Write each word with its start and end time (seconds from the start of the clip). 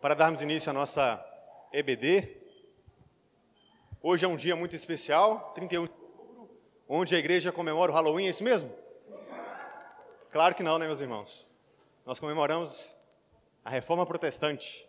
para 0.00 0.14
darmos 0.14 0.40
início 0.40 0.70
à 0.70 0.72
nossa 0.72 1.24
EBD. 1.72 2.36
Hoje 4.00 4.24
é 4.24 4.28
um 4.28 4.36
dia 4.36 4.54
muito 4.54 4.76
especial, 4.76 5.52
31 5.54 5.86
de 5.86 5.90
outubro, 5.90 6.48
onde 6.88 7.16
a 7.16 7.18
igreja 7.18 7.50
comemora 7.50 7.90
o 7.90 7.94
Halloween, 7.94 8.26
é 8.26 8.30
isso 8.30 8.44
mesmo? 8.44 8.72
Claro 10.30 10.54
que 10.54 10.62
não, 10.62 10.78
né, 10.78 10.86
meus 10.86 11.00
irmãos? 11.00 11.48
Nós 12.06 12.20
comemoramos 12.20 12.96
a 13.64 13.70
reforma 13.70 14.06
protestante. 14.06 14.88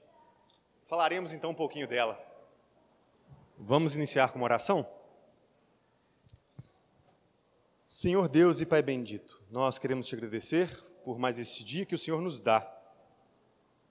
Falaremos 0.88 1.34
então 1.34 1.52
um 1.52 1.56
pouquinho 1.56 1.88
dela. 1.88 2.20
Vamos 3.58 3.96
iniciar 3.96 4.32
com 4.32 4.38
uma 4.38 4.46
oração? 4.46 4.88
Senhor 7.88 8.30
Deus 8.30 8.62
e 8.62 8.66
Pai 8.66 8.84
bendito, 8.84 9.42
nós 9.50 9.80
queremos 9.80 10.08
te 10.08 10.14
agradecer 10.14 10.70
por 11.04 11.18
mais 11.18 11.40
este 11.40 11.64
dia 11.64 11.86
que 11.86 11.96
o 11.96 11.98
Senhor 11.98 12.22
nos 12.22 12.40
dá. 12.40 12.79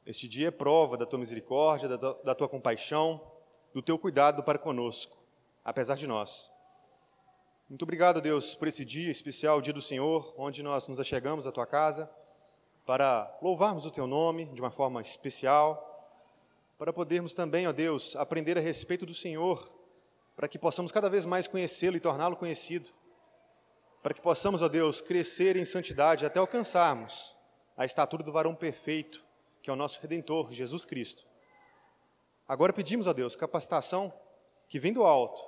Este 0.08 0.26
dia 0.26 0.48
é 0.48 0.50
prova 0.50 0.96
da 0.96 1.04
tua 1.04 1.18
misericórdia, 1.18 1.86
da, 1.98 2.34
tua 2.34 2.48
compaixão, 2.48 3.20
do 3.74 3.82
teu 3.82 3.98
cuidado 3.98 4.42
para 4.42 4.58
conosco, 4.58 5.18
apesar 5.62 5.96
de 5.96 6.06
nós. 6.06 6.50
Muito 7.68 7.82
obrigado, 7.82 8.18
Deus, 8.18 8.54
por 8.54 8.66
esse 8.66 8.86
dia 8.86 9.10
especial, 9.10 9.58
o 9.58 9.60
dia 9.60 9.74
do 9.74 9.82
Senhor, 9.82 10.34
onde 10.38 10.62
nós 10.62 10.88
nos 10.88 10.98
achegamos 10.98 11.46
à 11.46 11.52
tua 11.52 11.66
casa 11.66 12.10
para 12.86 13.30
louvarmos 13.42 13.84
o 13.84 13.90
teu 13.90 14.06
nome 14.06 14.46
de 14.46 14.62
uma 14.62 14.70
forma 14.70 15.02
especial, 15.02 15.84
para 16.78 16.90
podermos 16.90 17.34
também, 17.34 17.68
ó 17.68 17.72
Deus, 17.72 18.16
aprender 18.16 18.56
a 18.56 18.62
respeito 18.62 19.04
do 19.04 19.14
Senhor, 19.14 19.70
para 20.34 20.48
que 20.48 20.58
possamos 20.58 20.90
cada 20.90 21.10
vez 21.10 21.26
mais 21.26 21.46
conhecê-lo 21.46 21.98
e 21.98 22.00
torná-lo 22.00 22.34
conhecido 22.34 22.88
para 24.02 24.14
que 24.14 24.22
possamos, 24.22 24.62
ó 24.62 24.68
Deus, 24.68 25.02
crescer 25.02 25.54
em 25.54 25.66
santidade 25.66 26.24
até 26.24 26.38
alcançarmos 26.38 27.36
a 27.76 27.84
estatura 27.84 28.22
do 28.22 28.32
varão 28.32 28.54
perfeito, 28.54 29.27
que 29.68 29.70
é 29.70 29.74
o 29.74 29.76
nosso 29.76 30.00
Redentor, 30.00 30.50
Jesus 30.50 30.86
Cristo. 30.86 31.26
Agora 32.48 32.72
pedimos, 32.72 33.06
ó 33.06 33.12
Deus, 33.12 33.36
capacitação 33.36 34.10
que 34.66 34.80
vem 34.80 34.94
do 34.94 35.04
alto, 35.04 35.42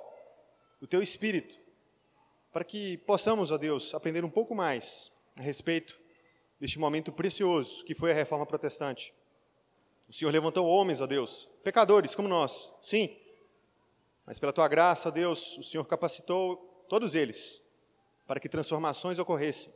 do 0.79 0.85
Teu 0.85 1.01
Espírito, 1.01 1.59
para 2.53 2.63
que 2.63 2.99
possamos, 2.99 3.49
ó 3.49 3.57
Deus, 3.57 3.95
aprender 3.95 4.23
um 4.23 4.29
pouco 4.29 4.53
mais 4.53 5.11
a 5.35 5.41
respeito 5.41 5.99
deste 6.59 6.77
momento 6.77 7.11
precioso 7.11 7.83
que 7.83 7.95
foi 7.95 8.11
a 8.11 8.13
reforma 8.13 8.45
protestante. 8.45 9.11
O 10.07 10.13
Senhor 10.13 10.29
levantou 10.29 10.67
homens, 10.67 11.01
ó 11.01 11.07
Deus, 11.07 11.49
pecadores 11.63 12.13
como 12.13 12.27
nós, 12.27 12.71
sim, 12.79 13.17
mas 14.23 14.37
pela 14.37 14.53
Tua 14.53 14.67
graça, 14.67 15.09
ó 15.09 15.11
Deus, 15.11 15.57
o 15.57 15.63
Senhor 15.63 15.85
capacitou 15.85 16.57
todos 16.87 17.15
eles 17.15 17.59
para 18.27 18.39
que 18.39 18.47
transformações 18.47 19.17
ocorressem. 19.17 19.73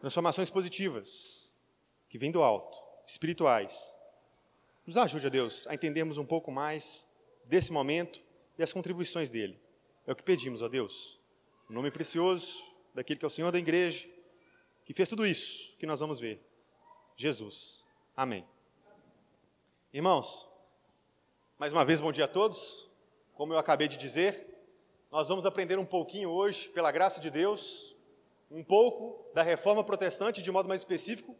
Transformações 0.00 0.48
positivas, 0.48 1.52
que 2.08 2.16
vêm 2.16 2.32
do 2.32 2.42
alto, 2.42 2.83
espirituais. 3.06 3.94
Nos 4.86 4.96
ajude, 4.96 5.26
a 5.26 5.30
Deus, 5.30 5.66
a 5.66 5.74
entendermos 5.74 6.18
um 6.18 6.26
pouco 6.26 6.50
mais 6.50 7.06
desse 7.44 7.72
momento 7.72 8.20
e 8.58 8.62
as 8.62 8.72
contribuições 8.72 9.30
dele. 9.30 9.58
É 10.06 10.12
o 10.12 10.16
que 10.16 10.22
pedimos, 10.22 10.62
ó 10.62 10.68
Deus. 10.68 11.18
O 11.68 11.72
nome 11.72 11.90
precioso 11.90 12.62
daquele 12.94 13.18
que 13.18 13.24
é 13.24 13.28
o 13.28 13.30
Senhor 13.30 13.50
da 13.50 13.58
igreja, 13.58 14.06
que 14.84 14.92
fez 14.92 15.08
tudo 15.08 15.26
isso 15.26 15.74
que 15.78 15.86
nós 15.86 16.00
vamos 16.00 16.20
ver. 16.20 16.40
Jesus. 17.16 17.82
Amém. 18.16 18.46
Irmãos, 19.92 20.48
mais 21.58 21.72
uma 21.72 21.84
vez, 21.84 22.00
bom 22.00 22.12
dia 22.12 22.24
a 22.24 22.28
todos. 22.28 22.90
Como 23.34 23.52
eu 23.52 23.58
acabei 23.58 23.88
de 23.88 23.96
dizer, 23.96 24.54
nós 25.10 25.28
vamos 25.28 25.46
aprender 25.46 25.78
um 25.78 25.86
pouquinho 25.86 26.28
hoje, 26.28 26.68
pela 26.68 26.92
graça 26.92 27.20
de 27.20 27.30
Deus, 27.30 27.96
um 28.50 28.62
pouco 28.62 29.32
da 29.32 29.42
reforma 29.42 29.82
protestante, 29.82 30.42
de 30.42 30.50
modo 30.50 30.68
mais 30.68 30.80
específico, 30.80 31.36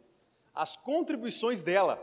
as 0.55 0.77
contribuições 0.77 1.61
dela. 1.61 2.01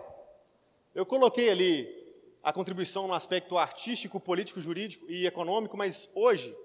Eu 0.94 1.06
coloquei 1.06 1.48
ali 1.48 2.02
a 2.42 2.52
contribuição 2.52 3.08
no 3.08 3.14
aspecto 3.14 3.56
artístico, 3.56 4.20
político, 4.20 4.60
jurídico 4.60 5.06
e 5.08 5.26
econômico, 5.26 5.76
mas 5.76 6.10
hoje 6.14 6.56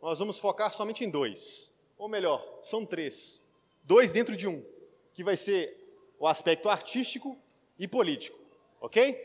nós 0.00 0.18
vamos 0.18 0.38
focar 0.38 0.72
somente 0.72 1.04
em 1.04 1.10
dois. 1.10 1.72
Ou 1.98 2.08
melhor, 2.08 2.42
são 2.62 2.86
três. 2.86 3.44
Dois 3.82 4.10
dentro 4.10 4.34
de 4.36 4.48
um, 4.48 4.64
que 5.12 5.22
vai 5.22 5.36
ser 5.36 5.76
o 6.18 6.26
aspecto 6.26 6.68
artístico 6.68 7.38
e 7.78 7.86
político. 7.86 8.38
Ok? 8.80 9.20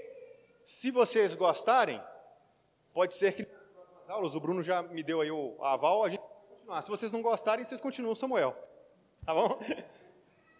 Se 0.63 0.91
vocês 0.91 1.33
gostarem, 1.35 2.01
pode 2.93 3.15
ser 3.15 3.33
que 3.33 3.47
aulas, 4.07 4.35
o 4.35 4.39
Bruno 4.39 4.61
já 4.63 4.81
me 4.81 5.03
deu 5.03 5.21
aí 5.21 5.31
o 5.31 5.55
aval, 5.63 6.03
a 6.03 6.09
gente 6.09 6.19
vai 6.19 6.47
continuar. 6.49 6.81
Se 6.81 6.89
vocês 6.89 7.11
não 7.11 7.21
gostarem, 7.21 7.63
vocês 7.63 7.79
continuam 7.79 8.15
Samuel. 8.15 8.57
Tá 9.25 9.33
bom? 9.33 9.59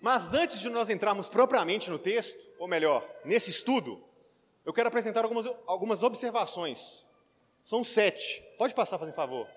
Mas 0.01 0.33
antes 0.33 0.59
de 0.59 0.69
nós 0.69 0.89
entrarmos 0.89 1.27
propriamente 1.27 1.89
no 1.89 1.99
texto, 1.99 2.39
ou 2.57 2.67
melhor, 2.67 3.07
nesse 3.25 3.49
estudo, 3.49 4.01
eu 4.65 4.73
quero 4.73 4.87
apresentar 4.87 5.23
algumas, 5.23 5.45
algumas 5.65 6.03
observações. 6.03 7.05
São 7.61 7.83
sete. 7.83 8.43
Pode 8.57 8.73
passar, 8.73 8.97
por 8.97 9.11
favor. 9.13 9.47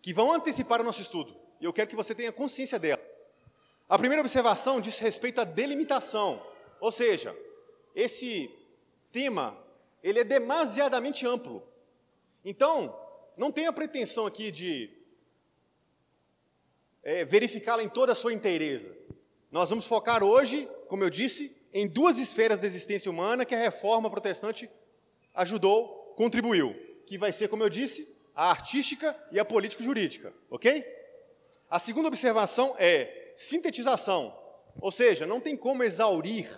Que 0.00 0.12
vão 0.12 0.32
antecipar 0.32 0.80
o 0.80 0.84
nosso 0.84 1.02
estudo. 1.02 1.36
E 1.60 1.64
eu 1.64 1.72
quero 1.72 1.88
que 1.88 1.96
você 1.96 2.14
tenha 2.14 2.32
consciência 2.32 2.78
dela. 2.78 3.02
A 3.88 3.98
primeira 3.98 4.20
observação 4.20 4.80
diz 4.80 4.98
respeito 4.98 5.40
à 5.40 5.44
delimitação. 5.44 6.42
Ou 6.80 6.92
seja, 6.92 7.36
esse 7.94 8.50
tema, 9.10 9.58
ele 10.02 10.20
é 10.20 10.24
demasiadamente 10.24 11.26
amplo. 11.26 11.66
Então, 12.44 12.96
não 13.36 13.50
tenha 13.50 13.72
pretensão 13.72 14.26
aqui 14.26 14.50
de 14.50 14.90
é, 17.02 17.24
verificá-la 17.24 17.82
em 17.82 17.88
toda 17.88 18.12
a 18.12 18.14
sua 18.14 18.32
inteireza. 18.32 18.96
Nós 19.50 19.70
vamos 19.70 19.86
focar 19.86 20.22
hoje, 20.22 20.68
como 20.88 21.02
eu 21.02 21.10
disse, 21.10 21.56
em 21.72 21.86
duas 21.86 22.18
esferas 22.18 22.60
da 22.60 22.66
existência 22.66 23.10
humana 23.10 23.44
que 23.44 23.54
a 23.54 23.58
reforma 23.58 24.10
protestante 24.10 24.70
ajudou, 25.34 26.14
contribuiu, 26.16 26.74
que 27.06 27.16
vai 27.16 27.32
ser, 27.32 27.48
como 27.48 27.62
eu 27.62 27.70
disse, 27.70 28.08
a 28.34 28.50
artística 28.50 29.16
e 29.32 29.38
a 29.40 29.44
político-jurídica, 29.44 30.34
ok? 30.50 30.84
A 31.70 31.78
segunda 31.78 32.08
observação 32.08 32.74
é 32.78 33.32
sintetização, 33.36 34.36
ou 34.80 34.92
seja, 34.92 35.26
não 35.26 35.40
tem 35.40 35.56
como 35.56 35.82
exaurir 35.82 36.50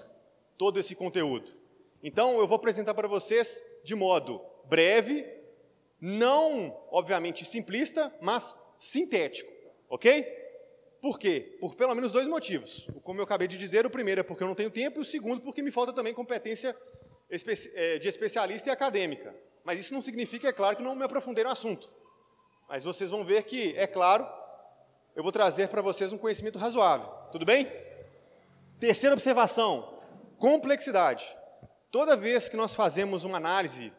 todo 0.59 0.81
esse 0.81 0.95
conteúdo. 0.95 1.57
Então, 2.03 2.39
eu 2.39 2.47
vou 2.47 2.57
apresentar 2.57 2.95
para 2.95 3.09
vocês 3.09 3.63
de 3.85 3.95
modo 3.95 4.41
breve, 4.65 5.27
não, 6.01 6.77
obviamente, 6.91 7.45
simplista, 7.45 8.13
mas 8.21 8.57
sintético, 8.79 9.53
ok? 9.89 10.40
Por 11.01 11.19
quê? 11.19 11.57
Por 11.59 11.75
pelo 11.75 11.95
menos 11.95 12.13
dois 12.13 12.29
motivos. 12.29 12.87
Como 13.03 13.19
eu 13.21 13.25
acabei 13.25 13.49
de 13.49 13.57
dizer, 13.57 13.87
o 13.87 13.91
primeiro 13.91 14.21
é 14.21 14.25
porque 14.25 14.43
eu 14.43 14.49
não 14.49 14.55
tenho 14.55 14.71
tempo, 14.71 14.99
e 14.99 15.03
o 15.03 15.05
segundo 15.05 15.41
porque 15.41 15.63
me 15.63 15.71
falta 15.71 15.93
também 15.93 16.13
competência 16.13 16.77
é, 17.75 17.99
de 17.99 18.09
especialista 18.09 18.69
e 18.69 18.73
acadêmica. 18.73 19.35
Mas 19.65 19.79
isso 19.79 19.95
não 19.95 20.03
significa, 20.03 20.49
é 20.49 20.53
claro, 20.53 20.77
que 20.77 20.83
não 20.83 20.95
me 20.95 21.05
aprofundei 21.05 21.45
no 21.45 21.51
assunto. 21.51 21.91
Mas 22.69 22.85
vocês 22.85 23.09
vão 23.09 23.25
ver 23.25 23.45
que, 23.45 23.75
é 23.77 23.87
claro, 23.87 24.29
eu 25.17 25.23
vou 25.23 25.33
trazer 25.33 25.69
para 25.69 25.83
vocês 25.83 26.13
um 26.13 26.19
conhecimento 26.19 26.59
razoável. 26.59 27.09
Tudo 27.33 27.45
bem? 27.47 27.67
Terceira 28.79 29.15
observação: 29.15 30.01
complexidade. 30.39 31.35
Toda 31.91 32.17
vez 32.17 32.49
que 32.49 32.57
nós 32.57 32.75
fazemos 32.75 33.25
uma 33.25 33.39
análise 33.39 33.93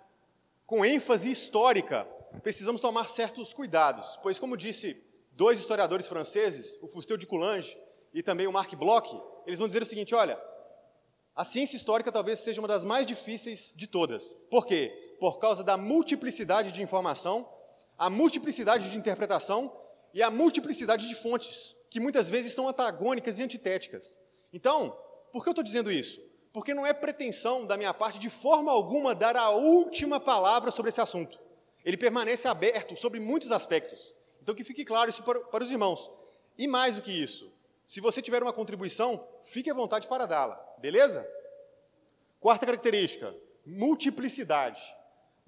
com 0.65 0.85
ênfase 0.85 1.31
histórica, 1.31 2.07
precisamos 2.41 2.79
tomar 2.79 3.09
certos 3.09 3.53
cuidados, 3.53 4.17
pois, 4.21 4.39
como 4.39 4.55
disse 4.55 5.01
dois 5.41 5.57
historiadores 5.57 6.07
franceses, 6.07 6.77
o 6.83 6.87
Fustel 6.87 7.17
de 7.17 7.25
Coulanges 7.25 7.75
e 8.13 8.21
também 8.21 8.45
o 8.45 8.53
Marc 8.53 8.75
Bloch, 8.75 9.09
eles 9.47 9.57
vão 9.57 9.65
dizer 9.65 9.81
o 9.81 9.85
seguinte: 9.87 10.13
olha, 10.13 10.39
a 11.35 11.43
ciência 11.43 11.75
histórica 11.75 12.11
talvez 12.11 12.37
seja 12.37 12.61
uma 12.61 12.67
das 12.67 12.85
mais 12.85 13.07
difíceis 13.07 13.73
de 13.75 13.87
todas. 13.87 14.35
Por 14.51 14.67
quê? 14.67 15.15
Por 15.19 15.39
causa 15.39 15.63
da 15.63 15.77
multiplicidade 15.77 16.71
de 16.71 16.83
informação, 16.83 17.51
a 17.97 18.07
multiplicidade 18.07 18.91
de 18.91 18.95
interpretação 18.95 19.75
e 20.13 20.21
a 20.21 20.29
multiplicidade 20.29 21.09
de 21.09 21.15
fontes, 21.15 21.75
que 21.89 21.99
muitas 21.99 22.29
vezes 22.29 22.53
são 22.53 22.67
antagônicas 22.67 23.39
e 23.39 23.43
antitéticas. 23.43 24.19
Então, 24.53 24.95
por 25.31 25.41
que 25.41 25.49
eu 25.49 25.53
estou 25.53 25.63
dizendo 25.63 25.91
isso? 25.91 26.21
porque 26.53 26.73
não 26.73 26.85
é 26.85 26.91
pretensão 26.91 27.65
da 27.65 27.77
minha 27.77 27.93
parte 27.93 28.19
de 28.19 28.29
forma 28.29 28.73
alguma 28.73 29.15
dar 29.15 29.37
a 29.37 29.51
última 29.51 30.19
palavra 30.19 30.69
sobre 30.69 30.89
esse 30.89 30.99
assunto. 30.99 31.39
Ele 31.85 31.95
permanece 31.95 32.45
aberto 32.45 32.93
sobre 32.97 33.21
muitos 33.21 33.53
aspectos. 33.53 34.13
Então, 34.51 34.57
que 34.57 34.65
fique 34.65 34.83
claro 34.83 35.09
isso 35.09 35.23
para, 35.23 35.39
para 35.39 35.63
os 35.63 35.71
irmãos. 35.71 36.11
E 36.57 36.67
mais 36.67 36.97
do 36.97 37.01
que 37.01 37.11
isso, 37.11 37.49
se 37.87 38.01
você 38.01 38.21
tiver 38.21 38.43
uma 38.43 38.51
contribuição, 38.51 39.25
fique 39.45 39.71
à 39.71 39.73
vontade 39.73 40.09
para 40.09 40.25
dá-la, 40.25 40.55
beleza? 40.77 41.25
Quarta 42.37 42.65
característica: 42.65 43.33
multiplicidade. 43.65 44.81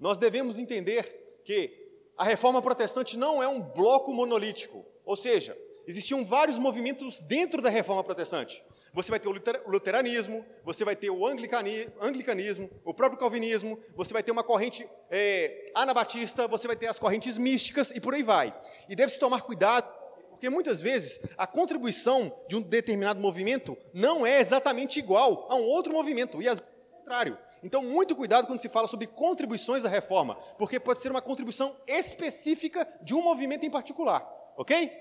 Nós 0.00 0.16
devemos 0.16 0.58
entender 0.58 1.42
que 1.44 1.86
a 2.16 2.24
reforma 2.24 2.62
protestante 2.62 3.18
não 3.18 3.42
é 3.42 3.46
um 3.46 3.60
bloco 3.60 4.10
monolítico, 4.10 4.86
ou 5.04 5.16
seja, 5.16 5.54
existiam 5.86 6.24
vários 6.24 6.58
movimentos 6.58 7.20
dentro 7.20 7.60
da 7.60 7.68
reforma 7.68 8.02
protestante 8.02 8.64
você 8.94 9.10
vai 9.10 9.18
ter 9.18 9.28
o 9.28 9.32
luteranismo, 9.66 10.46
você 10.64 10.84
vai 10.84 10.94
ter 10.94 11.10
o 11.10 11.26
anglicanismo, 11.26 12.70
o 12.84 12.94
próprio 12.94 13.18
calvinismo, 13.18 13.76
você 13.96 14.12
vai 14.12 14.22
ter 14.22 14.30
uma 14.30 14.44
corrente 14.44 14.88
é, 15.10 15.66
anabatista, 15.74 16.46
você 16.46 16.68
vai 16.68 16.76
ter 16.76 16.86
as 16.86 16.98
correntes 16.98 17.36
místicas 17.36 17.90
e 17.90 18.00
por 18.00 18.14
aí 18.14 18.22
vai. 18.22 18.56
E 18.88 18.94
deve-se 18.94 19.18
tomar 19.18 19.42
cuidado, 19.42 19.92
porque 20.30 20.48
muitas 20.48 20.80
vezes 20.80 21.18
a 21.36 21.44
contribuição 21.44 22.32
de 22.48 22.54
um 22.54 22.62
determinado 22.62 23.20
movimento 23.20 23.76
não 23.92 24.24
é 24.24 24.40
exatamente 24.40 25.00
igual 25.00 25.48
a 25.50 25.56
um 25.56 25.64
outro 25.64 25.92
movimento, 25.92 26.40
e 26.40 26.48
às 26.48 26.60
vezes 26.60 26.74
é 26.80 26.94
o 26.94 26.98
contrário. 26.98 27.38
Então, 27.64 27.82
muito 27.82 28.14
cuidado 28.14 28.46
quando 28.46 28.60
se 28.60 28.68
fala 28.68 28.86
sobre 28.86 29.08
contribuições 29.08 29.82
da 29.82 29.88
reforma, 29.88 30.36
porque 30.56 30.78
pode 30.78 31.00
ser 31.00 31.10
uma 31.10 31.22
contribuição 31.22 31.74
específica 31.88 32.86
de 33.02 33.12
um 33.12 33.22
movimento 33.22 33.66
em 33.66 33.70
particular, 33.70 34.24
ok? 34.56 34.92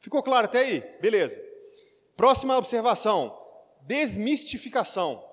Ficou 0.00 0.20
claro 0.20 0.46
até 0.46 0.60
aí? 0.60 0.80
Beleza. 1.00 1.49
Próxima 2.20 2.58
observação: 2.58 3.34
desmistificação. 3.80 5.24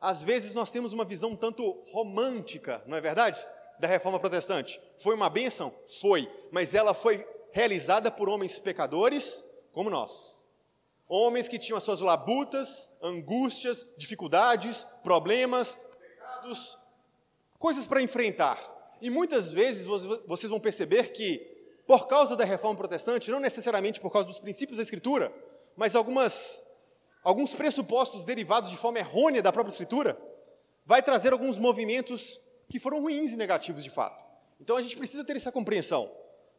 Às 0.00 0.24
vezes 0.24 0.54
nós 0.54 0.70
temos 0.70 0.94
uma 0.94 1.04
visão 1.04 1.32
um 1.32 1.36
tanto 1.36 1.84
romântica, 1.90 2.82
não 2.86 2.96
é 2.96 3.02
verdade? 3.02 3.38
Da 3.78 3.86
reforma 3.86 4.18
protestante. 4.18 4.80
Foi 4.98 5.14
uma 5.14 5.28
bênção? 5.28 5.74
Foi, 6.00 6.26
mas 6.50 6.74
ela 6.74 6.94
foi 6.94 7.26
realizada 7.50 8.10
por 8.10 8.30
homens 8.30 8.58
pecadores 8.58 9.44
como 9.74 9.90
nós. 9.90 10.42
Homens 11.06 11.48
que 11.48 11.58
tinham 11.58 11.76
as 11.76 11.82
suas 11.82 12.00
labutas, 12.00 12.88
angústias, 13.02 13.86
dificuldades, 13.98 14.86
problemas, 15.02 15.78
pecados, 16.00 16.78
coisas 17.58 17.86
para 17.86 18.00
enfrentar. 18.00 18.58
E 19.02 19.10
muitas 19.10 19.50
vezes 19.50 19.84
vocês 20.26 20.48
vão 20.48 20.58
perceber 20.58 21.12
que, 21.12 21.40
por 21.86 22.06
causa 22.06 22.34
da 22.34 22.44
reforma 22.46 22.78
protestante, 22.78 23.30
não 23.30 23.38
necessariamente 23.38 24.00
por 24.00 24.10
causa 24.10 24.28
dos 24.28 24.38
princípios 24.38 24.78
da 24.78 24.82
Escritura, 24.82 25.30
mas 25.76 25.94
algumas, 25.94 26.62
alguns 27.22 27.54
pressupostos 27.54 28.24
derivados 28.24 28.70
de 28.70 28.76
forma 28.76 28.98
errônea 28.98 29.42
da 29.42 29.52
própria 29.52 29.72
Escritura, 29.72 30.20
vai 30.84 31.02
trazer 31.02 31.32
alguns 31.32 31.58
movimentos 31.58 32.40
que 32.68 32.78
foram 32.78 33.00
ruins 33.00 33.32
e 33.32 33.36
negativos 33.36 33.84
de 33.84 33.90
fato. 33.90 34.22
Então 34.60 34.76
a 34.76 34.82
gente 34.82 34.96
precisa 34.96 35.24
ter 35.24 35.36
essa 35.36 35.52
compreensão. 35.52 36.10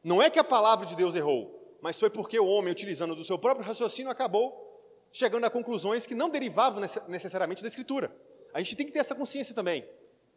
Não 0.04 0.22
é 0.22 0.30
que 0.30 0.40
a 0.40 0.44
palavra 0.44 0.86
de 0.86 0.96
Deus 0.96 1.16
errou, 1.16 1.78
mas 1.82 2.00
foi 2.00 2.10
porque 2.10 2.40
o 2.40 2.46
homem, 2.46 2.72
utilizando 2.72 3.16
do 3.16 3.24
seu 3.24 3.38
próprio 3.38 3.66
raciocínio, 3.66 4.12
acabou 4.12 4.64
chegando 5.12 5.46
a 5.46 5.50
conclusões 5.50 6.08
que 6.08 6.16
não 6.16 6.30
derivavam 6.30 6.82
necessariamente 7.08 7.62
da 7.62 7.68
Escritura. 7.68 8.14
A 8.54 8.60
gente 8.60 8.76
tem 8.76 8.86
que 8.86 8.92
ter 8.92 9.00
essa 9.00 9.16
consciência 9.16 9.54
também. 9.54 9.88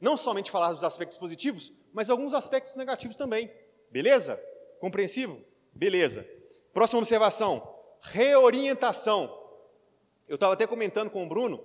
Não 0.00 0.16
somente 0.16 0.50
falar 0.50 0.72
dos 0.72 0.84
aspectos 0.84 1.16
positivos, 1.16 1.72
mas 1.92 2.10
alguns 2.10 2.34
aspectos 2.34 2.76
negativos 2.76 3.16
também. 3.16 3.50
Beleza? 3.90 4.40
Compreensivo? 4.78 5.40
Beleza. 5.72 6.26
Próxima 6.72 6.98
observação: 6.98 7.75
reorientação. 8.00 9.32
Eu 10.28 10.34
estava 10.34 10.54
até 10.54 10.66
comentando 10.66 11.10
com 11.10 11.24
o 11.24 11.28
Bruno 11.28 11.64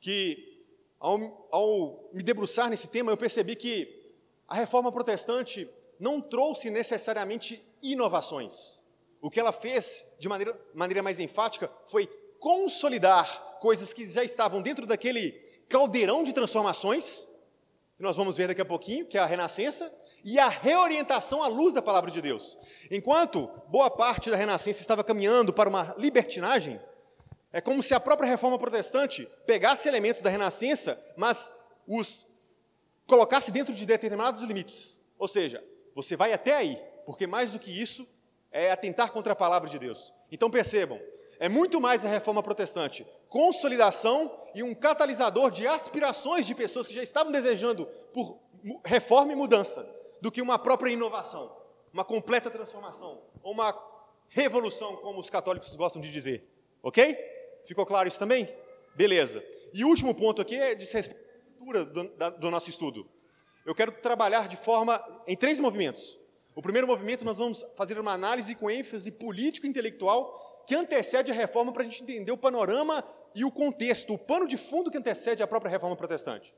que, 0.00 0.64
ao, 0.98 1.48
ao 1.50 2.10
me 2.12 2.22
debruçar 2.22 2.68
nesse 2.68 2.88
tema, 2.88 3.12
eu 3.12 3.16
percebi 3.16 3.54
que 3.54 4.12
a 4.48 4.54
reforma 4.54 4.90
protestante 4.90 5.70
não 5.98 6.20
trouxe 6.20 6.68
necessariamente 6.68 7.64
inovações. 7.80 8.82
O 9.20 9.30
que 9.30 9.38
ela 9.38 9.52
fez, 9.52 10.04
de 10.18 10.28
maneira, 10.28 10.60
maneira 10.74 11.02
mais 11.02 11.20
enfática, 11.20 11.70
foi 11.88 12.06
consolidar 12.40 13.58
coisas 13.60 13.92
que 13.92 14.04
já 14.04 14.24
estavam 14.24 14.60
dentro 14.60 14.84
daquele 14.84 15.30
caldeirão 15.68 16.24
de 16.24 16.32
transformações, 16.32 17.26
que 17.96 18.02
nós 18.02 18.16
vamos 18.16 18.36
ver 18.36 18.48
daqui 18.48 18.60
a 18.60 18.64
pouquinho, 18.64 19.06
que 19.06 19.16
é 19.16 19.20
a 19.20 19.26
Renascença, 19.26 19.94
e 20.24 20.38
a 20.38 20.48
reorientação 20.48 21.42
à 21.42 21.48
luz 21.48 21.72
da 21.72 21.82
palavra 21.82 22.10
de 22.10 22.20
Deus. 22.20 22.56
Enquanto 22.90 23.48
boa 23.68 23.90
parte 23.90 24.30
da 24.30 24.36
Renascença 24.36 24.80
estava 24.80 25.02
caminhando 25.02 25.52
para 25.52 25.68
uma 25.68 25.94
libertinagem, 25.98 26.80
é 27.52 27.60
como 27.60 27.82
se 27.82 27.94
a 27.94 28.00
própria 28.00 28.28
reforma 28.28 28.58
protestante 28.58 29.28
pegasse 29.46 29.88
elementos 29.88 30.22
da 30.22 30.30
Renascença, 30.30 31.02
mas 31.16 31.52
os 31.86 32.26
colocasse 33.06 33.50
dentro 33.50 33.74
de 33.74 33.84
determinados 33.84 34.42
limites. 34.42 35.00
Ou 35.18 35.28
seja, 35.28 35.62
você 35.94 36.16
vai 36.16 36.32
até 36.32 36.54
aí, 36.54 36.80
porque 37.04 37.26
mais 37.26 37.50
do 37.50 37.58
que 37.58 37.70
isso 37.70 38.08
é 38.50 38.70
atentar 38.70 39.12
contra 39.12 39.32
a 39.32 39.36
palavra 39.36 39.68
de 39.68 39.78
Deus. 39.78 40.12
Então 40.30 40.50
percebam, 40.50 41.00
é 41.38 41.48
muito 41.48 41.80
mais 41.80 42.06
a 42.06 42.08
reforma 42.08 42.42
protestante, 42.42 43.06
consolidação 43.28 44.32
e 44.54 44.62
um 44.62 44.74
catalisador 44.74 45.50
de 45.50 45.66
aspirações 45.66 46.46
de 46.46 46.54
pessoas 46.54 46.86
que 46.86 46.94
já 46.94 47.02
estavam 47.02 47.32
desejando 47.32 47.86
por 48.14 48.38
reforma 48.84 49.32
e 49.32 49.36
mudança, 49.36 49.84
do 50.22 50.32
que 50.32 50.40
uma 50.40 50.58
própria 50.58 50.90
inovação, 50.90 51.54
uma 51.92 52.04
completa 52.04 52.50
transformação, 52.50 53.20
ou 53.42 53.52
uma 53.52 53.78
revolução, 54.30 54.96
como 54.96 55.20
os 55.20 55.28
católicos 55.28 55.76
gostam 55.76 56.00
de 56.00 56.10
dizer. 56.10 56.48
Ok? 56.82 57.14
Ficou 57.66 57.84
claro 57.84 58.08
isso 58.08 58.18
também? 58.18 58.48
Beleza. 58.94 59.44
E 59.74 59.84
o 59.84 59.88
último 59.88 60.14
ponto 60.14 60.40
aqui 60.40 60.56
é 60.56 60.74
de 60.74 60.90
respeito 60.90 61.20
do, 61.60 62.30
do 62.38 62.50
nosso 62.50 62.70
estudo 62.70 63.06
eu 63.64 63.74
quero 63.74 63.92
trabalhar 63.92 64.48
de 64.48 64.56
forma 64.56 65.02
em 65.26 65.36
três 65.36 65.60
movimentos. 65.60 66.18
O 66.54 66.60
primeiro 66.60 66.86
movimento, 66.86 67.24
nós 67.24 67.38
vamos 67.38 67.64
fazer 67.76 67.98
uma 67.98 68.12
análise 68.12 68.54
com 68.54 68.70
ênfase 68.70 69.10
político-intelectual 69.10 70.64
que 70.66 70.74
antecede 70.74 71.30
a 71.30 71.34
reforma 71.34 71.72
para 71.72 71.82
a 71.82 71.84
gente 71.84 72.02
entender 72.02 72.32
o 72.32 72.36
panorama 72.36 73.04
e 73.34 73.44
o 73.44 73.50
contexto, 73.50 74.12
o 74.12 74.18
pano 74.18 74.46
de 74.46 74.56
fundo 74.56 74.90
que 74.90 74.98
antecede 74.98 75.42
a 75.42 75.46
própria 75.46 75.70
reforma 75.70 75.96
protestante. 75.96 76.52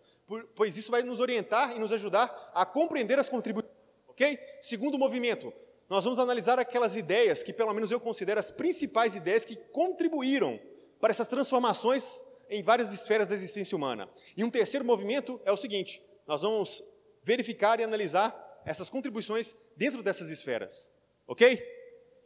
Pois 0.54 0.76
isso 0.76 0.90
vai 0.90 1.02
nos 1.02 1.20
orientar 1.20 1.76
e 1.76 1.78
nos 1.78 1.92
ajudar 1.92 2.52
a 2.54 2.64
compreender 2.64 3.18
as 3.18 3.28
contribuições. 3.28 3.74
Ok? 4.08 4.38
Segundo 4.60 4.98
movimento, 4.98 5.52
nós 5.88 6.04
vamos 6.04 6.18
analisar 6.18 6.58
aquelas 6.58 6.96
ideias 6.96 7.42
que, 7.42 7.52
pelo 7.52 7.72
menos 7.74 7.90
eu 7.90 8.00
considero, 8.00 8.40
as 8.40 8.50
principais 8.50 9.16
ideias 9.16 9.44
que 9.44 9.56
contribuíram 9.56 10.58
para 11.00 11.10
essas 11.10 11.26
transformações 11.26 12.24
em 12.48 12.62
várias 12.62 12.92
esferas 12.92 13.28
da 13.28 13.34
existência 13.34 13.76
humana. 13.76 14.08
E 14.36 14.42
um 14.44 14.50
terceiro 14.50 14.84
movimento 14.84 15.40
é 15.44 15.52
o 15.52 15.56
seguinte: 15.56 16.02
nós 16.26 16.42
vamos 16.42 16.82
verificar 17.22 17.80
e 17.80 17.84
analisar 17.84 18.62
essas 18.64 18.88
contribuições 18.88 19.54
dentro 19.76 20.02
dessas 20.02 20.30
esferas. 20.30 20.90
Ok? 21.26 21.62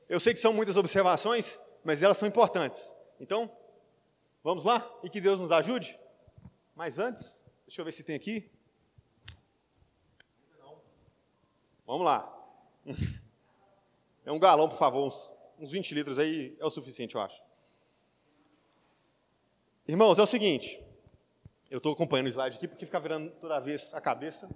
Eu 0.08 0.20
sei 0.20 0.32
que 0.32 0.40
são 0.40 0.52
muitas 0.52 0.76
observações, 0.76 1.60
mas 1.84 2.02
elas 2.02 2.18
são 2.18 2.28
importantes. 2.28 2.94
Então, 3.20 3.50
vamos 4.42 4.64
lá 4.64 4.88
e 5.02 5.10
que 5.10 5.20
Deus 5.20 5.40
nos 5.40 5.52
ajude. 5.52 5.98
Mas 6.74 6.98
antes, 6.98 7.44
deixa 7.68 7.82
eu 7.82 7.84
ver 7.84 7.92
se 7.92 8.02
tem 8.02 8.16
aqui. 8.16 8.50
Vamos 11.86 12.04
lá. 12.04 12.34
É 14.24 14.32
um 14.32 14.38
galão, 14.38 14.68
por 14.68 14.76
favor, 14.76 15.06
uns, 15.06 15.32
uns 15.58 15.70
20 15.70 15.94
litros 15.94 16.18
aí 16.18 16.54
é 16.60 16.66
o 16.66 16.68
suficiente, 16.68 17.14
eu 17.14 17.20
acho. 17.22 17.40
Irmãos, 19.86 20.18
é 20.18 20.22
o 20.22 20.26
seguinte. 20.26 20.78
Eu 21.70 21.78
estou 21.78 21.94
acompanhando 21.94 22.26
o 22.26 22.28
slide 22.28 22.58
aqui 22.58 22.68
porque 22.68 22.84
fica 22.84 23.00
virando 23.00 23.30
toda 23.40 23.58
vez 23.58 23.90
a 23.94 24.02
cabeça. 24.02 24.46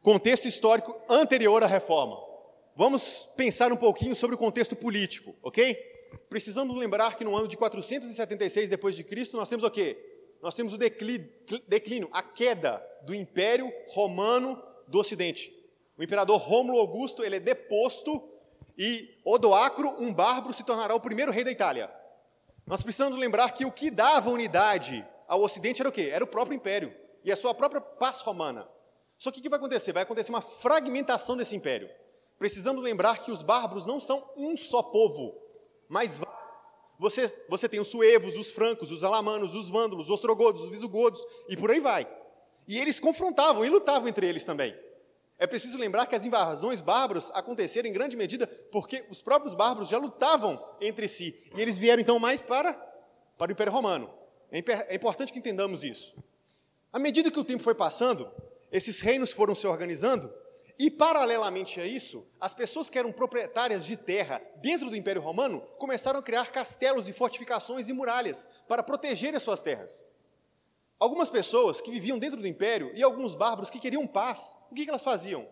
Contexto 0.00 0.48
histórico 0.48 0.98
anterior 1.10 1.62
à 1.62 1.66
reforma. 1.66 2.16
Vamos 2.74 3.28
pensar 3.36 3.70
um 3.70 3.76
pouquinho 3.76 4.16
sobre 4.16 4.34
o 4.34 4.38
contexto 4.38 4.74
político, 4.74 5.36
ok? 5.42 5.74
Precisamos 6.30 6.74
lembrar 6.74 7.18
que 7.18 7.24
no 7.24 7.36
ano 7.36 7.46
de 7.46 7.58
476 7.58 8.70
depois 8.70 8.96
de 8.96 9.04
Cristo 9.04 9.36
nós 9.36 9.50
temos 9.50 9.62
o 9.62 9.70
quê? 9.70 10.13
Nós 10.44 10.54
temos 10.54 10.74
o 10.74 10.76
declínio, 10.76 12.10
a 12.12 12.22
queda 12.22 12.86
do 13.00 13.14
Império 13.14 13.72
Romano 13.88 14.62
do 14.86 14.98
Ocidente. 14.98 15.50
O 15.96 16.02
imperador 16.02 16.38
Rômulo 16.38 16.78
Augusto 16.78 17.24
ele 17.24 17.36
é 17.36 17.40
deposto 17.40 18.22
e 18.76 19.08
Odoacro, 19.24 19.96
um 19.98 20.12
bárbaro, 20.12 20.52
se 20.52 20.62
tornará 20.62 20.94
o 20.94 21.00
primeiro 21.00 21.32
rei 21.32 21.44
da 21.44 21.50
Itália. 21.50 21.90
Nós 22.66 22.82
precisamos 22.82 23.16
lembrar 23.16 23.52
que 23.52 23.64
o 23.64 23.72
que 23.72 23.90
dava 23.90 24.28
unidade 24.28 25.02
ao 25.26 25.40
Ocidente 25.40 25.80
era 25.80 25.88
o 25.88 25.92
quê? 25.92 26.10
Era 26.12 26.24
o 26.24 26.28
próprio 26.28 26.54
Império 26.54 26.94
e 27.24 27.32
a 27.32 27.36
sua 27.36 27.54
própria 27.54 27.80
paz 27.80 28.20
romana. 28.20 28.68
Só 29.16 29.30
que 29.30 29.40
o 29.40 29.42
que 29.42 29.48
vai 29.48 29.58
acontecer? 29.58 29.94
Vai 29.94 30.02
acontecer 30.02 30.30
uma 30.30 30.42
fragmentação 30.42 31.38
desse 31.38 31.56
império. 31.56 31.88
Precisamos 32.38 32.84
lembrar 32.84 33.22
que 33.22 33.30
os 33.30 33.42
bárbaros 33.42 33.86
não 33.86 33.98
são 33.98 34.22
um 34.36 34.58
só 34.58 34.82
povo, 34.82 35.40
mas 35.88 36.20
você, 36.98 37.26
você 37.48 37.68
tem 37.68 37.80
os 37.80 37.88
suevos, 37.88 38.36
os 38.36 38.50
francos, 38.50 38.90
os 38.90 39.02
alamanos, 39.02 39.54
os 39.54 39.68
vândalos, 39.68 40.06
os 40.06 40.10
ostrogodos, 40.10 40.62
os 40.62 40.68
visigodos 40.68 41.24
e 41.48 41.56
por 41.56 41.70
aí 41.70 41.80
vai. 41.80 42.08
E 42.66 42.78
eles 42.78 43.00
confrontavam 43.00 43.64
e 43.64 43.68
lutavam 43.68 44.08
entre 44.08 44.26
eles 44.26 44.44
também. 44.44 44.74
É 45.38 45.46
preciso 45.46 45.76
lembrar 45.76 46.06
que 46.06 46.14
as 46.14 46.24
invasões 46.24 46.80
bárbaras 46.80 47.30
aconteceram 47.34 47.88
em 47.88 47.92
grande 47.92 48.16
medida 48.16 48.46
porque 48.70 49.04
os 49.10 49.20
próprios 49.20 49.54
bárbaros 49.54 49.88
já 49.88 49.98
lutavam 49.98 50.64
entre 50.80 51.08
si. 51.08 51.34
E 51.54 51.60
eles 51.60 51.76
vieram 51.76 52.00
então 52.00 52.18
mais 52.18 52.40
para, 52.40 52.72
para 53.36 53.50
o 53.50 53.52
Império 53.52 53.72
Romano. 53.72 54.10
É, 54.50 54.58
é 54.88 54.94
importante 54.94 55.32
que 55.32 55.38
entendamos 55.38 55.82
isso. 55.82 56.14
À 56.92 56.98
medida 56.98 57.30
que 57.30 57.40
o 57.40 57.44
tempo 57.44 57.62
foi 57.62 57.74
passando, 57.74 58.30
esses 58.70 59.00
reinos 59.00 59.32
foram 59.32 59.54
se 59.54 59.66
organizando 59.66 60.32
e, 60.78 60.90
paralelamente 60.90 61.80
a 61.80 61.86
isso, 61.86 62.26
as 62.40 62.52
pessoas 62.52 62.90
que 62.90 62.98
eram 62.98 63.12
proprietárias 63.12 63.86
de 63.86 63.96
terra 63.96 64.42
dentro 64.56 64.90
do 64.90 64.96
Império 64.96 65.22
Romano 65.22 65.60
começaram 65.78 66.18
a 66.18 66.22
criar 66.22 66.50
castelos 66.50 67.08
e 67.08 67.12
fortificações 67.12 67.88
e 67.88 67.92
muralhas 67.92 68.48
para 68.66 68.82
proteger 68.82 69.36
as 69.36 69.42
suas 69.42 69.62
terras. 69.62 70.10
Algumas 70.98 71.30
pessoas 71.30 71.80
que 71.80 71.90
viviam 71.90 72.18
dentro 72.18 72.40
do 72.40 72.46
império 72.46 72.90
e 72.94 73.02
alguns 73.02 73.34
bárbaros 73.34 73.70
que 73.70 73.78
queriam 73.78 74.06
paz, 74.06 74.56
o 74.70 74.74
que 74.74 74.88
elas 74.88 75.02
faziam? 75.02 75.46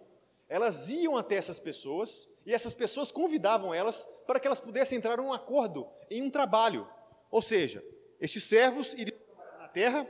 Elas 0.49 0.89
iam 0.89 1.17
até 1.17 1.37
essas 1.37 1.61
pessoas 1.61 2.29
e 2.45 2.53
essas 2.53 2.75
pessoas 2.75 3.13
convidavam 3.13 3.73
elas 3.73 4.09
para 4.27 4.41
que 4.41 4.47
elas 4.47 4.61
pudessem 4.61 4.99
entrar 4.99 5.19
em 5.19 5.23
um 5.23 5.33
acordo, 5.33 5.89
em 6.11 6.23
um 6.23 6.31
trabalho. 6.31 6.89
Ou 7.31 7.41
seja, 7.41 7.85
estes 8.21 8.45
servos 8.45 8.93
iriam 8.95 9.19
na 9.59 9.69
terra 9.69 10.07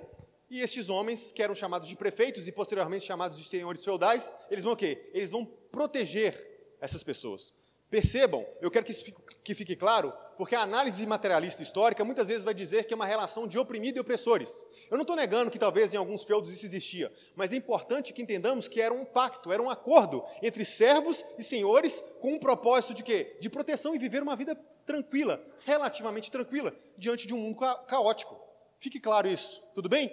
e 0.53 0.61
estes 0.61 0.91
homens, 0.91 1.33
que 1.33 1.43
eram 1.43 1.55
chamados 1.55 1.89
de 1.89 1.97
prefeitos 1.97 2.47
e 2.47 2.53
posteriormente 2.53 3.07
chamados 3.07 3.39
de 3.39 3.45
senhores 3.45 3.83
feudais, 3.83 4.31
eles 4.51 4.63
vão 4.63 4.75
o 4.75 4.77
quê? 4.77 5.09
Eles 5.15 5.31
vão 5.31 5.47
proteger 5.47 6.77
essas 6.79 7.03
pessoas. 7.03 7.55
Percebam, 7.89 8.47
eu 8.61 8.71
quero 8.71 8.85
que 8.85 8.93
isso 8.93 9.03
fique, 9.03 9.19
que 9.43 9.55
fique 9.55 9.75
claro, 9.75 10.13
porque 10.37 10.55
a 10.55 10.61
análise 10.61 11.07
materialista 11.07 11.63
histórica 11.63 12.05
muitas 12.05 12.29
vezes 12.29 12.45
vai 12.45 12.53
dizer 12.53 12.85
que 12.85 12.93
é 12.93 12.97
uma 12.97 13.07
relação 13.07 13.47
de 13.47 13.59
oprimido 13.59 13.97
e 13.97 14.01
opressores. 14.01 14.67
Eu 14.91 14.99
não 14.99 15.05
estou 15.05 15.17
negando 15.17 15.51
que 15.51 15.59
talvez 15.59 15.95
em 15.95 15.97
alguns 15.97 16.23
feudos 16.23 16.53
isso 16.53 16.67
existia, 16.67 17.11
mas 17.35 17.51
é 17.55 17.57
importante 17.57 18.13
que 18.13 18.21
entendamos 18.21 18.69
que 18.69 18.79
era 18.79 18.93
um 18.93 19.07
pacto, 19.07 19.51
era 19.51 19.63
um 19.63 19.71
acordo 19.71 20.23
entre 20.43 20.67
servos 20.67 21.25
e 21.39 21.43
senhores 21.43 22.05
com 22.21 22.35
um 22.35 22.39
propósito 22.39 22.93
de 22.93 23.03
quê? 23.03 23.39
De 23.41 23.49
proteção 23.49 23.95
e 23.95 23.99
viver 23.99 24.23
uma 24.23 24.37
vida 24.37 24.55
tranquila, 24.85 25.43
relativamente 25.65 26.31
tranquila, 26.31 26.77
diante 26.99 27.27
de 27.27 27.33
um 27.33 27.39
mundo 27.39 27.57
ca 27.57 27.75
caótico. 27.77 28.39
Fique 28.79 29.01
claro 29.01 29.29
isso, 29.29 29.63
tudo 29.75 29.89
bem? 29.89 30.11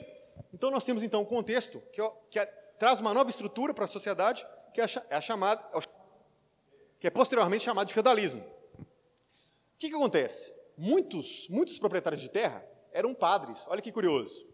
Então 0.53 0.72
nós 0.72 0.84
temos 0.84 1.03
então 1.03 1.22
um 1.22 1.25
contexto 1.25 1.81
que, 1.91 2.01
que 2.29 2.39
é, 2.39 2.46
traz 2.77 3.00
uma 3.00 3.13
nova 3.13 3.29
estrutura 3.29 3.74
para 3.74 3.86
a 3.86 3.88
sociedade, 3.88 4.46
que 4.74 4.81
é 4.81 4.86
a, 4.86 4.88
é 5.10 5.15
a 5.15 5.22
chamada, 5.22 5.63
que 7.00 7.08
é 7.08 7.10
posteriormente 7.10 7.63
chamado 7.63 7.88
de 7.88 7.93
feudalismo. 7.93 8.41
O 8.41 8.86
que, 9.77 9.89
que 9.89 9.96
acontece? 9.96 10.53
Muitos, 10.77 11.48
muitos 11.50 11.77
proprietários 11.79 12.22
de 12.22 12.29
terra 12.29 12.65
eram 12.91 13.13
padres, 13.13 13.65
olha 13.67 13.81
que 13.81 13.91
curioso. 13.91 14.48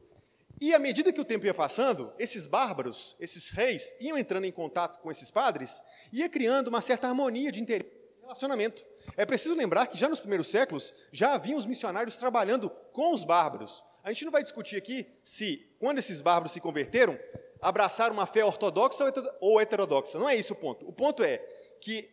E 0.60 0.74
à 0.74 0.80
medida 0.80 1.12
que 1.12 1.20
o 1.20 1.26
tempo 1.26 1.46
ia 1.46 1.54
passando, 1.54 2.14
esses 2.18 2.48
bárbaros, 2.48 3.16
esses 3.20 3.50
reis, 3.50 3.94
iam 4.00 4.18
entrando 4.18 4.46
em 4.46 4.52
contato 4.52 5.00
com 5.00 5.12
esses 5.12 5.30
padres, 5.30 5.82
ia 6.14 6.30
criando 6.30 6.70
uma 6.70 6.82
certa 6.82 7.08
harmonia 7.08 7.52
de 7.52 7.62
interesse 7.62 7.92
e 8.20 8.22
relacionamento. 8.22 8.86
É 9.18 9.26
preciso 9.26 9.54
lembrar 9.56 9.88
que 9.88 9.98
já 9.98 10.08
nos 10.08 10.20
primeiros 10.20 10.48
séculos 10.48 10.94
já 11.12 11.34
haviam 11.34 11.58
os 11.58 11.66
missionários 11.66 12.18
trabalhando 12.18 12.70
com 12.94 13.14
os 13.14 13.24
bárbaros. 13.24 13.84
A 14.06 14.14
gente 14.14 14.26
não 14.26 14.32
vai 14.32 14.44
discutir 14.44 14.78
aqui 14.78 15.08
se, 15.24 15.68
quando 15.80 15.98
esses 15.98 16.22
bárbaros 16.22 16.52
se 16.52 16.62
converteram, 16.62 17.18
abraçaram 17.60 18.14
uma 18.14 18.28
fé 18.28 18.46
ortodoxa 18.46 19.04
ou 19.42 19.60
heterodoxa. 19.60 20.20
Não 20.20 20.30
é 20.30 20.36
isso 20.36 20.54
o 20.54 20.56
ponto. 20.56 20.88
O 20.88 20.94
ponto 20.94 21.24
é 21.24 21.40
que 21.82 22.08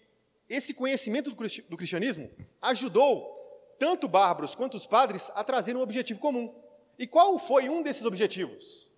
esse 0.49 0.73
conhecimento 0.73 1.31
do 1.31 1.77
cristianismo 1.77 2.31
ajudou 2.63 3.77
tanto 3.79 4.09
bárbaros 4.09 4.55
quanto 4.55 4.75
os 4.75 4.87
padres 4.87 5.31
a 5.35 5.45
trazer 5.45 5.77
um 5.77 5.83
objetivo 5.83 6.19
comum. 6.19 6.55
E 6.99 7.07
qual 7.07 7.39
foi 7.39 7.69
um 7.69 7.83
desses 7.83 8.07
objetivos? 8.07 8.91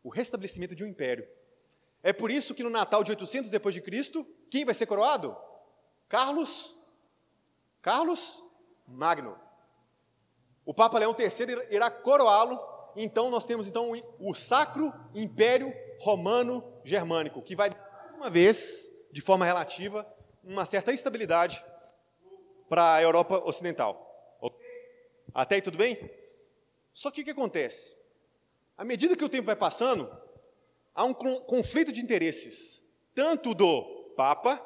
O 0.00 0.08
restabelecimento 0.08 0.76
de 0.76 0.84
um 0.84 0.86
império. 0.86 1.26
É 2.00 2.12
por 2.12 2.30
isso 2.30 2.54
que 2.54 2.62
no 2.62 2.70
Natal 2.70 3.02
de 3.02 3.10
800 3.10 3.50
depois 3.50 3.74
de 3.74 3.80
Cristo, 3.80 4.24
quem 4.48 4.64
vai 4.64 4.74
ser 4.74 4.86
coroado? 4.86 5.36
Carlos 6.08 6.76
Carlos 7.82 8.40
Magno. 8.86 9.43
O 10.64 10.72
Papa 10.72 10.98
Leão 10.98 11.14
III 11.18 11.66
irá 11.70 11.90
coroá-lo, 11.90 12.60
então 12.96 13.30
nós 13.30 13.44
temos 13.44 13.68
então 13.68 13.92
o 14.18 14.34
Sacro 14.34 14.92
Império 15.14 15.72
Romano 15.98 16.64
Germânico, 16.84 17.42
que 17.42 17.54
vai 17.54 17.70
uma 18.14 18.30
vez, 18.30 18.90
de 19.12 19.20
forma 19.20 19.44
relativa, 19.44 20.06
uma 20.42 20.64
certa 20.64 20.92
estabilidade 20.92 21.64
para 22.68 22.94
a 22.94 23.02
Europa 23.02 23.42
Ocidental. 23.44 24.00
Até 25.34 25.56
aí 25.56 25.62
tudo 25.62 25.76
bem? 25.76 26.10
Só 26.92 27.10
que 27.10 27.22
o 27.22 27.24
que 27.24 27.30
acontece? 27.32 27.96
À 28.76 28.84
medida 28.84 29.16
que 29.16 29.24
o 29.24 29.28
tempo 29.28 29.46
vai 29.46 29.56
passando, 29.56 30.10
há 30.94 31.04
um 31.04 31.12
conflito 31.12 31.90
de 31.90 32.00
interesses, 32.00 32.82
tanto 33.14 33.52
do 33.52 34.12
Papa, 34.16 34.56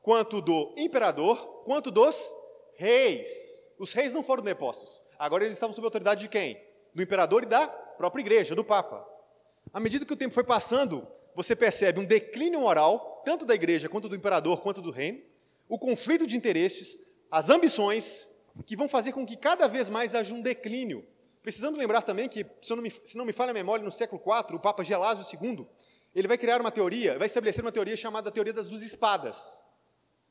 quanto 0.00 0.40
do 0.40 0.72
imperador, 0.76 1.64
quanto 1.64 1.90
dos 1.90 2.34
reis. 2.76 3.68
Os 3.78 3.92
reis 3.92 4.14
não 4.14 4.22
foram 4.22 4.42
depostos. 4.42 5.01
Agora 5.22 5.44
eles 5.44 5.56
estavam 5.56 5.72
sob 5.72 5.86
a 5.86 5.86
autoridade 5.86 6.22
de 6.22 6.28
quem? 6.28 6.60
Do 6.92 7.00
imperador 7.00 7.44
e 7.44 7.46
da 7.46 7.68
própria 7.68 8.20
igreja, 8.20 8.56
do 8.56 8.64
Papa. 8.64 9.06
À 9.72 9.78
medida 9.78 10.04
que 10.04 10.12
o 10.12 10.16
tempo 10.16 10.34
foi 10.34 10.42
passando, 10.42 11.06
você 11.32 11.54
percebe 11.54 12.00
um 12.00 12.04
declínio 12.04 12.58
moral, 12.58 13.22
tanto 13.24 13.44
da 13.44 13.54
igreja 13.54 13.88
quanto 13.88 14.08
do 14.08 14.16
imperador, 14.16 14.60
quanto 14.60 14.82
do 14.82 14.90
reino, 14.90 15.22
o 15.68 15.78
conflito 15.78 16.26
de 16.26 16.36
interesses, 16.36 16.98
as 17.30 17.50
ambições, 17.50 18.26
que 18.66 18.74
vão 18.74 18.88
fazer 18.88 19.12
com 19.12 19.24
que 19.24 19.36
cada 19.36 19.68
vez 19.68 19.88
mais 19.88 20.12
haja 20.12 20.34
um 20.34 20.42
declínio. 20.42 21.06
Precisamos 21.40 21.78
lembrar 21.78 22.02
também 22.02 22.28
que, 22.28 22.44
se 22.60 22.74
não 22.74 22.82
me, 22.82 22.92
se 23.04 23.16
não 23.16 23.24
me 23.24 23.32
falha 23.32 23.52
a 23.52 23.54
memória, 23.54 23.84
no 23.84 23.92
século 23.92 24.20
IV, 24.20 24.56
o 24.56 24.58
Papa 24.58 24.82
Gelásio 24.82 25.38
II, 25.40 25.64
ele 26.16 26.26
vai 26.26 26.36
criar 26.36 26.60
uma 26.60 26.72
teoria, 26.72 27.16
vai 27.16 27.28
estabelecer 27.28 27.64
uma 27.64 27.70
teoria 27.70 27.96
chamada 27.96 28.28
teoria 28.32 28.52
das 28.52 28.66
duas 28.66 28.82
espadas. 28.82 29.62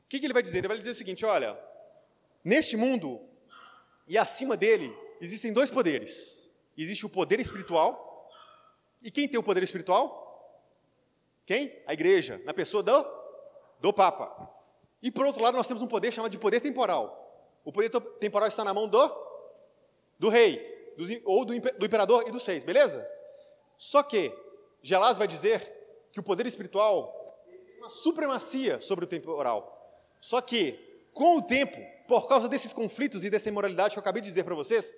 O 0.04 0.10
que, 0.10 0.20
que 0.20 0.26
ele 0.26 0.34
vai 0.34 0.44
dizer? 0.44 0.58
Ele 0.58 0.68
vai 0.68 0.78
dizer 0.78 0.92
o 0.92 0.96
seguinte: 0.96 1.24
olha, 1.24 1.58
neste 2.44 2.76
mundo 2.76 3.31
e 4.12 4.18
acima 4.18 4.58
dele 4.58 4.94
existem 5.22 5.54
dois 5.54 5.72
poderes. 5.72 6.52
Existe 6.78 7.06
o 7.06 7.10
poder 7.10 7.40
espiritual. 7.40 8.30
E 9.02 9.10
quem 9.10 9.26
tem 9.26 9.40
o 9.40 9.44
poder 9.44 9.64
espiritual? 9.64 10.60
Quem? 11.46 11.82
A 11.88 11.94
igreja, 11.94 12.42
na 12.44 12.54
pessoa 12.54 12.84
do, 12.84 13.06
do 13.80 13.94
Papa. 13.94 14.54
E 15.02 15.10
por 15.10 15.26
outro 15.26 15.42
lado, 15.42 15.56
nós 15.56 15.66
temos 15.66 15.82
um 15.82 15.88
poder 15.88 16.12
chamado 16.12 16.30
de 16.30 16.38
poder 16.38 16.60
temporal. 16.60 17.18
O 17.64 17.72
poder 17.72 17.90
temporal 18.20 18.50
está 18.50 18.66
na 18.66 18.74
mão 18.74 18.86
do, 18.86 19.10
do 20.20 20.28
rei, 20.28 20.58
do, 20.98 21.06
ou 21.24 21.46
do, 21.46 21.58
do 21.58 21.86
imperador 21.86 22.28
e 22.28 22.32
dos 22.32 22.44
seis, 22.44 22.66
beleza? 22.66 23.10
Só 23.78 24.04
que 24.04 24.38
Gelás 24.82 25.18
vai 25.18 25.26
dizer 25.26 25.72
que 26.12 26.20
o 26.20 26.24
poder 26.24 26.46
espiritual 26.46 27.40
tem 27.46 27.78
uma 27.78 27.90
supremacia 27.90 28.82
sobre 28.82 29.06
o 29.06 29.08
temporal. 29.08 30.06
Só 30.20 30.42
que, 30.42 30.91
com 31.14 31.38
o 31.38 31.42
tempo, 31.42 31.78
por 32.08 32.28
causa 32.28 32.50
desses 32.50 32.74
conflitos 32.74 33.24
e 33.24 33.30
dessa 33.30 33.50
imoralidade 33.50 33.94
que 33.94 34.00
eu 34.00 34.02
acabei 34.02 34.22
de 34.22 34.28
dizer 34.28 34.44
para 34.44 34.56
vocês, 34.56 34.96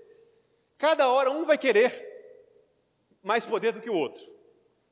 cada 0.77 1.09
hora 1.09 1.31
um 1.31 1.45
vai 1.45 1.57
querer 1.57 2.11
mais 3.21 3.45
poder 3.45 3.71
do 3.71 3.81
que 3.81 3.89
o 3.89 3.95
outro. 3.95 4.23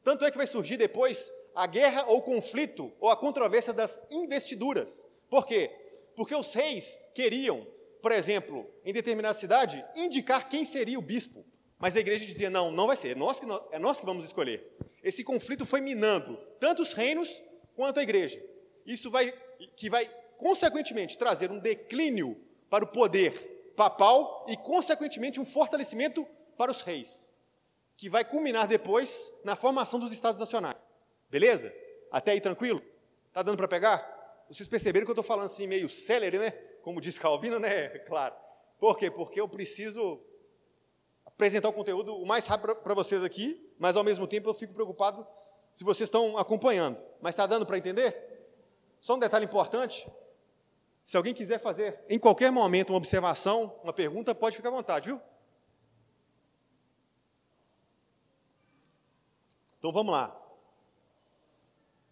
Tanto 0.04 0.26
é 0.26 0.32
que 0.32 0.38
vai 0.38 0.48
surgir 0.48 0.78
depois 0.78 1.32
a 1.54 1.68
guerra 1.68 2.06
ou 2.08 2.22
conflito 2.22 2.92
ou 3.00 3.10
a 3.10 3.18
controvérsia 3.18 3.74
das 3.74 4.02
investiduras. 4.10 5.06
Por 5.30 5.46
quê? 5.46 5.70
Porque 6.16 6.36
os 6.36 6.54
reis 6.54 6.98
queriam, 7.14 7.68
por 8.02 8.12
exemplo, 8.12 8.68
em 8.84 8.94
determinada 8.94 9.38
cidade, 9.38 9.84
indicar 9.96 10.50
quem 10.50 10.66
seria 10.66 10.98
o 10.98 11.02
bispo. 11.02 11.46
Mas 11.78 11.96
a 11.96 12.00
igreja 12.00 12.26
dizia: 12.26 12.50
não, 12.50 12.72
não 12.72 12.88
vai 12.88 12.96
ser, 12.96 13.10
é 13.10 13.16
nós 13.16 13.40
que, 13.40 13.46
é 13.72 13.80
nós 13.80 14.00
que 14.00 14.06
vamos 14.06 14.26
escolher. 14.26 14.72
Esse 15.04 15.24
conflito 15.24 15.66
foi 15.66 15.82
minando 15.82 16.38
tanto 16.60 16.82
os 16.82 16.94
reinos 16.94 17.42
quanto 17.76 18.00
a 18.00 18.04
igreja. 18.04 18.44
Isso 18.86 19.10
vai, 19.10 19.34
que 19.76 19.90
vai, 19.90 20.10
consequentemente, 20.42 21.20
trazer 21.20 21.52
um 21.52 21.60
declínio 21.60 22.36
para 22.68 22.84
o 22.84 22.88
poder 22.88 23.74
papal 23.78 24.44
e, 24.50 24.58
consequentemente, 24.58 25.40
um 25.40 25.46
fortalecimento 25.46 26.26
para 26.58 26.72
os 26.72 26.82
reis, 26.82 27.32
que 27.96 28.10
vai 28.10 28.26
culminar 28.26 28.68
depois 28.68 29.32
na 29.44 29.56
formação 29.56 30.00
dos 30.00 30.12
estados 30.12 30.40
nacionais. 30.40 30.78
Beleza? 31.30 31.72
Até 32.12 32.32
aí 32.32 32.42
tranquilo? 32.42 32.82
Tá 33.32 33.44
dando 33.44 33.56
para 33.56 33.68
pegar? 33.68 34.44
Vocês 34.50 34.68
perceberam 34.68 35.06
que 35.06 35.12
eu 35.12 35.14
estou 35.14 35.24
falando 35.24 35.46
assim 35.46 35.68
meio 35.68 35.88
celery, 35.88 36.40
né? 36.40 36.50
Como 36.82 37.00
diz 37.00 37.20
Calvino, 37.20 37.60
né? 37.60 37.90
Claro. 38.08 38.34
Por 38.80 38.98
quê? 38.98 39.12
Porque 39.12 39.40
eu 39.40 39.48
preciso 39.48 40.20
apresentar 41.24 41.70
o 41.70 41.74
conteúdo 41.74 42.16
o 42.16 42.26
mais 42.26 42.48
rápido 42.48 42.76
para 42.78 42.96
vocês 42.96 43.24
aqui, 43.24 43.72
mas 43.78 43.96
ao 43.96 44.04
mesmo 44.04 44.26
tempo 44.26 44.50
eu 44.50 44.56
fico 44.56 44.74
preocupado 44.74 45.26
se 45.72 45.84
vocês 45.84 46.08
estão 46.08 46.36
acompanhando. 46.36 47.02
Mas 47.22 47.34
está 47.34 47.46
dando 47.46 47.64
para 47.64 47.78
entender? 47.78 48.32
Só 49.00 49.16
um 49.16 49.20
detalhe 49.20 49.46
importante: 49.46 50.10
se 51.04 51.18
alguém 51.18 51.34
quiser 51.34 51.60
fazer 51.60 52.00
em 52.10 52.20
qualquer 52.20 52.52
momento 52.52 52.92
uma 52.92 52.98
observação, 52.98 53.76
uma 53.84 53.94
pergunta, 53.94 54.36
pode 54.36 54.56
ficar 54.56 54.70
à 54.70 54.72
vontade, 54.72 55.08
viu? 55.08 55.20
Então 59.80 59.92
vamos 59.92 60.14
lá. 60.14 60.38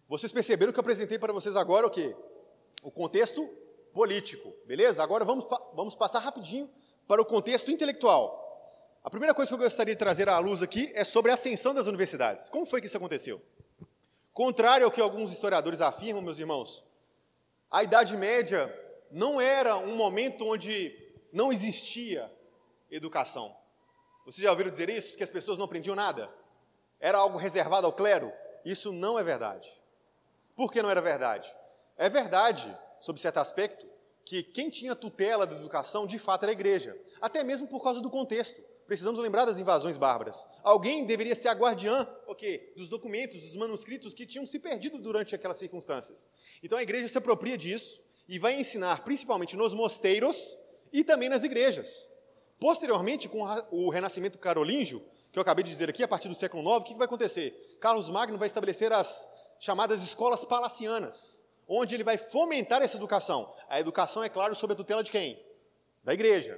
Vocês 0.08 0.32
perceberam 0.32 0.72
que 0.72 0.78
eu 0.78 0.82
apresentei 0.82 1.18
para 1.18 1.32
vocês 1.32 1.54
agora 1.54 1.86
o 1.86 1.90
quê? 1.90 2.16
O 2.82 2.90
contexto 2.90 3.48
político, 3.92 4.52
beleza? 4.66 5.02
Agora 5.02 5.24
vamos, 5.24 5.46
vamos 5.72 5.94
passar 5.94 6.18
rapidinho 6.18 6.68
para 7.06 7.22
o 7.22 7.24
contexto 7.24 7.70
intelectual. 7.70 8.40
A 9.04 9.08
primeira 9.08 9.32
coisa 9.32 9.48
que 9.48 9.54
eu 9.54 9.58
gostaria 9.58 9.94
de 9.94 9.98
trazer 9.98 10.28
à 10.28 10.38
luz 10.40 10.62
aqui 10.62 10.90
é 10.94 11.04
sobre 11.04 11.30
a 11.30 11.34
ascensão 11.34 11.72
das 11.72 11.86
universidades. 11.86 12.50
Como 12.50 12.66
foi 12.66 12.80
que 12.80 12.88
isso 12.88 12.96
aconteceu? 12.96 13.40
Contrário 14.32 14.84
ao 14.84 14.90
que 14.90 15.00
alguns 15.00 15.32
historiadores 15.32 15.80
afirmam, 15.80 16.20
meus 16.22 16.38
irmãos, 16.38 16.84
a 17.70 17.84
Idade 17.84 18.16
Média 18.16 18.68
não 19.10 19.40
era 19.40 19.76
um 19.76 19.96
momento 19.96 20.46
onde 20.46 20.96
não 21.32 21.52
existia 21.52 22.30
educação. 22.90 23.54
Vocês 24.24 24.42
já 24.42 24.50
ouviram 24.50 24.70
dizer 24.70 24.88
isso? 24.88 25.16
Que 25.16 25.22
as 25.22 25.30
pessoas 25.30 25.58
não 25.58 25.64
aprendiam 25.64 25.96
nada? 25.96 26.32
Era 26.98 27.18
algo 27.18 27.38
reservado 27.38 27.86
ao 27.86 27.92
clero? 27.92 28.32
Isso 28.64 28.92
não 28.92 29.18
é 29.18 29.24
verdade. 29.24 29.68
Por 30.54 30.70
que 30.72 30.82
não 30.82 30.90
era 30.90 31.00
verdade? 31.00 31.52
É 31.96 32.08
verdade, 32.08 32.76
sob 33.00 33.18
certo 33.18 33.38
aspecto, 33.38 33.86
que 34.24 34.42
quem 34.42 34.68
tinha 34.70 34.94
tutela 34.94 35.46
da 35.46 35.56
educação 35.56 36.06
de 36.06 36.18
fato 36.18 36.44
era 36.44 36.52
a 36.52 36.52
igreja, 36.52 36.96
até 37.20 37.42
mesmo 37.42 37.66
por 37.66 37.82
causa 37.82 38.00
do 38.00 38.10
contexto. 38.10 38.62
Precisamos 38.86 39.20
lembrar 39.20 39.44
das 39.44 39.58
invasões 39.58 39.96
bárbaras. 39.96 40.46
Alguém 40.62 41.06
deveria 41.06 41.34
ser 41.34 41.48
a 41.48 41.52
guardiã 41.52 42.06
okay, 42.26 42.72
dos 42.76 42.88
documentos, 42.88 43.40
dos 43.40 43.54
manuscritos 43.54 44.12
que 44.12 44.26
tinham 44.26 44.46
se 44.46 44.58
perdido 44.58 44.98
durante 44.98 45.34
aquelas 45.34 45.56
circunstâncias. 45.56 46.28
Então 46.62 46.76
a 46.76 46.82
igreja 46.82 47.06
se 47.06 47.16
apropria 47.16 47.56
disso 47.56 48.02
e 48.30 48.38
vai 48.38 48.54
ensinar 48.54 49.02
principalmente 49.02 49.56
nos 49.56 49.74
mosteiros 49.74 50.56
e 50.92 51.02
também 51.02 51.28
nas 51.28 51.42
igrejas. 51.42 52.08
Posteriormente, 52.60 53.28
com 53.28 53.42
o 53.72 53.90
renascimento 53.90 54.38
carolíngio, 54.38 55.02
que 55.32 55.38
eu 55.38 55.42
acabei 55.42 55.64
de 55.64 55.70
dizer 55.70 55.90
aqui, 55.90 56.04
a 56.04 56.06
partir 56.06 56.28
do 56.28 56.34
século 56.36 56.62
IX, 56.62 56.80
o 56.80 56.84
que 56.84 56.94
vai 56.94 57.06
acontecer? 57.06 57.76
Carlos 57.80 58.08
Magno 58.08 58.38
vai 58.38 58.46
estabelecer 58.46 58.92
as 58.92 59.28
chamadas 59.58 60.00
escolas 60.00 60.44
palacianas, 60.44 61.42
onde 61.66 61.96
ele 61.96 62.04
vai 62.04 62.16
fomentar 62.16 62.82
essa 62.82 62.96
educação. 62.96 63.52
A 63.68 63.80
educação, 63.80 64.22
é 64.22 64.28
claro, 64.28 64.54
sob 64.54 64.74
a 64.74 64.76
tutela 64.76 65.02
de 65.02 65.10
quem? 65.10 65.44
Da 66.04 66.14
igreja. 66.14 66.56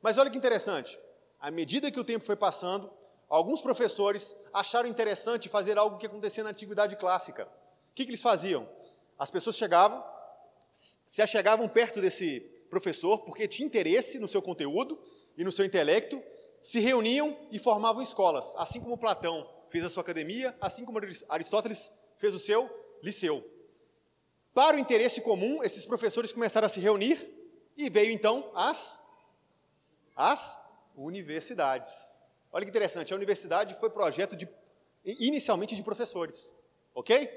Mas 0.00 0.16
olha 0.16 0.30
que 0.30 0.38
interessante. 0.38 0.98
À 1.38 1.50
medida 1.50 1.90
que 1.90 2.00
o 2.00 2.04
tempo 2.04 2.24
foi 2.24 2.36
passando, 2.36 2.90
alguns 3.28 3.60
professores 3.60 4.34
acharam 4.54 4.88
interessante 4.88 5.50
fazer 5.50 5.76
algo 5.76 5.98
que 5.98 6.06
acontecia 6.06 6.42
na 6.42 6.50
antiguidade 6.50 6.96
clássica. 6.96 7.44
O 7.90 7.94
que, 7.94 8.04
que 8.04 8.10
eles 8.10 8.22
faziam? 8.22 8.66
As 9.18 9.30
pessoas 9.30 9.56
chegavam, 9.56 10.02
se 10.74 11.22
achegavam 11.22 11.68
perto 11.68 12.00
desse 12.00 12.40
professor 12.68 13.18
porque 13.18 13.46
tinha 13.46 13.64
interesse 13.64 14.18
no 14.18 14.26
seu 14.26 14.42
conteúdo 14.42 14.98
e 15.36 15.44
no 15.44 15.52
seu 15.52 15.64
intelecto, 15.64 16.20
se 16.60 16.80
reuniam 16.80 17.36
e 17.50 17.58
formavam 17.58 18.02
escolas, 18.02 18.52
assim 18.56 18.80
como 18.80 18.98
Platão 18.98 19.48
fez 19.68 19.84
a 19.84 19.88
sua 19.88 20.02
academia, 20.02 20.56
assim 20.60 20.84
como 20.84 20.98
Aristóteles 21.28 21.92
fez 22.18 22.34
o 22.34 22.38
seu 22.38 22.68
liceu. 23.02 23.48
Para 24.52 24.76
o 24.76 24.80
interesse 24.80 25.20
comum, 25.20 25.62
esses 25.62 25.84
professores 25.86 26.32
começaram 26.32 26.66
a 26.66 26.68
se 26.68 26.80
reunir 26.80 27.28
e 27.76 27.88
veio 27.88 28.10
então 28.10 28.50
as 28.54 28.98
as 30.16 30.56
universidades. 30.96 31.92
Olha 32.52 32.64
que 32.64 32.70
interessante, 32.70 33.12
a 33.12 33.16
universidade 33.16 33.74
foi 33.80 33.90
projeto 33.90 34.36
de 34.36 34.48
inicialmente 35.04 35.74
de 35.74 35.82
professores, 35.82 36.52
OK? 36.94 37.28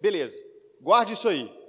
Beleza. 0.00 0.42
Guarde 0.80 1.12
isso 1.12 1.28
aí. 1.28 1.63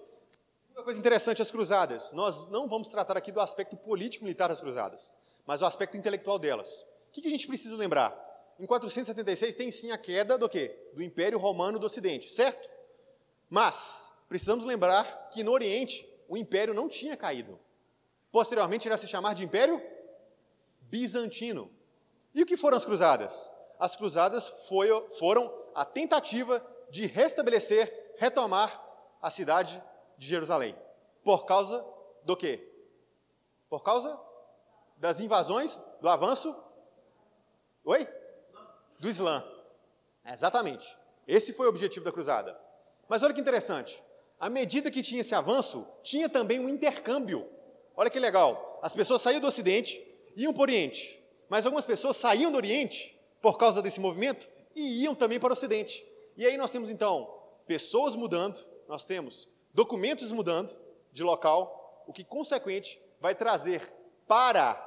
Coisa 0.85 0.99
interessante 0.99 1.41
as 1.41 1.49
cruzadas. 1.49 2.11
Nós 2.11 2.47
não 2.51 2.67
vamos 2.67 2.89
tratar 2.89 3.17
aqui 3.17 3.31
do 3.31 3.41
aspecto 3.41 3.75
político 3.75 4.23
militar 4.23 4.49
das 4.49 4.61
cruzadas, 4.61 5.15
mas 5.43 5.63
o 5.63 5.65
aspecto 5.65 5.97
intelectual 5.97 6.37
delas. 6.37 6.85
O 7.09 7.11
que 7.11 7.27
a 7.27 7.31
gente 7.31 7.47
precisa 7.47 7.75
lembrar? 7.75 8.15
Em 8.59 8.67
476 8.67 9.55
tem 9.55 9.71
sim 9.71 9.89
a 9.89 9.97
queda 9.97 10.37
do 10.37 10.47
quê? 10.47 10.77
Do 10.93 11.01
Império 11.01 11.39
Romano 11.39 11.79
do 11.79 11.87
Ocidente, 11.87 12.31
certo? 12.31 12.69
Mas 13.49 14.13
precisamos 14.29 14.63
lembrar 14.63 15.31
que 15.31 15.43
no 15.43 15.53
Oriente 15.53 16.07
o 16.29 16.37
império 16.37 16.71
não 16.71 16.87
tinha 16.87 17.17
caído. 17.17 17.59
Posteriormente 18.31 18.87
irá 18.87 18.95
se 18.95 19.07
chamar 19.07 19.33
de 19.33 19.43
Império 19.43 19.81
Bizantino. 20.81 21.71
E 22.31 22.43
o 22.43 22.45
que 22.45 22.55
foram 22.55 22.77
as 22.77 22.85
cruzadas? 22.85 23.49
As 23.79 23.95
cruzadas 23.95 24.49
foi, 24.67 24.89
foram 25.17 25.51
a 25.73 25.83
tentativa 25.83 26.63
de 26.91 27.07
restabelecer, 27.07 28.13
retomar 28.19 28.85
a 29.19 29.31
cidade 29.31 29.81
de 30.17 30.27
Jerusalém. 30.27 30.75
Por 31.23 31.45
causa 31.45 31.85
do 32.23 32.35
quê? 32.35 32.71
Por 33.69 33.83
causa 33.83 34.19
das 34.97 35.19
invasões, 35.19 35.79
do 36.01 36.07
avanço. 36.07 36.55
Oi? 37.83 38.07
Do 38.99 39.09
Islã. 39.09 39.43
exatamente. 40.25 40.97
Esse 41.27 41.53
foi 41.53 41.65
o 41.65 41.69
objetivo 41.69 42.05
da 42.05 42.11
cruzada. 42.11 42.59
Mas 43.07 43.23
olha 43.23 43.33
que 43.33 43.41
interessante. 43.41 44.03
À 44.39 44.49
medida 44.49 44.91
que 44.91 45.03
tinha 45.03 45.21
esse 45.21 45.33
avanço, 45.33 45.87
tinha 46.03 46.29
também 46.29 46.59
um 46.59 46.69
intercâmbio. 46.69 47.49
Olha 47.95 48.09
que 48.09 48.19
legal. 48.19 48.79
As 48.81 48.93
pessoas 48.93 49.21
saíam 49.21 49.39
do 49.39 49.47
Ocidente, 49.47 50.03
iam 50.35 50.53
para 50.53 50.59
o 50.59 50.63
Oriente. 50.63 51.23
Mas 51.49 51.65
algumas 51.65 51.85
pessoas 51.85 52.17
saíam 52.17 52.51
do 52.51 52.57
Oriente 52.57 53.17
por 53.41 53.57
causa 53.57 53.81
desse 53.81 53.99
movimento 53.99 54.47
e 54.75 55.03
iam 55.03 55.15
também 55.15 55.39
para 55.39 55.49
o 55.49 55.53
Ocidente. 55.53 56.05
E 56.35 56.45
aí 56.45 56.57
nós 56.57 56.71
temos 56.71 56.89
então 56.89 57.33
pessoas 57.65 58.15
mudando, 58.15 58.63
nós 58.87 59.05
temos 59.05 59.47
documentos 59.75 60.31
mudando 60.31 60.73
de 61.11 61.21
local, 61.21 62.05
o 62.07 62.13
que 62.13 62.23
consequente 62.23 62.97
vai 63.19 63.35
trazer 63.35 63.93
para 64.25 64.81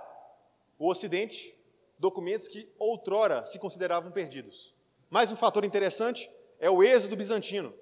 o 0.78 0.88
Ocidente 0.88 1.54
documentos 1.98 2.48
que 2.48 2.72
outrora 2.78 3.44
se 3.44 3.58
consideravam 3.58 4.10
perdidos. 4.10 4.74
Mais 5.10 5.30
um 5.30 5.36
fator 5.36 5.62
interessante 5.62 6.30
é 6.58 6.70
o 6.70 6.82
êxodo 6.82 7.14
bizantino. 7.16 7.74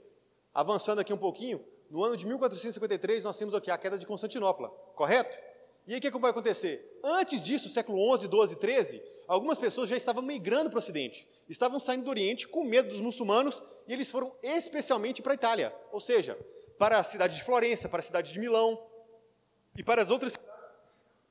Avançando 0.52 0.98
aqui 0.98 1.12
um 1.12 1.18
pouquinho, 1.18 1.64
no 1.88 2.02
ano 2.02 2.16
de 2.16 2.26
1453 2.26 3.22
nós 3.22 3.38
temos 3.38 3.54
aqui 3.54 3.70
a 3.70 3.78
queda 3.78 3.96
de 3.96 4.04
Constantinopla, 4.04 4.68
correto? 4.96 5.38
E 5.86 5.92
aí 5.92 5.98
o 5.98 6.02
que, 6.02 6.10
que 6.10 6.18
vai 6.18 6.32
acontecer? 6.32 6.98
Antes 7.04 7.44
disso, 7.44 7.68
século 7.68 8.00
11, 8.10 8.26
12, 8.26 8.56
13, 8.56 9.00
algumas 9.28 9.58
pessoas 9.58 9.88
já 9.88 9.96
estavam 9.96 10.22
migrando 10.22 10.70
para 10.70 10.78
o 10.78 10.80
Ocidente, 10.80 11.28
estavam 11.48 11.78
saindo 11.78 12.06
do 12.06 12.10
Oriente 12.10 12.48
com 12.48 12.64
medo 12.64 12.88
dos 12.88 13.00
muçulmanos 13.00 13.62
e 13.86 13.92
eles 13.92 14.10
foram 14.10 14.34
especialmente 14.42 15.22
para 15.22 15.34
a 15.34 15.36
Itália, 15.36 15.72
ou 15.92 16.00
seja, 16.00 16.36
para 16.78 16.98
a 16.98 17.02
cidade 17.02 17.36
de 17.36 17.44
Florença, 17.44 17.88
para 17.88 18.00
a 18.00 18.02
cidade 18.02 18.32
de 18.32 18.38
Milão 18.38 18.86
e 19.76 19.82
para 19.82 20.02
as 20.02 20.10
outras 20.10 20.38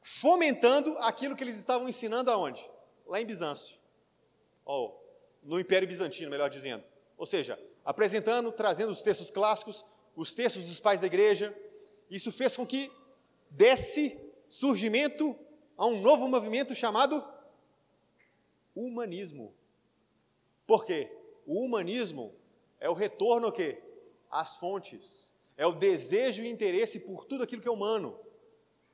fomentando 0.01 0.97
aquilo 0.99 1.35
que 1.35 1.43
eles 1.43 1.57
estavam 1.57 1.89
ensinando 1.89 2.31
aonde? 2.31 2.69
Lá 3.05 3.21
em 3.21 3.25
Bizâncio. 3.25 3.77
Ou 4.63 5.03
no 5.43 5.59
Império 5.59 5.87
Bizantino, 5.87 6.29
melhor 6.29 6.49
dizendo. 6.49 6.83
Ou 7.17 7.25
seja, 7.25 7.59
apresentando, 7.83 8.51
trazendo 8.51 8.91
os 8.91 9.01
textos 9.01 9.29
clássicos, 9.29 9.85
os 10.15 10.33
textos 10.33 10.65
dos 10.65 10.79
pais 10.79 10.99
da 10.99 11.07
igreja. 11.07 11.55
Isso 12.09 12.31
fez 12.31 12.55
com 12.55 12.65
que 12.65 12.91
desse 13.49 14.19
surgimento 14.47 15.37
a 15.77 15.85
um 15.85 16.01
novo 16.01 16.27
movimento 16.27 16.73
chamado 16.73 17.23
humanismo. 18.75 19.53
Por 20.65 20.85
quê? 20.85 21.11
O 21.45 21.63
humanismo 21.63 22.33
é 22.79 22.89
o 22.89 22.93
retorno 22.93 23.51
quê? 23.51 23.81
às 24.29 24.55
fontes. 24.57 25.33
É 25.57 25.65
o 25.65 25.71
desejo 25.71 26.43
e 26.43 26.49
interesse 26.49 26.99
por 26.99 27.25
tudo 27.25 27.43
aquilo 27.43 27.61
que 27.61 27.67
é 27.67 27.71
humano. 27.71 28.19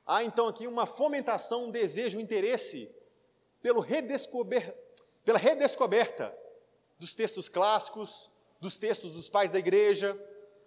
Há 0.06 0.24
então 0.24 0.46
aqui 0.46 0.66
uma 0.66 0.86
fomentação, 0.86 1.66
um 1.66 1.70
desejo, 1.70 2.18
um 2.18 2.20
interesse 2.20 2.90
pelo 3.60 3.80
redescober... 3.80 4.76
pela 5.24 5.38
redescoberta 5.38 6.36
dos 6.98 7.14
textos 7.14 7.48
clássicos, 7.48 8.30
dos 8.60 8.78
textos 8.78 9.14
dos 9.14 9.28
pais 9.28 9.50
da 9.50 9.58
igreja. 9.58 10.18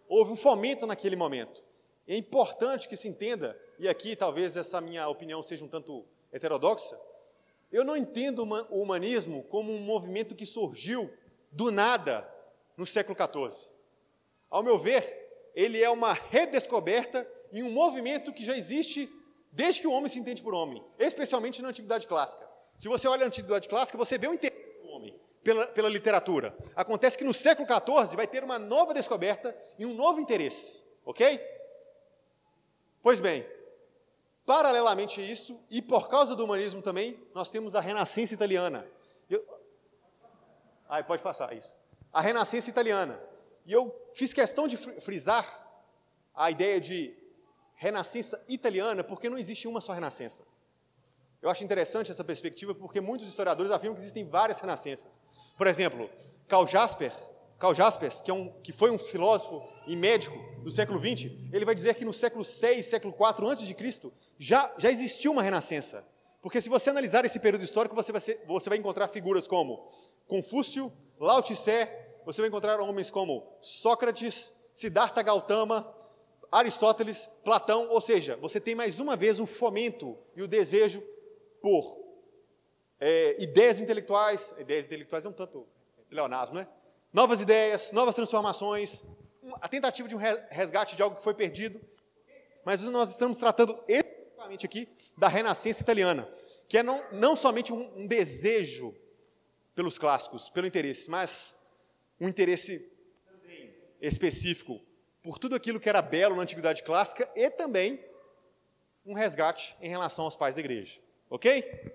Houve 0.07 0.31
um 0.31 0.35
fomento 0.35 0.85
naquele 0.85 1.15
momento. 1.15 1.63
É 2.07 2.15
importante 2.15 2.87
que 2.87 2.95
se 2.95 3.07
entenda, 3.07 3.59
e 3.79 3.87
aqui 3.89 4.15
talvez 4.15 4.55
essa 4.55 4.79
minha 4.79 5.07
opinião 5.07 5.41
seja 5.41 5.65
um 5.65 5.67
tanto 5.67 6.05
heterodoxa, 6.31 6.99
eu 7.71 7.83
não 7.83 7.97
entendo 7.97 8.43
o 8.69 8.81
humanismo 8.81 9.43
como 9.43 9.73
um 9.73 9.79
movimento 9.79 10.35
que 10.35 10.45
surgiu 10.45 11.11
do 11.51 11.71
nada 11.71 12.29
no 12.77 12.85
século 12.85 13.17
XIV. 13.17 13.69
Ao 14.49 14.61
meu 14.61 14.77
ver, 14.77 15.24
ele 15.55 15.81
é 15.81 15.89
uma 15.89 16.13
redescoberta 16.13 17.27
e 17.51 17.63
um 17.63 17.71
movimento 17.71 18.33
que 18.33 18.43
já 18.43 18.55
existe 18.55 19.09
desde 19.51 19.79
que 19.79 19.87
o 19.87 19.91
homem 19.91 20.09
se 20.09 20.19
entende 20.19 20.43
por 20.43 20.53
homem, 20.53 20.83
especialmente 20.99 21.61
na 21.61 21.69
Antiguidade 21.69 22.05
Clássica. 22.05 22.45
Se 22.75 22.89
você 22.89 23.07
olha 23.07 23.23
a 23.23 23.27
Antiguidade 23.27 23.69
Clássica, 23.69 23.97
você 23.97 24.17
vê 24.17 24.27
o 24.27 24.33
interesse 24.33 24.81
do 24.81 24.89
homem 24.89 25.17
pela, 25.41 25.65
pela 25.67 25.87
literatura. 25.87 26.55
Acontece 26.75 27.17
que 27.17 27.23
no 27.23 27.33
século 27.33 27.65
XIV 27.67 28.17
vai 28.17 28.27
ter 28.27 28.43
uma 28.43 28.59
nova 28.59 28.93
descoberta 28.93 29.55
e 29.79 29.85
um 29.85 29.93
novo 29.93 30.19
interesse, 30.19 30.83
ok? 31.05 31.39
Pois 33.01 33.21
bem, 33.21 33.47
paralelamente 34.45 35.21
a 35.21 35.23
isso, 35.23 35.57
e 35.69 35.81
por 35.81 36.09
causa 36.09 36.35
do 36.35 36.43
humanismo 36.43 36.81
também, 36.81 37.17
nós 37.33 37.49
temos 37.49 37.75
a 37.75 37.79
Renascença 37.79 38.33
Italiana. 38.33 38.85
Eu... 39.29 39.41
Ah, 40.89 41.01
pode 41.01 41.23
passar 41.23 41.55
isso. 41.55 41.79
A 42.11 42.19
Renascença 42.19 42.69
Italiana. 42.69 43.21
E 43.65 43.71
eu 43.71 43.93
fiz 44.13 44.33
questão 44.33 44.67
de 44.67 44.77
frisar 44.77 45.63
a 46.33 46.51
ideia 46.51 46.79
de 46.79 47.15
renascença 47.75 48.43
italiana, 48.47 49.03
porque 49.03 49.29
não 49.29 49.37
existe 49.37 49.67
uma 49.67 49.81
só 49.81 49.93
renascença. 49.93 50.43
Eu 51.41 51.49
acho 51.49 51.63
interessante 51.63 52.11
essa 52.11 52.23
perspectiva, 52.23 52.73
porque 52.73 53.01
muitos 53.01 53.27
historiadores 53.27 53.71
afirmam 53.71 53.95
que 53.95 54.01
existem 54.01 54.27
várias 54.27 54.59
renascenças. 54.59 55.21
Por 55.57 55.67
exemplo, 55.67 56.09
Karl 56.47 56.65
Jasper, 56.65 57.11
Karl 57.57 57.73
Jaspers, 57.73 58.21
que, 58.21 58.29
é 58.29 58.33
um, 58.33 58.49
que 58.61 58.71
foi 58.71 58.91
um 58.91 58.97
filósofo 58.97 59.63
e 59.87 59.95
médico 59.95 60.37
do 60.61 60.71
século 60.71 60.99
XX, 60.99 61.31
ele 61.53 61.65
vai 61.65 61.75
dizer 61.75 61.95
que 61.95 62.03
no 62.03 62.13
século 62.13 62.43
6, 62.43 62.85
século 62.85 63.13
4 63.13 63.47
antes 63.47 63.65
de 63.65 63.73
Cristo, 63.73 64.11
já, 64.37 64.73
já 64.77 64.91
existiu 64.91 65.31
uma 65.31 65.41
renascença. 65.41 66.05
Porque 66.41 66.59
se 66.61 66.69
você 66.69 66.89
analisar 66.89 67.25
esse 67.25 67.39
período 67.39 67.63
histórico, 67.63 67.95
você 67.95 68.11
vai, 68.11 68.21
ser, 68.21 68.43
você 68.45 68.69
vai 68.69 68.77
encontrar 68.77 69.07
figuras 69.07 69.47
como 69.47 69.91
Confúcio, 70.27 70.91
Lao 71.19 71.41
Tse, 71.41 71.87
você 72.25 72.41
vai 72.41 72.47
encontrar 72.47 72.79
homens 72.79 73.11
como 73.11 73.45
Sócrates, 73.61 74.51
Siddhartha 74.73 75.21
Gautama, 75.21 75.93
Aristóteles, 76.51 77.29
Platão, 77.43 77.87
ou 77.89 78.01
seja, 78.01 78.35
você 78.37 78.59
tem 78.59 78.73
mais 78.73 78.99
uma 78.99 79.15
vez 79.15 79.39
o 79.39 79.45
fomento 79.45 80.17
e 80.35 80.41
o 80.41 80.47
desejo 80.47 81.03
por 81.61 82.03
é, 82.99 83.41
ideias 83.41 83.79
intelectuais, 83.79 84.53
ideias 84.57 84.85
intelectuais 84.85 85.25
é 85.25 85.29
um 85.29 85.33
tanto 85.33 85.67
pleonasmo, 86.09 86.55
né? 86.55 86.67
Novas 87.13 87.41
ideias, 87.41 87.91
novas 87.91 88.15
transformações, 88.15 89.05
a 89.61 89.67
tentativa 89.67 90.07
de 90.07 90.15
um 90.15 90.19
resgate 90.49 90.95
de 90.95 91.01
algo 91.01 91.17
que 91.17 91.23
foi 91.23 91.33
perdido, 91.33 91.79
mas 92.63 92.81
nós 92.81 93.11
estamos 93.11 93.37
tratando 93.37 93.77
especificamente 93.87 94.65
aqui 94.65 94.89
da 95.17 95.27
renascença 95.27 95.81
italiana, 95.81 96.27
que 96.67 96.77
é 96.77 96.83
não, 96.83 97.03
não 97.11 97.35
somente 97.35 97.71
um, 97.71 98.01
um 98.01 98.07
desejo 98.07 98.95
pelos 99.75 99.97
clássicos, 99.97 100.49
pelo 100.49 100.65
interesse, 100.65 101.09
mas 101.09 101.55
um 102.19 102.27
interesse 102.27 102.91
específico 104.01 104.81
por 105.21 105.39
tudo 105.39 105.55
aquilo 105.55 105.79
que 105.79 105.89
era 105.89 106.01
belo 106.01 106.35
na 106.35 106.43
antiguidade 106.43 106.83
clássica 106.83 107.29
e 107.35 107.49
também 107.49 108.03
um 109.05 109.13
resgate 109.13 109.75
em 109.81 109.89
relação 109.89 110.25
aos 110.25 110.35
pais 110.35 110.55
da 110.55 110.61
igreja. 110.61 110.99
Ok? 111.29 111.93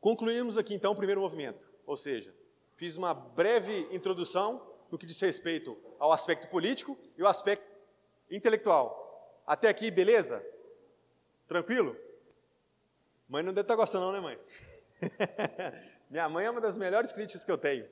Concluímos 0.00 0.56
aqui 0.56 0.74
então 0.74 0.92
o 0.92 0.96
primeiro 0.96 1.20
movimento, 1.20 1.70
ou 1.84 1.96
seja, 1.96 2.34
fiz 2.76 2.96
uma 2.96 3.12
breve 3.12 3.88
introdução 3.90 4.64
no 4.90 4.98
que 4.98 5.06
diz 5.06 5.20
respeito 5.20 5.76
ao 5.98 6.12
aspecto 6.12 6.48
político 6.48 6.96
e 7.16 7.22
o 7.22 7.26
aspecto 7.26 7.66
intelectual. 8.30 9.42
Até 9.46 9.68
aqui, 9.68 9.90
beleza? 9.90 10.44
Tranquilo? 11.46 11.96
Mãe 13.28 13.42
não 13.42 13.52
deve 13.52 13.64
estar 13.64 13.76
gostando, 13.76 14.06
não, 14.06 14.12
né, 14.12 14.20
mãe? 14.20 14.38
Minha 16.10 16.28
mãe 16.28 16.46
é 16.46 16.50
uma 16.50 16.60
das 16.60 16.76
melhores 16.76 17.12
críticas 17.12 17.44
que 17.44 17.50
eu 17.50 17.58
tenho. 17.58 17.86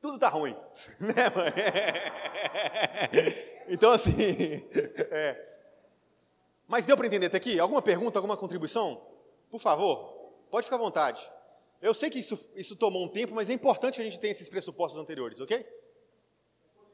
Tudo 0.00 0.18
tá 0.18 0.28
ruim, 0.28 0.56
né, 1.00 1.30
mãe? 1.34 1.52
Então, 3.68 3.90
assim, 3.90 4.12
é. 5.10 5.44
mas 6.68 6.86
deu 6.86 6.96
para 6.96 7.08
entender 7.08 7.26
até 7.26 7.36
aqui? 7.36 7.58
Alguma 7.58 7.82
pergunta, 7.82 8.16
alguma 8.16 8.36
contribuição? 8.36 9.04
Por 9.50 9.60
favor, 9.60 10.32
pode 10.52 10.66
ficar 10.66 10.76
à 10.76 10.78
vontade. 10.78 11.28
Eu 11.82 11.92
sei 11.92 12.08
que 12.08 12.20
isso, 12.20 12.38
isso 12.54 12.76
tomou 12.76 13.04
um 13.04 13.08
tempo, 13.08 13.34
mas 13.34 13.50
é 13.50 13.52
importante 13.52 13.96
que 13.96 14.02
a 14.02 14.04
gente 14.04 14.20
tenha 14.20 14.30
esses 14.30 14.48
pressupostos 14.48 15.00
anteriores, 15.00 15.40
ok? 15.40 15.66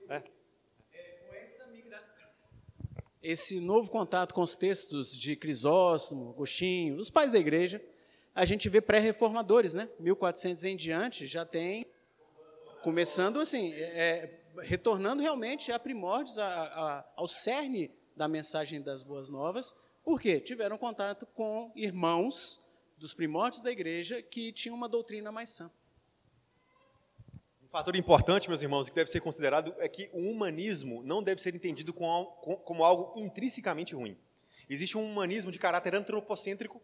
É. 0.09 0.23
Esse 3.23 3.61
novo 3.61 3.89
contato 3.89 4.35
com 4.35 4.41
os 4.41 4.57
textos 4.57 5.17
de 5.17 5.37
Crisóstomo, 5.37 6.31
Agostinho, 6.31 6.97
os 6.97 7.09
pais 7.09 7.31
da 7.31 7.39
igreja, 7.39 7.81
a 8.35 8.45
gente 8.45 8.69
vê 8.69 8.81
pré-reformadores, 8.81 9.75
né? 9.75 9.89
1400 9.99 10.65
em 10.65 10.77
diante 10.77 11.27
já 11.27 11.45
tem, 11.45 11.87
começando 12.83 13.41
assim, 13.41 13.73
é, 13.75 14.41
retornando 14.61 15.23
realmente 15.23 15.71
a 15.71 15.79
primórdios, 15.79 16.39
a, 16.39 16.47
a, 16.47 17.05
ao 17.17 17.29
cerne 17.29 17.91
da 18.17 18.27
mensagem 18.29 18.81
das 18.81 19.03
boas 19.03 19.29
novas, 19.31 19.75
porque 20.05 20.41
tiveram 20.41 20.79
contato 20.79 21.27
com 21.27 21.71
irmãos 21.77 22.61
dos 22.99 23.15
primórdios 23.15 23.63
da 23.63 23.71
igreja 23.71 24.23
que 24.23 24.53
tinham 24.53 24.77
uma 24.77 24.89
doutrina 24.89 25.31
mais 25.31 25.51
sã. 25.51 25.71
Um 27.63 27.69
fator 27.69 27.97
importante, 27.97 28.49
meus 28.49 28.63
irmãos, 28.63 28.89
que 28.89 28.95
deve 28.95 29.11
ser 29.11 29.21
considerado 29.21 29.75
é 29.79 29.89
que 29.89 30.11
o 30.13 30.31
humanismo 30.31 31.03
não 31.03 31.23
deve 31.23 31.41
ser 31.41 31.55
entendido 31.55 31.93
como 31.93 32.85
algo 32.85 33.19
intrinsecamente 33.19 33.95
ruim. 33.95 34.19
Existe 34.69 34.97
um 34.97 35.05
humanismo 35.05 35.51
de 35.51 35.59
caráter 35.59 35.95
antropocêntrico, 35.95 36.83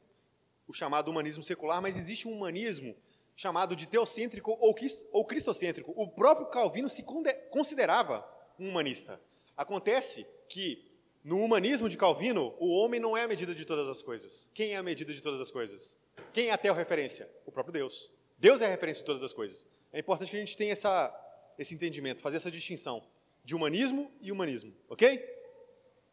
o 0.68 0.74
chamado 0.74 1.10
humanismo 1.10 1.42
secular, 1.42 1.80
mas 1.80 1.96
existe 1.96 2.28
um 2.28 2.32
humanismo 2.32 2.94
chamado 3.34 3.74
de 3.74 3.86
teocêntrico 3.86 4.56
ou, 4.60 5.24
cristocêntrico. 5.24 5.92
O 5.96 6.06
próprio 6.06 6.48
Calvino 6.48 6.90
se 6.90 7.02
considerava 7.50 8.28
um 8.58 8.68
humanista. 8.68 9.20
Acontece 9.56 10.26
que 10.48 10.86
no 11.24 11.42
humanismo 11.42 11.88
de 11.88 11.96
Calvino, 11.96 12.54
o 12.58 12.68
homem 12.68 13.00
não 13.00 13.16
é 13.16 13.24
a 13.24 13.28
medida 13.28 13.54
de 13.54 13.64
todas 13.64 13.88
as 13.88 14.02
coisas. 14.02 14.50
Quem 14.52 14.74
é 14.74 14.76
a 14.76 14.82
medida 14.82 15.12
de 15.12 15.20
todas 15.20 15.40
as 15.40 15.50
coisas? 15.50 15.96
Quem 16.32 16.48
é 16.48 16.52
a 16.52 16.72
referência? 16.72 17.30
O 17.46 17.52
próprio 17.52 17.72
Deus. 17.72 18.10
Deus 18.38 18.60
é 18.60 18.66
a 18.66 18.68
referência 18.68 19.02
de 19.02 19.06
todas 19.06 19.22
as 19.22 19.32
coisas. 19.32 19.66
É 19.92 19.98
importante 19.98 20.30
que 20.30 20.36
a 20.36 20.40
gente 20.40 20.56
tenha 20.56 20.72
essa, 20.72 21.12
esse 21.58 21.74
entendimento, 21.74 22.20
fazer 22.20 22.36
essa 22.36 22.50
distinção 22.50 23.02
de 23.44 23.54
humanismo 23.54 24.10
e 24.20 24.30
humanismo, 24.30 24.74
ok? 24.88 25.24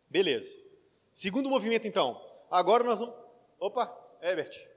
Beleza. 0.10 0.58
Segundo 1.12 1.50
movimento, 1.50 1.88
então. 1.88 2.22
Agora 2.50 2.84
nós 2.84 3.00
vamos. 3.00 3.16
Opa, 3.60 3.88
Herbert. 4.26 4.68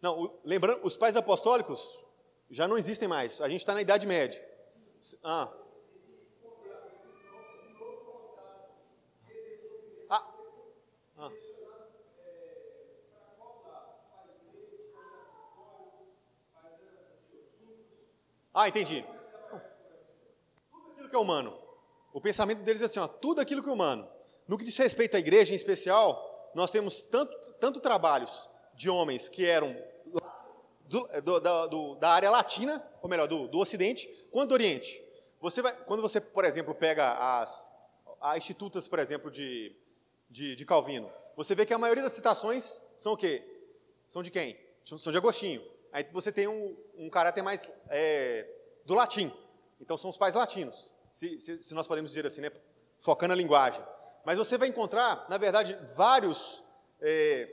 Não, 0.00 0.40
lembrando, 0.42 0.80
os 0.82 0.96
pais 0.96 1.14
apostólicos 1.16 2.02
já 2.50 2.66
não 2.66 2.78
existem 2.78 3.06
mais. 3.06 3.42
A 3.42 3.48
gente 3.50 3.60
está 3.60 3.74
na 3.74 3.82
Idade 3.82 4.06
Média. 4.06 4.42
Ah. 5.22 5.52
Ah, 18.60 18.68
entendi. 18.68 19.02
Tudo 20.70 20.90
aquilo 20.92 21.08
que 21.08 21.16
é 21.16 21.18
humano. 21.18 21.58
O 22.12 22.20
pensamento 22.20 22.62
deles 22.62 22.82
é 22.82 22.84
assim, 22.84 23.00
ó, 23.00 23.08
tudo 23.08 23.40
aquilo 23.40 23.62
que 23.62 23.70
é 23.70 23.72
humano. 23.72 24.06
No 24.46 24.58
que 24.58 24.64
diz 24.64 24.76
respeito 24.76 25.16
à 25.16 25.18
igreja 25.18 25.54
em 25.54 25.56
especial, 25.56 26.52
nós 26.54 26.70
temos 26.70 27.06
tanto, 27.06 27.34
tanto 27.54 27.80
trabalhos 27.80 28.50
de 28.74 28.90
homens 28.90 29.30
que 29.30 29.46
eram 29.46 29.74
do, 30.84 31.08
do, 31.22 31.68
do, 31.68 31.94
da 31.94 32.10
área 32.10 32.30
latina, 32.30 32.86
ou 33.00 33.08
melhor, 33.08 33.26
do, 33.26 33.48
do 33.48 33.58
Ocidente, 33.58 34.06
quanto 34.30 34.50
do 34.50 34.54
Oriente. 34.54 35.02
Você 35.40 35.62
vai, 35.62 35.74
quando 35.84 36.02
você, 36.02 36.20
por 36.20 36.44
exemplo, 36.44 36.74
pega 36.74 37.12
as, 37.40 37.72
as 38.20 38.36
institutas, 38.36 38.86
por 38.86 38.98
exemplo, 38.98 39.30
de, 39.30 39.74
de, 40.28 40.54
de, 40.54 40.66
Calvino, 40.66 41.10
você 41.34 41.54
vê 41.54 41.64
que 41.64 41.72
a 41.72 41.78
maioria 41.78 42.02
das 42.02 42.12
citações 42.12 42.82
são 42.94 43.14
o 43.14 43.16
quê? 43.16 43.42
São 44.06 44.22
de 44.22 44.30
quem? 44.30 44.60
São 44.84 45.10
de 45.10 45.16
Agostinho. 45.16 45.62
Aí 45.92 46.06
você 46.12 46.30
tem 46.30 46.46
um, 46.46 46.76
um 46.96 47.10
caráter 47.10 47.42
mais 47.42 47.70
é, 47.88 48.48
do 48.84 48.94
latim. 48.94 49.32
Então 49.80 49.96
são 49.96 50.10
os 50.10 50.18
pais 50.18 50.34
latinos, 50.34 50.92
se, 51.10 51.40
se, 51.40 51.62
se, 51.62 51.74
nós 51.74 51.86
podemos 51.86 52.10
dizer 52.10 52.26
assim, 52.26 52.42
né? 52.42 52.50
focando 53.00 53.32
a 53.32 53.36
linguagem. 53.36 53.82
Mas 54.24 54.36
você 54.36 54.58
vai 54.58 54.68
encontrar, 54.68 55.26
na 55.28 55.38
verdade, 55.38 55.78
vários, 55.96 56.62
é, 57.00 57.48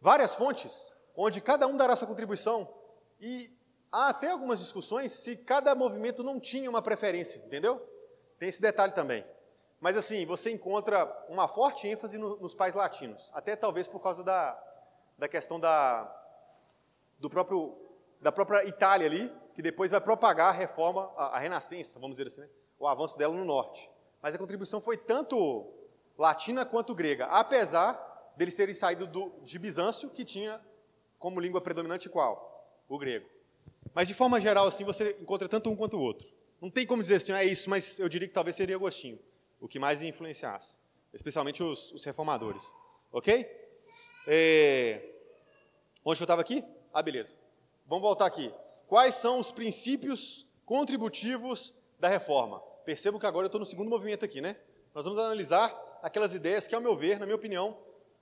várias 0.00 0.34
fontes 0.34 0.92
onde 1.16 1.40
cada 1.40 1.66
um 1.66 1.76
dará 1.76 1.94
sua 1.94 2.08
contribuição. 2.08 2.68
E 3.20 3.56
há 3.90 4.08
até 4.08 4.30
algumas 4.30 4.58
discussões 4.58 5.12
se 5.12 5.36
cada 5.36 5.74
movimento 5.74 6.22
não 6.22 6.40
tinha 6.40 6.68
uma 6.68 6.82
preferência, 6.82 7.38
entendeu? 7.38 7.80
Tem 8.38 8.48
esse 8.48 8.60
detalhe 8.60 8.92
também. 8.92 9.24
Mas 9.80 9.96
assim, 9.96 10.26
você 10.26 10.50
encontra 10.50 11.06
uma 11.28 11.46
forte 11.46 11.86
ênfase 11.86 12.18
no, 12.18 12.36
nos 12.36 12.54
pais 12.54 12.74
latinos, 12.74 13.30
até 13.32 13.54
talvez 13.54 13.86
por 13.86 14.00
causa 14.00 14.22
da, 14.24 14.60
da 15.18 15.28
questão 15.28 15.58
da, 15.58 16.04
do 17.22 17.30
próprio, 17.30 17.78
da 18.20 18.32
própria 18.32 18.66
Itália 18.66 19.06
ali, 19.06 19.32
que 19.54 19.62
depois 19.62 19.92
vai 19.92 20.00
propagar 20.00 20.48
a 20.48 20.52
reforma, 20.52 21.08
a, 21.16 21.36
a 21.36 21.38
renascença, 21.38 22.00
vamos 22.00 22.18
dizer 22.18 22.26
assim, 22.26 22.40
né? 22.40 22.48
o 22.80 22.86
avanço 22.88 23.16
dela 23.16 23.32
no 23.32 23.44
norte. 23.44 23.88
Mas 24.20 24.34
a 24.34 24.38
contribuição 24.38 24.80
foi 24.80 24.96
tanto 24.96 25.72
latina 26.18 26.66
quanto 26.66 26.96
grega, 26.96 27.26
apesar 27.26 27.94
deles 28.36 28.56
terem 28.56 28.74
saído 28.74 29.06
do, 29.06 29.32
de 29.44 29.56
Bizâncio, 29.56 30.10
que 30.10 30.24
tinha 30.24 30.60
como 31.16 31.38
língua 31.38 31.60
predominante 31.60 32.08
qual? 32.08 32.66
O 32.88 32.98
grego. 32.98 33.28
Mas 33.94 34.08
de 34.08 34.14
forma 34.14 34.40
geral, 34.40 34.66
assim, 34.66 34.82
você 34.82 35.16
encontra 35.20 35.48
tanto 35.48 35.70
um 35.70 35.76
quanto 35.76 35.96
o 35.96 36.00
outro. 36.00 36.26
Não 36.60 36.70
tem 36.70 36.84
como 36.84 37.02
dizer 37.02 37.16
assim, 37.16 37.30
ah, 37.30 37.44
é 37.44 37.46
isso, 37.46 37.70
mas 37.70 38.00
eu 38.00 38.08
diria 38.08 38.26
que 38.26 38.34
talvez 38.34 38.56
seria 38.56 38.74
Agostinho, 38.74 39.20
o 39.60 39.68
que 39.68 39.78
mais 39.78 40.02
influenciasse, 40.02 40.76
especialmente 41.14 41.62
os, 41.62 41.92
os 41.92 42.02
reformadores. 42.02 42.64
Ok? 43.12 43.46
É... 44.26 45.08
Onde 46.04 46.16
que 46.16 46.22
eu 46.22 46.24
estava 46.24 46.40
aqui? 46.40 46.64
Ah, 46.92 47.02
beleza. 47.02 47.36
Vamos 47.86 48.02
voltar 48.02 48.26
aqui. 48.26 48.52
Quais 48.86 49.14
são 49.14 49.38
os 49.38 49.50
princípios 49.50 50.46
contributivos 50.66 51.74
da 51.98 52.08
reforma? 52.08 52.60
Percebo 52.84 53.18
que 53.18 53.26
agora 53.26 53.44
eu 53.44 53.48
estou 53.48 53.58
no 53.58 53.66
segundo 53.66 53.88
movimento 53.88 54.24
aqui, 54.24 54.40
né? 54.40 54.56
Nós 54.94 55.04
vamos 55.04 55.18
analisar 55.18 55.74
aquelas 56.02 56.34
ideias 56.34 56.68
que, 56.68 56.74
ao 56.74 56.80
meu 56.80 56.94
ver, 56.96 57.18
na 57.18 57.24
minha 57.24 57.36
opinião, 57.36 57.78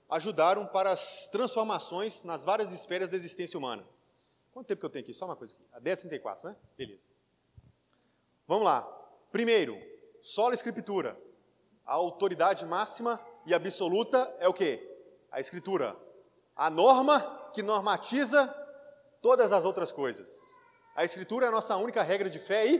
ajudaram 0.09 0.65
para 0.65 0.91
as 0.91 1.27
transformações 1.27 2.23
nas 2.23 2.45
várias 2.45 2.71
esferas 2.71 3.09
da 3.09 3.17
existência 3.17 3.57
humana. 3.57 3.85
Quanto 4.53 4.67
tempo 4.67 4.79
que 4.79 4.85
eu 4.85 4.89
tenho 4.89 5.03
aqui? 5.03 5.13
Só 5.13 5.25
uma 5.25 5.35
coisa 5.35 5.53
aqui. 5.53 5.65
A 5.73 5.81
10h34, 5.81 6.43
né? 6.45 6.55
Beleza. 6.77 7.07
Vamos 8.47 8.65
lá. 8.65 8.83
Primeiro, 9.31 9.77
sola 10.21 10.53
escritura. 10.53 11.19
A 11.85 11.93
autoridade 11.93 12.65
máxima 12.65 13.19
e 13.45 13.53
absoluta 13.53 14.33
é 14.39 14.47
o 14.47 14.53
quê? 14.53 14.87
A 15.31 15.39
escritura. 15.39 15.97
A 16.55 16.69
norma 16.69 17.49
que 17.53 17.61
normatiza 17.61 18.53
todas 19.21 19.51
as 19.51 19.63
outras 19.65 19.91
coisas. 19.91 20.49
A 20.95 21.05
escritura 21.05 21.45
é 21.45 21.49
a 21.49 21.51
nossa 21.51 21.75
única 21.77 22.03
regra 22.03 22.29
de 22.29 22.39
fé 22.39 22.65
e 22.67 22.79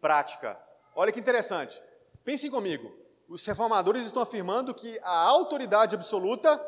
prática. 0.00 0.58
Olha 0.94 1.12
que 1.12 1.20
interessante. 1.20 1.82
Pensem 2.24 2.50
comigo 2.50 3.00
os 3.30 3.46
reformadores 3.46 4.06
estão 4.06 4.20
afirmando 4.20 4.74
que 4.74 4.98
a 5.04 5.16
autoridade 5.16 5.94
absoluta 5.94 6.60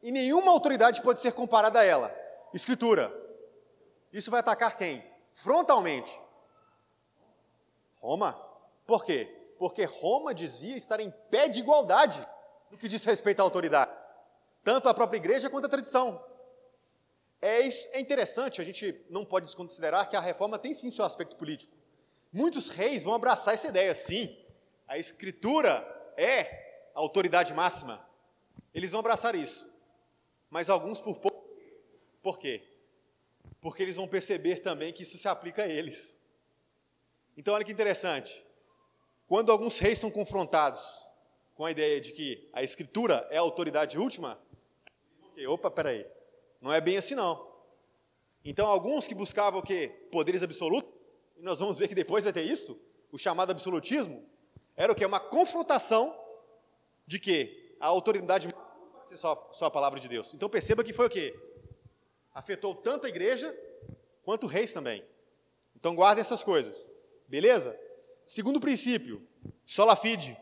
e 0.00 0.12
nenhuma 0.12 0.52
autoridade 0.52 1.02
pode 1.02 1.20
ser 1.20 1.32
comparada 1.32 1.80
a 1.80 1.84
ela. 1.84 2.14
Escritura. 2.54 3.12
Isso 4.12 4.30
vai 4.30 4.38
atacar 4.38 4.76
quem? 4.76 5.04
Frontalmente. 5.34 6.16
Roma. 8.00 8.40
Por 8.86 9.04
quê? 9.04 9.54
Porque 9.58 9.84
Roma 9.84 10.32
dizia 10.32 10.76
estar 10.76 11.00
em 11.00 11.10
pé 11.28 11.48
de 11.48 11.58
igualdade 11.58 12.24
no 12.70 12.78
que 12.78 12.86
diz 12.86 13.04
respeito 13.04 13.40
à 13.40 13.42
autoridade, 13.42 13.90
tanto 14.62 14.88
a 14.88 14.94
própria 14.94 15.18
igreja 15.18 15.50
quanto 15.50 15.66
a 15.66 15.68
tradição. 15.68 16.24
É, 17.42 17.66
é 17.66 18.00
interessante, 18.00 18.60
a 18.60 18.64
gente 18.64 19.00
não 19.08 19.24
pode 19.24 19.46
desconsiderar 19.46 20.08
que 20.08 20.16
a 20.16 20.20
reforma 20.20 20.58
tem 20.58 20.74
sim 20.74 20.90
seu 20.90 21.04
aspecto 21.04 21.36
político. 21.36 21.72
Muitos 22.32 22.68
reis 22.68 23.02
vão 23.02 23.14
abraçar 23.14 23.54
essa 23.54 23.68
ideia, 23.68 23.94
sim. 23.94 24.36
A 24.86 24.98
Escritura 24.98 26.12
é 26.16 26.90
a 26.94 27.00
autoridade 27.00 27.54
máxima. 27.54 28.06
Eles 28.74 28.90
vão 28.90 29.00
abraçar 29.00 29.34
isso. 29.34 29.68
Mas 30.50 30.68
alguns 30.68 31.00
por 31.00 31.18
pouco. 31.18 31.48
Por 32.22 32.38
quê? 32.38 32.62
Porque 33.60 33.82
eles 33.82 33.96
vão 33.96 34.06
perceber 34.06 34.60
também 34.60 34.92
que 34.92 35.02
isso 35.02 35.16
se 35.16 35.26
aplica 35.26 35.62
a 35.62 35.68
eles. 35.68 36.18
Então, 37.36 37.54
olha 37.54 37.64
que 37.64 37.72
interessante. 37.72 38.44
Quando 39.26 39.50
alguns 39.50 39.78
reis 39.78 39.98
são 39.98 40.10
confrontados 40.10 41.06
com 41.54 41.64
a 41.64 41.70
ideia 41.70 42.00
de 42.00 42.12
que 42.12 42.48
a 42.52 42.62
Escritura 42.62 43.26
é 43.30 43.38
a 43.38 43.40
autoridade 43.40 43.98
última, 43.98 44.38
opa, 45.48 45.70
peraí, 45.70 46.06
não 46.60 46.72
é 46.72 46.80
bem 46.80 46.96
assim 46.96 47.14
não. 47.14 47.48
Então, 48.44 48.66
alguns 48.66 49.06
que 49.06 49.14
buscavam 49.14 49.60
o 49.60 49.62
quê? 49.62 49.88
Poderes 50.10 50.42
absolutos, 50.42 50.90
e 51.36 51.42
nós 51.42 51.58
vamos 51.58 51.78
ver 51.78 51.88
que 51.88 51.94
depois 51.94 52.24
vai 52.24 52.32
ter 52.32 52.42
isso, 52.42 52.80
o 53.12 53.18
chamado 53.18 53.50
absolutismo, 53.50 54.24
era 54.76 54.92
o 54.92 54.94
que? 54.94 55.04
Uma 55.04 55.20
confrontação 55.20 56.18
de 57.06 57.18
que 57.18 57.76
a 57.78 57.86
autoridade 57.86 58.48
só, 59.14 59.50
só 59.52 59.66
a 59.66 59.70
palavra 59.70 59.98
de 59.98 60.08
Deus. 60.08 60.32
Então 60.34 60.48
perceba 60.48 60.84
que 60.84 60.92
foi 60.92 61.06
o 61.06 61.10
quê? 61.10 61.34
Afetou 62.32 62.74
tanto 62.74 63.06
a 63.06 63.08
igreja 63.08 63.54
quanto 64.22 64.46
reis 64.46 64.72
também. 64.72 65.04
Então 65.74 65.94
guardem 65.94 66.20
essas 66.20 66.42
coisas. 66.44 66.88
Beleza? 67.26 67.78
Segundo 68.24 68.60
princípio, 68.60 69.26
sola 69.66 69.96
fide. 69.96 70.36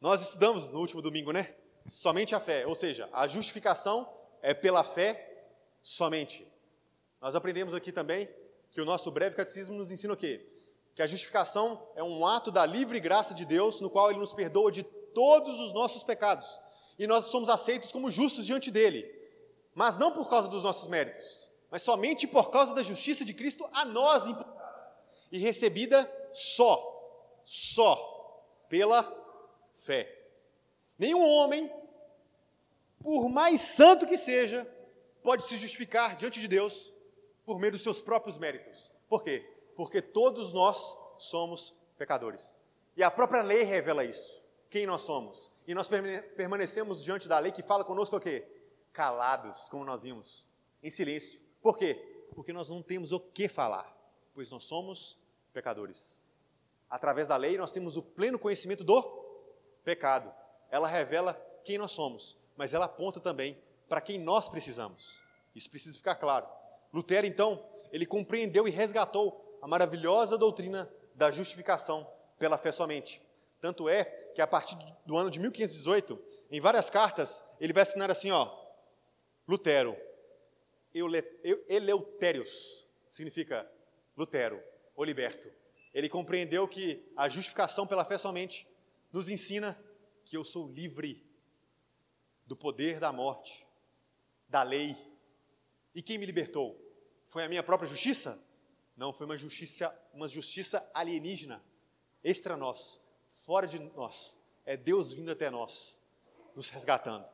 Nós 0.00 0.22
estudamos 0.22 0.68
no 0.68 0.80
último 0.80 1.00
domingo, 1.00 1.32
né? 1.32 1.54
Somente 1.86 2.34
a 2.34 2.40
fé, 2.40 2.66
ou 2.66 2.74
seja, 2.74 3.08
a 3.12 3.26
justificação 3.26 4.12
é 4.46 4.54
pela 4.54 4.84
fé 4.84 5.44
somente. 5.82 6.46
Nós 7.20 7.34
aprendemos 7.34 7.74
aqui 7.74 7.90
também 7.90 8.28
que 8.70 8.80
o 8.80 8.84
nosso 8.84 9.10
breve 9.10 9.34
catecismo 9.34 9.74
nos 9.74 9.90
ensina 9.90 10.12
o 10.12 10.16
quê? 10.16 10.46
Que 10.94 11.02
a 11.02 11.06
justificação 11.08 11.84
é 11.96 12.02
um 12.02 12.24
ato 12.24 12.52
da 12.52 12.64
livre 12.64 13.00
graça 13.00 13.34
de 13.34 13.44
Deus, 13.44 13.80
no 13.80 13.90
qual 13.90 14.08
ele 14.08 14.20
nos 14.20 14.32
perdoa 14.32 14.70
de 14.70 14.84
todos 14.84 15.58
os 15.58 15.72
nossos 15.72 16.04
pecados. 16.04 16.60
E 16.96 17.08
nós 17.08 17.24
somos 17.24 17.48
aceitos 17.48 17.90
como 17.90 18.08
justos 18.08 18.46
diante 18.46 18.70
dele. 18.70 19.12
Mas 19.74 19.98
não 19.98 20.12
por 20.12 20.30
causa 20.30 20.46
dos 20.46 20.62
nossos 20.62 20.86
méritos, 20.86 21.50
mas 21.68 21.82
somente 21.82 22.24
por 22.24 22.48
causa 22.52 22.72
da 22.72 22.84
justiça 22.84 23.24
de 23.24 23.34
Cristo 23.34 23.68
a 23.72 23.84
nós 23.84 24.22
e 25.32 25.38
recebida 25.38 26.08
só, 26.32 27.42
só 27.44 28.46
pela 28.68 29.02
fé. 29.78 30.08
Nenhum 30.96 31.28
homem, 31.28 31.68
por 33.02 33.28
mais 33.28 33.60
santo 33.60 34.06
que 34.06 34.16
seja, 34.16 34.66
pode 35.22 35.44
se 35.44 35.56
justificar 35.56 36.16
diante 36.16 36.40
de 36.40 36.48
Deus 36.48 36.92
por 37.44 37.58
meio 37.58 37.72
dos 37.72 37.82
seus 37.82 38.00
próprios 38.00 38.38
méritos. 38.38 38.92
Por 39.08 39.22
quê? 39.22 39.48
Porque 39.74 40.02
todos 40.02 40.52
nós 40.52 40.96
somos 41.18 41.74
pecadores. 41.96 42.58
E 42.96 43.02
a 43.02 43.10
própria 43.10 43.42
lei 43.42 43.62
revela 43.62 44.04
isso. 44.04 44.42
Quem 44.70 44.86
nós 44.86 45.02
somos. 45.02 45.50
E 45.66 45.74
nós 45.74 45.88
permanecemos 46.36 47.02
diante 47.02 47.28
da 47.28 47.38
lei 47.38 47.52
que 47.52 47.62
fala 47.62 47.84
conosco 47.84 48.16
o 48.16 48.20
quê? 48.20 48.46
Calados, 48.92 49.68
como 49.68 49.84
nós 49.84 50.02
vimos, 50.02 50.46
em 50.82 50.90
silêncio. 50.90 51.40
Por 51.60 51.76
quê? 51.76 51.94
Porque 52.34 52.52
nós 52.52 52.68
não 52.68 52.82
temos 52.82 53.12
o 53.12 53.20
que 53.20 53.48
falar, 53.48 53.96
pois 54.34 54.50
nós 54.50 54.64
somos 54.64 55.18
pecadores. 55.52 56.20
Através 56.88 57.26
da 57.26 57.36
lei 57.36 57.56
nós 57.56 57.70
temos 57.70 57.96
o 57.96 58.02
pleno 58.02 58.38
conhecimento 58.38 58.84
do 58.84 59.02
pecado. 59.84 60.32
Ela 60.70 60.88
revela 60.88 61.34
quem 61.64 61.78
nós 61.78 61.92
somos, 61.92 62.38
mas 62.56 62.74
ela 62.74 62.86
aponta 62.86 63.20
também 63.20 63.56
para 63.88 64.00
quem 64.00 64.18
nós 64.18 64.48
precisamos. 64.48 65.20
Isso 65.54 65.70
precisa 65.70 65.96
ficar 65.96 66.16
claro. 66.16 66.46
Lutero, 66.92 67.26
então, 67.26 67.64
ele 67.92 68.06
compreendeu 68.06 68.66
e 68.66 68.70
resgatou 68.70 69.58
a 69.62 69.68
maravilhosa 69.68 70.36
doutrina 70.36 70.90
da 71.14 71.30
justificação 71.30 72.06
pela 72.38 72.58
fé 72.58 72.72
somente. 72.72 73.22
Tanto 73.60 73.88
é 73.88 74.04
que 74.34 74.42
a 74.42 74.46
partir 74.46 74.76
do 75.04 75.16
ano 75.16 75.30
de 75.30 75.40
1518, 75.40 76.22
em 76.50 76.60
várias 76.60 76.90
cartas, 76.90 77.42
ele 77.58 77.72
vai 77.72 77.82
assinar 77.82 78.10
assim, 78.10 78.30
ó, 78.30 78.54
Lutero, 79.48 79.96
Eleutérios, 81.68 82.86
significa 83.08 83.70
Lutero, 84.16 84.62
o 84.94 85.04
liberto. 85.04 85.50
Ele 85.92 86.08
compreendeu 86.08 86.68
que 86.68 87.10
a 87.16 87.28
justificação 87.28 87.86
pela 87.86 88.04
fé 88.04 88.18
somente 88.18 88.68
nos 89.12 89.30
ensina 89.30 89.78
que 90.24 90.36
eu 90.36 90.44
sou 90.44 90.68
livre 90.68 91.25
do 92.46 92.56
poder 92.56 93.00
da 93.00 93.12
morte, 93.12 93.66
da 94.48 94.62
lei. 94.62 94.96
E 95.94 96.02
quem 96.02 96.18
me 96.18 96.26
libertou? 96.26 96.80
Foi 97.26 97.44
a 97.44 97.48
minha 97.48 97.62
própria 97.62 97.88
justiça? 97.88 98.38
Não, 98.96 99.12
foi 99.12 99.26
uma 99.26 99.36
justiça, 99.36 99.94
uma 100.14 100.28
justiça 100.28 100.88
alienígena, 100.94 101.62
extra 102.22 102.56
nós, 102.56 103.00
fora 103.44 103.66
de 103.66 103.78
nós. 103.78 104.38
É 104.64 104.76
Deus 104.76 105.12
vindo 105.12 105.30
até 105.30 105.50
nós, 105.50 106.00
nos 106.54 106.68
resgatando. 106.70 107.26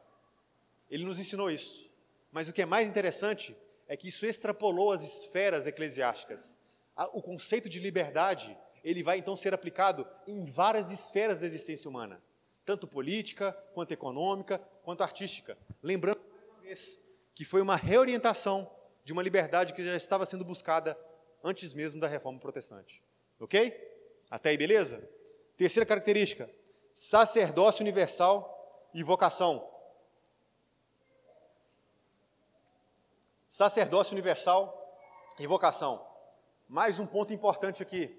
Ele 0.90 1.04
nos 1.04 1.20
ensinou 1.20 1.50
isso. 1.50 1.88
Mas 2.30 2.48
o 2.48 2.52
que 2.52 2.62
é 2.62 2.66
mais 2.66 2.88
interessante 2.88 3.56
é 3.86 3.96
que 3.96 4.08
isso 4.08 4.26
extrapolou 4.26 4.92
as 4.92 5.02
esferas 5.02 5.66
eclesiásticas. 5.66 6.58
O 7.12 7.22
conceito 7.22 7.68
de 7.68 7.78
liberdade, 7.78 8.56
ele 8.82 9.02
vai 9.02 9.18
então 9.18 9.36
ser 9.36 9.54
aplicado 9.54 10.06
em 10.26 10.44
várias 10.44 10.90
esferas 10.90 11.40
da 11.40 11.46
existência 11.46 11.88
humana, 11.88 12.22
tanto 12.64 12.86
política, 12.86 13.52
quanto 13.74 13.92
econômica, 13.92 14.58
quanto 14.84 15.02
artística. 15.02 15.56
Lembrando 15.82 16.20
que 17.34 17.44
foi 17.44 17.60
uma 17.60 17.76
reorientação 17.76 18.70
de 19.04 19.12
uma 19.12 19.22
liberdade 19.22 19.72
que 19.74 19.84
já 19.84 19.96
estava 19.96 20.24
sendo 20.24 20.44
buscada 20.44 20.98
antes 21.42 21.74
mesmo 21.74 22.00
da 22.00 22.06
reforma 22.06 22.38
protestante. 22.38 23.02
Ok? 23.40 23.90
Até 24.30 24.50
aí, 24.50 24.56
beleza? 24.56 25.08
Terceira 25.56 25.86
característica: 25.86 26.48
sacerdócio 26.94 27.82
universal 27.82 28.90
e 28.94 29.02
vocação. 29.02 29.68
Sacerdócio 33.48 34.12
universal 34.12 34.78
e 35.38 35.46
vocação. 35.46 36.06
Mais 36.68 36.98
um 36.98 37.06
ponto 37.06 37.32
importante 37.32 37.82
aqui. 37.82 38.18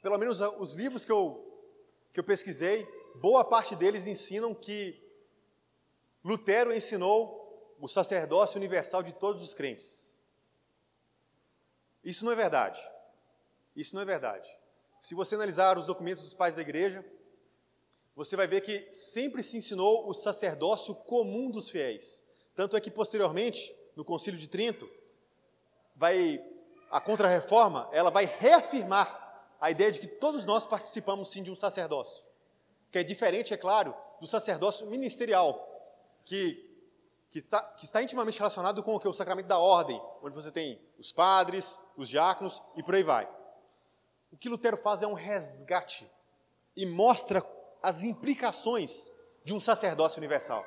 Pelo 0.00 0.16
menos 0.16 0.40
os 0.40 0.74
livros 0.74 1.04
que 1.04 1.12
eu, 1.12 1.47
que 2.12 2.20
eu 2.20 2.24
pesquisei, 2.24 2.86
boa 3.16 3.44
parte 3.44 3.76
deles 3.76 4.06
ensinam 4.06 4.54
que 4.54 5.02
Lutero 6.24 6.74
ensinou 6.74 7.76
o 7.80 7.88
sacerdócio 7.88 8.56
universal 8.56 9.02
de 9.02 9.12
todos 9.12 9.42
os 9.42 9.54
crentes. 9.54 10.18
Isso 12.04 12.24
não 12.24 12.32
é 12.32 12.36
verdade. 12.36 12.80
Isso 13.74 13.94
não 13.94 14.02
é 14.02 14.04
verdade. 14.04 14.48
Se 15.00 15.14
você 15.14 15.34
analisar 15.34 15.78
os 15.78 15.86
documentos 15.86 16.24
dos 16.24 16.34
pais 16.34 16.54
da 16.54 16.62
igreja, 16.62 17.04
você 18.16 18.34
vai 18.34 18.48
ver 18.48 18.60
que 18.62 18.92
sempre 18.92 19.42
se 19.44 19.56
ensinou 19.56 20.08
o 20.08 20.14
sacerdócio 20.14 20.94
comum 20.94 21.50
dos 21.50 21.70
fiéis. 21.70 22.24
Tanto 22.54 22.76
é 22.76 22.80
que 22.80 22.90
posteriormente, 22.90 23.72
no 23.94 24.04
Concílio 24.04 24.40
de 24.40 24.48
Trento, 24.48 24.90
vai 25.94 26.44
a 26.90 27.00
Contra-Reforma, 27.00 27.88
ela 27.92 28.10
vai 28.10 28.24
reafirmar 28.24 29.27
a 29.60 29.70
ideia 29.70 29.90
de 29.90 30.00
que 30.00 30.06
todos 30.06 30.44
nós 30.44 30.66
participamos 30.66 31.30
sim 31.30 31.42
de 31.42 31.50
um 31.50 31.54
sacerdócio, 31.54 32.24
que 32.90 32.98
é 32.98 33.02
diferente, 33.02 33.52
é 33.52 33.56
claro, 33.56 33.94
do 34.20 34.26
sacerdócio 34.26 34.86
ministerial, 34.86 35.66
que, 36.24 36.64
que, 37.30 37.38
está, 37.40 37.62
que 37.62 37.84
está 37.84 38.02
intimamente 38.02 38.38
relacionado 38.38 38.82
com 38.82 38.94
o 38.94 39.00
que 39.00 39.08
o 39.08 39.12
sacramento 39.12 39.46
da 39.46 39.58
ordem, 39.58 40.00
onde 40.22 40.34
você 40.34 40.50
tem 40.50 40.80
os 40.98 41.12
padres, 41.12 41.80
os 41.96 42.08
diáconos 42.08 42.62
e 42.76 42.82
por 42.82 42.94
aí 42.94 43.02
vai. 43.02 43.28
O 44.30 44.36
que 44.36 44.48
Lutero 44.48 44.76
faz 44.76 45.02
é 45.02 45.06
um 45.06 45.14
resgate 45.14 46.10
e 46.76 46.84
mostra 46.86 47.44
as 47.82 48.04
implicações 48.04 49.10
de 49.44 49.54
um 49.54 49.60
sacerdócio 49.60 50.18
universal. 50.18 50.64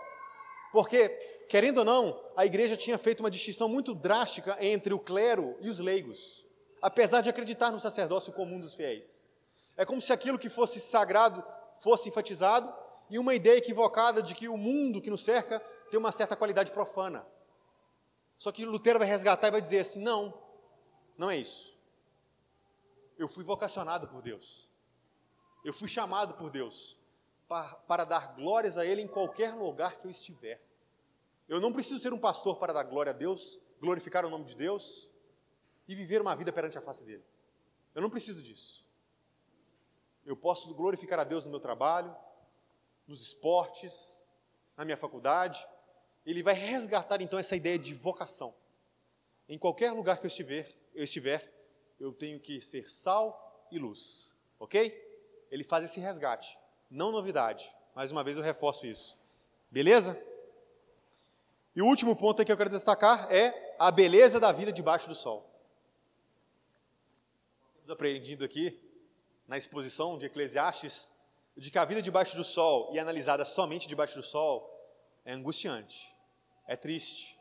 Porque 0.71 1.10
querendo 1.51 1.80
ou 1.80 1.86
não, 1.86 2.17
a 2.36 2.45
igreja 2.45 2.77
tinha 2.77 2.97
feito 2.97 3.19
uma 3.19 3.30
distinção 3.30 3.67
muito 3.67 3.93
drástica 3.93 4.58
entre 4.62 4.93
o 4.93 4.99
clero 4.99 5.58
e 5.60 5.69
os 5.69 5.80
leigos, 5.80 6.45
apesar 6.81 7.21
de 7.21 7.29
acreditar 7.29 7.71
no 7.71 7.79
sacerdócio 7.79 8.33
comum 8.33 8.59
dos 8.59 8.73
fiéis. 8.73 9.25
É 9.77 9.85
como 9.85 10.01
se 10.01 10.11
aquilo 10.11 10.39
que 10.39 10.49
fosse 10.49 10.79
sagrado 10.79 11.43
fosse 11.79 12.09
enfatizado 12.09 12.73
e 13.09 13.19
uma 13.19 13.35
ideia 13.35 13.57
equivocada 13.57 14.21
de 14.21 14.33
que 14.33 14.47
o 14.47 14.57
mundo 14.57 15.01
que 15.01 15.09
nos 15.09 15.23
cerca 15.23 15.59
tem 15.89 15.99
uma 15.99 16.11
certa 16.11 16.35
qualidade 16.35 16.71
profana. 16.71 17.25
Só 18.37 18.51
que 18.51 18.65
Lutero 18.65 18.97
vai 18.97 19.07
resgatar 19.07 19.49
e 19.49 19.51
vai 19.51 19.61
dizer 19.61 19.79
assim: 19.79 20.01
não, 20.01 20.33
não 21.17 21.29
é 21.29 21.37
isso. 21.37 21.77
Eu 23.17 23.27
fui 23.27 23.43
vocacionado 23.43 24.07
por 24.07 24.21
Deus. 24.21 24.67
Eu 25.63 25.73
fui 25.73 25.87
chamado 25.87 26.33
por 26.33 26.49
Deus 26.49 26.97
para, 27.47 27.75
para 27.75 28.03
dar 28.03 28.33
glórias 28.33 28.77
a 28.77 28.85
Ele 28.85 29.01
em 29.01 29.07
qualquer 29.07 29.53
lugar 29.53 29.97
que 29.97 30.07
eu 30.07 30.11
estiver. 30.11 30.59
Eu 31.47 31.59
não 31.59 31.73
preciso 31.73 31.99
ser 31.99 32.13
um 32.13 32.17
pastor 32.17 32.57
para 32.57 32.73
dar 32.73 32.83
glória 32.83 33.11
a 33.11 33.13
Deus, 33.13 33.59
glorificar 33.79 34.25
o 34.25 34.29
nome 34.29 34.45
de 34.45 34.55
Deus 34.55 35.11
e 35.91 35.95
viver 35.95 36.21
uma 36.21 36.36
vida 36.36 36.54
perante 36.54 36.77
a 36.77 36.82
face 36.82 37.04
dele. 37.04 37.23
Eu 37.93 38.01
não 38.01 38.10
preciso 38.10 38.41
disso. 38.41 38.86
Eu 40.25 40.38
posso 40.38 40.73
glorificar 40.73 41.19
a 41.19 41.23
Deus 41.23 41.43
no 41.43 41.51
meu 41.51 41.60
trabalho, 41.60 42.15
nos 43.06 43.21
esportes, 43.21 44.30
na 44.77 44.86
minha 44.86 44.95
faculdade. 44.95 45.67
Ele 46.25 46.41
vai 46.41 46.54
resgatar 46.54 47.21
então 47.21 47.38
essa 47.38 47.56
ideia 47.56 47.77
de 47.77 47.93
vocação. 47.93 48.54
Em 49.49 49.58
qualquer 49.58 49.91
lugar 49.91 50.17
que 50.17 50.25
eu 50.25 50.30
estiver, 50.30 50.73
eu 50.93 51.04
estiver, 51.04 51.51
eu 51.99 52.13
tenho 52.13 52.39
que 52.39 52.62
ser 52.62 52.89
sal 52.89 53.67
e 53.69 53.77
luz. 53.77 54.38
OK? 54.60 55.10
Ele 55.49 55.63
faz 55.63 55.84
esse 55.84 55.99
resgate, 55.99 56.58
não 56.89 57.12
novidade. 57.12 57.73
Mais 57.93 58.12
uma 58.12 58.23
vez 58.23 58.38
eu 58.38 58.43
reforço 58.43 58.86
isso. 58.86 59.17
Beleza? 59.69 60.17
E 61.75 61.82
o 61.82 61.86
último 61.86 62.15
ponto 62.15 62.45
que 62.45 62.51
eu 62.51 62.58
quero 62.58 62.69
destacar 62.69 63.30
é 63.30 63.75
a 63.77 63.91
beleza 63.91 64.39
da 64.39 64.51
vida 64.51 64.71
debaixo 64.71 65.10
do 65.10 65.15
sol. 65.15 65.50
Aprendido 67.91 68.45
aqui 68.45 68.80
na 69.45 69.58
exposição 69.58 70.17
de 70.17 70.25
Eclesiastes 70.25 71.12
de 71.58 71.69
que 71.69 71.77
a 71.77 71.84
vida 71.84 72.01
debaixo 72.01 72.38
do 72.38 72.43
sol 72.43 72.89
e 72.93 72.99
analisada 72.99 73.43
somente 73.43 73.86
debaixo 73.86 74.15
do 74.15 74.23
sol 74.23 74.65
é 75.25 75.34
angustiante, 75.34 76.15
é 76.67 76.77
triste, 76.77 77.38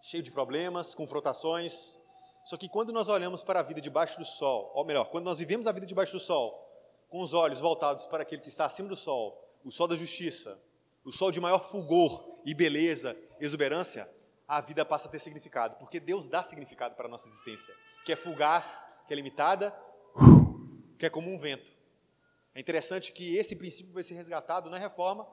cheio 0.00 0.22
de 0.22 0.30
problemas, 0.30 0.94
confrontações. 0.94 2.00
Só 2.44 2.56
que 2.56 2.68
quando 2.68 2.92
nós 2.92 3.08
olhamos 3.08 3.42
para 3.42 3.58
a 3.58 3.62
vida 3.62 3.80
debaixo 3.80 4.18
do 4.20 4.24
sol, 4.24 4.70
ou 4.72 4.84
melhor, 4.84 5.10
quando 5.10 5.24
nós 5.24 5.38
vivemos 5.38 5.66
a 5.66 5.72
vida 5.72 5.84
debaixo 5.84 6.12
do 6.12 6.20
sol, 6.20 6.64
com 7.08 7.20
os 7.20 7.34
olhos 7.34 7.58
voltados 7.58 8.06
para 8.06 8.22
aquele 8.22 8.42
que 8.42 8.48
está 8.48 8.66
acima 8.66 8.88
do 8.88 8.96
sol, 8.96 9.36
o 9.64 9.72
sol 9.72 9.88
da 9.88 9.96
justiça, 9.96 10.62
o 11.04 11.10
sol 11.10 11.32
de 11.32 11.40
maior 11.40 11.64
fulgor 11.64 12.38
e 12.44 12.54
beleza, 12.54 13.16
exuberância, 13.40 14.08
a 14.46 14.60
vida 14.60 14.84
passa 14.84 15.08
a 15.08 15.10
ter 15.10 15.18
significado, 15.18 15.74
porque 15.76 15.98
Deus 15.98 16.28
dá 16.28 16.44
significado 16.44 16.94
para 16.94 17.06
a 17.06 17.10
nossa 17.10 17.26
existência, 17.26 17.74
que 18.04 18.12
é 18.12 18.16
fugaz, 18.16 18.86
que 19.06 19.12
é 19.12 19.16
limitada, 19.16 19.74
que 20.98 21.06
é 21.06 21.10
como 21.10 21.32
um 21.32 21.38
vento. 21.38 21.72
É 22.54 22.60
interessante 22.60 23.12
que 23.12 23.36
esse 23.36 23.54
princípio 23.54 23.92
vai 23.92 24.02
ser 24.02 24.14
resgatado 24.14 24.70
na 24.70 24.78
reforma 24.78 25.26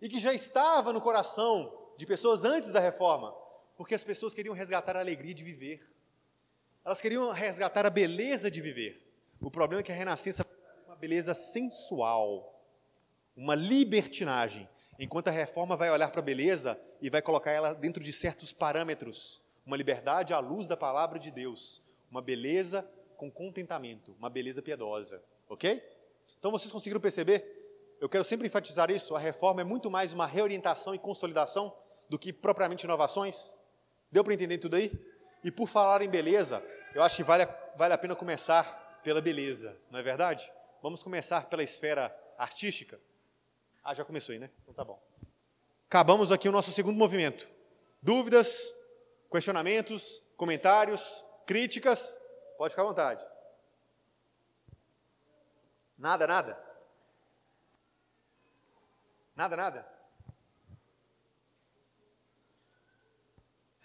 e 0.00 0.08
que 0.08 0.20
já 0.20 0.34
estava 0.34 0.92
no 0.92 1.00
coração 1.00 1.72
de 1.96 2.04
pessoas 2.04 2.44
antes 2.44 2.70
da 2.70 2.80
reforma, 2.80 3.34
porque 3.76 3.94
as 3.94 4.04
pessoas 4.04 4.34
queriam 4.34 4.54
resgatar 4.54 4.96
a 4.96 5.00
alegria 5.00 5.34
de 5.34 5.42
viver. 5.42 5.88
Elas 6.84 7.00
queriam 7.00 7.32
resgatar 7.32 7.86
a 7.86 7.90
beleza 7.90 8.50
de 8.50 8.60
viver. 8.60 9.02
O 9.40 9.50
problema 9.50 9.80
é 9.80 9.82
que 9.82 9.92
a 9.92 9.94
renascença 9.94 10.42
é 10.42 10.86
uma 10.86 10.96
beleza 10.96 11.34
sensual, 11.34 12.62
uma 13.36 13.54
libertinagem, 13.54 14.68
enquanto 14.98 15.28
a 15.28 15.32
reforma 15.32 15.76
vai 15.76 15.90
olhar 15.90 16.10
para 16.10 16.20
a 16.20 16.24
beleza 16.24 16.78
e 17.00 17.10
vai 17.10 17.20
colocar 17.20 17.50
ela 17.50 17.74
dentro 17.74 18.02
de 18.02 18.12
certos 18.12 18.52
parâmetros, 18.52 19.42
uma 19.64 19.76
liberdade 19.76 20.32
à 20.32 20.38
luz 20.38 20.68
da 20.68 20.76
palavra 20.76 21.18
de 21.18 21.30
Deus, 21.30 21.82
uma 22.10 22.22
beleza 22.22 22.88
com 23.16 23.30
contentamento, 23.30 24.14
uma 24.18 24.30
beleza 24.30 24.62
piedosa, 24.62 25.22
ok? 25.48 25.82
Então 26.38 26.50
vocês 26.50 26.70
conseguiram 26.70 27.00
perceber? 27.00 27.96
Eu 28.00 28.08
quero 28.08 28.24
sempre 28.24 28.46
enfatizar 28.46 28.90
isso: 28.90 29.14
a 29.14 29.18
reforma 29.18 29.60
é 29.60 29.64
muito 29.64 29.90
mais 29.90 30.12
uma 30.12 30.26
reorientação 30.26 30.94
e 30.94 30.98
consolidação 30.98 31.74
do 32.08 32.18
que 32.18 32.32
propriamente 32.32 32.84
inovações. 32.84 33.54
Deu 34.10 34.22
para 34.22 34.34
entender 34.34 34.58
tudo 34.58 34.76
aí? 34.76 34.92
E 35.42 35.50
por 35.50 35.68
falar 35.68 36.02
em 36.02 36.08
beleza, 36.08 36.62
eu 36.94 37.02
acho 37.02 37.16
que 37.16 37.24
vale 37.24 37.44
a, 37.44 37.72
vale 37.76 37.94
a 37.94 37.98
pena 37.98 38.14
começar 38.14 39.00
pela 39.02 39.20
beleza, 39.20 39.76
não 39.90 39.98
é 39.98 40.02
verdade? 40.02 40.50
Vamos 40.82 41.02
começar 41.02 41.48
pela 41.48 41.62
esfera 41.62 42.14
artística. 42.36 43.00
Ah, 43.82 43.94
já 43.94 44.04
começou 44.04 44.32
aí, 44.32 44.38
né? 44.38 44.50
Então 44.62 44.74
tá 44.74 44.84
bom. 44.84 45.00
Acabamos 45.88 46.32
aqui 46.32 46.48
o 46.48 46.52
nosso 46.52 46.72
segundo 46.72 46.96
movimento. 46.96 47.48
Dúvidas, 48.02 48.60
questionamentos, 49.30 50.22
comentários, 50.36 51.24
críticas? 51.46 52.20
Pode 52.56 52.70
ficar 52.70 52.82
à 52.82 52.86
vontade. 52.86 53.26
Nada, 55.98 56.26
nada? 56.26 56.66
Nada, 59.34 59.56
nada? 59.56 59.96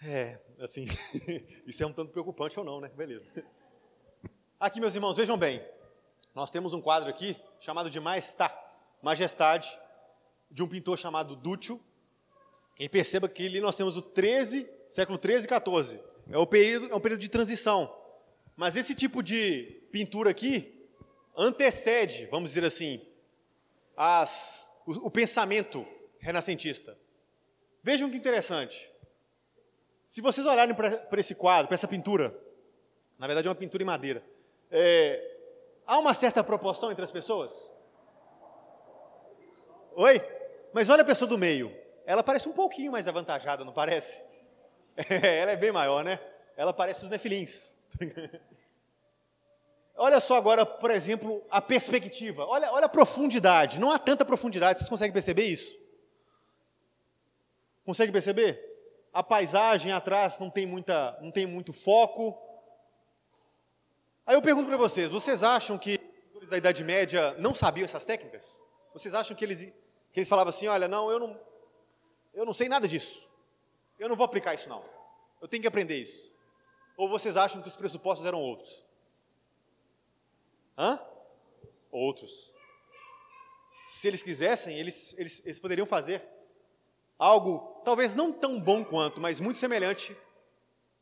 É, 0.02 0.40
assim, 0.58 0.86
isso 1.66 1.82
é 1.82 1.86
um 1.86 1.92
tanto 1.92 2.10
preocupante 2.10 2.58
ou 2.58 2.64
não, 2.64 2.80
né? 2.80 2.88
Beleza. 2.88 3.24
Aqui, 4.58 4.80
meus 4.80 4.94
irmãos, 4.94 5.16
vejam 5.16 5.36
bem. 5.36 5.64
Nós 6.34 6.50
temos 6.50 6.72
um 6.72 6.80
quadro 6.80 7.08
aqui 7.08 7.36
chamado 7.60 7.90
de 7.90 8.00
Majestade, 8.00 8.54
Majestade 9.02 9.78
de 10.50 10.62
um 10.62 10.68
pintor 10.68 10.98
chamado 10.98 11.36
Dúcio. 11.36 11.80
E 12.78 12.88
perceba 12.88 13.28
que 13.28 13.46
ali 13.46 13.60
nós 13.60 13.76
temos 13.76 13.96
o 13.96 14.02
13, 14.02 14.68
século 14.88 15.18
13 15.18 15.44
e 15.44 15.48
14. 15.48 16.00
É, 16.30 16.38
o 16.38 16.46
período, 16.46 16.90
é 16.90 16.94
um 16.94 17.00
período 17.00 17.20
de 17.20 17.28
transição. 17.28 18.01
Mas 18.56 18.76
esse 18.76 18.94
tipo 18.94 19.22
de 19.22 19.82
pintura 19.90 20.30
aqui 20.30 20.88
antecede, 21.36 22.26
vamos 22.26 22.50
dizer 22.50 22.64
assim, 22.64 23.00
as, 23.96 24.70
o, 24.86 25.06
o 25.06 25.10
pensamento 25.10 25.86
renascentista. 26.18 26.96
Vejam 27.82 28.10
que 28.10 28.16
interessante. 28.16 28.90
Se 30.06 30.20
vocês 30.20 30.46
olharem 30.46 30.74
para 30.74 31.20
esse 31.20 31.34
quadro, 31.34 31.68
para 31.68 31.74
essa 31.74 31.88
pintura, 31.88 32.36
na 33.18 33.26
verdade 33.26 33.48
é 33.48 33.50
uma 33.50 33.56
pintura 33.56 33.82
em 33.82 33.86
madeira, 33.86 34.22
é, 34.70 35.36
há 35.86 35.98
uma 35.98 36.14
certa 36.14 36.44
proporção 36.44 36.92
entre 36.92 37.02
as 37.02 37.10
pessoas? 37.10 37.70
Oi? 39.94 40.20
Mas 40.72 40.88
olha 40.88 41.02
a 41.02 41.04
pessoa 41.04 41.28
do 41.28 41.38
meio. 41.38 41.74
Ela 42.06 42.22
parece 42.22 42.48
um 42.48 42.52
pouquinho 42.52 42.92
mais 42.92 43.08
avantajada, 43.08 43.64
não 43.64 43.72
parece? 43.72 44.20
É, 44.94 45.38
ela 45.38 45.52
é 45.52 45.56
bem 45.56 45.72
maior, 45.72 46.04
né? 46.04 46.20
Ela 46.54 46.70
parece 46.70 47.02
os 47.02 47.08
nefilins. 47.08 47.71
Olha 49.94 50.18
só 50.20 50.36
agora, 50.36 50.64
por 50.64 50.90
exemplo, 50.90 51.44
a 51.50 51.60
perspectiva. 51.60 52.44
Olha, 52.46 52.72
olha 52.72 52.86
a 52.86 52.88
profundidade. 52.88 53.78
Não 53.78 53.90
há 53.90 53.98
tanta 53.98 54.24
profundidade. 54.24 54.78
Vocês 54.78 54.88
conseguem 54.88 55.12
perceber 55.12 55.44
isso? 55.44 55.76
Consegue 57.84 58.10
perceber? 58.10 58.60
A 59.12 59.22
paisagem 59.22 59.92
atrás 59.92 60.38
não 60.40 60.50
tem, 60.50 60.66
muita, 60.66 61.18
não 61.20 61.30
tem 61.30 61.46
muito 61.46 61.72
foco. 61.72 62.36
Aí 64.24 64.34
eu 64.34 64.42
pergunto 64.42 64.68
para 64.68 64.76
vocês: 64.76 65.10
vocês 65.10 65.42
acham 65.42 65.76
que 65.76 66.00
os 66.34 66.48
da 66.48 66.56
Idade 66.56 66.82
Média 66.82 67.34
não 67.38 67.54
sabiam 67.54 67.84
essas 67.84 68.04
técnicas? 68.04 68.60
Vocês 68.94 69.14
acham 69.14 69.36
que 69.36 69.44
eles, 69.44 69.60
que 70.12 70.20
eles 70.20 70.28
falavam 70.28 70.48
assim: 70.48 70.66
olha, 70.66 70.88
não, 70.88 71.10
eu 71.10 71.18
não, 71.18 71.40
eu 72.32 72.46
não 72.46 72.54
sei 72.54 72.68
nada 72.68 72.88
disso. 72.88 73.28
Eu 73.98 74.08
não 74.08 74.16
vou 74.16 74.24
aplicar 74.24 74.54
isso, 74.54 74.68
não. 74.68 74.82
Eu 75.40 75.46
tenho 75.46 75.60
que 75.60 75.68
aprender 75.68 75.96
isso. 75.96 76.31
Ou 77.02 77.08
vocês 77.08 77.36
acham 77.36 77.60
que 77.60 77.66
os 77.66 77.74
pressupostos 77.74 78.24
eram 78.24 78.40
outros? 78.40 78.80
Hã? 80.78 81.00
Outros. 81.90 82.54
Se 83.88 84.06
eles 84.06 84.22
quisessem, 84.22 84.78
eles, 84.78 85.12
eles, 85.18 85.42
eles 85.44 85.58
poderiam 85.58 85.84
fazer 85.84 86.22
algo, 87.18 87.82
talvez 87.84 88.14
não 88.14 88.32
tão 88.32 88.60
bom 88.60 88.84
quanto, 88.84 89.20
mas 89.20 89.40
muito 89.40 89.58
semelhante 89.58 90.16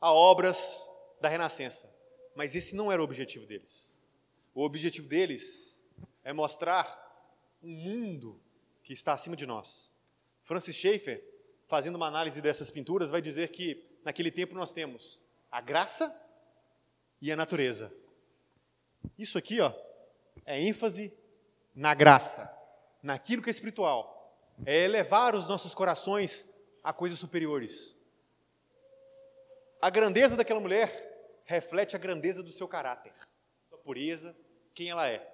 a 0.01 0.11
obras 0.11 0.91
da 1.21 1.29
Renascença. 1.29 1.95
Mas 2.35 2.55
esse 2.55 2.75
não 2.75 2.91
era 2.91 3.03
o 3.03 3.05
objetivo 3.05 3.45
deles. 3.45 4.03
O 4.55 4.65
objetivo 4.65 5.07
deles 5.07 5.85
é 6.25 6.33
mostrar 6.33 6.99
um 7.63 7.69
mundo 7.69 8.41
que 8.85 8.95
está 8.95 9.13
acima 9.13 9.37
de 9.37 9.45
nós. 9.45 9.93
Francis 10.45 10.77
Schaeffer, 10.77 11.23
fazendo 11.69 11.97
uma 11.97 12.07
análise 12.07 12.41
dessas 12.41 12.71
pinturas, 12.71 13.11
vai 13.11 13.21
dizer 13.21 13.51
que 13.51 13.85
naquele 14.03 14.31
tempo 14.31 14.55
nós 14.55 14.73
temos 14.73 15.21
a 15.51 15.61
graça 15.61 16.15
e 17.21 17.33
a 17.33 17.37
natureza. 17.37 17.93
Isso 19.19 19.37
aqui, 19.37 19.61
ó, 19.61 19.73
é 20.45 20.61
ênfase 20.61 21.13
na 21.75 21.95
graça, 21.95 22.51
naquilo 23.03 23.43
que 23.43 23.51
é 23.51 23.53
espiritual. 23.53 24.17
É 24.65 24.79
elevar 24.85 25.35
os 25.35 25.49
nossos 25.49 25.75
corações 25.75 26.49
a 26.85 26.93
coisas 26.93 27.19
superiores. 27.19 27.97
A 29.81 29.89
grandeza 29.89 30.37
daquela 30.37 30.61
mulher 30.61 31.43
reflete 31.45 31.97
a 31.97 31.99
grandeza 31.99 32.43
do 32.43 32.53
seu 32.53 32.69
caráter, 32.69 33.13
sua 33.69 33.79
pureza, 33.79 34.37
quem 34.75 34.91
ela 34.91 35.09
é. 35.09 35.27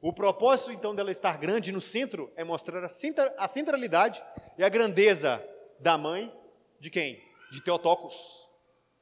O 0.00 0.12
propósito, 0.12 0.70
então, 0.70 0.94
dela 0.94 1.10
estar 1.10 1.38
grande 1.38 1.72
no 1.72 1.80
centro 1.80 2.30
é 2.36 2.44
mostrar 2.44 2.84
a 2.84 3.48
centralidade 3.48 4.22
e 4.58 4.62
a 4.62 4.68
grandeza 4.68 5.42
da 5.80 5.96
mãe 5.96 6.32
de 6.78 6.90
quem? 6.90 7.22
De 7.50 7.62
Teotocos, 7.62 8.45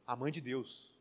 a 0.07 0.17
mãe 0.17 0.31
de 0.31 0.41
Deus. 0.41 0.93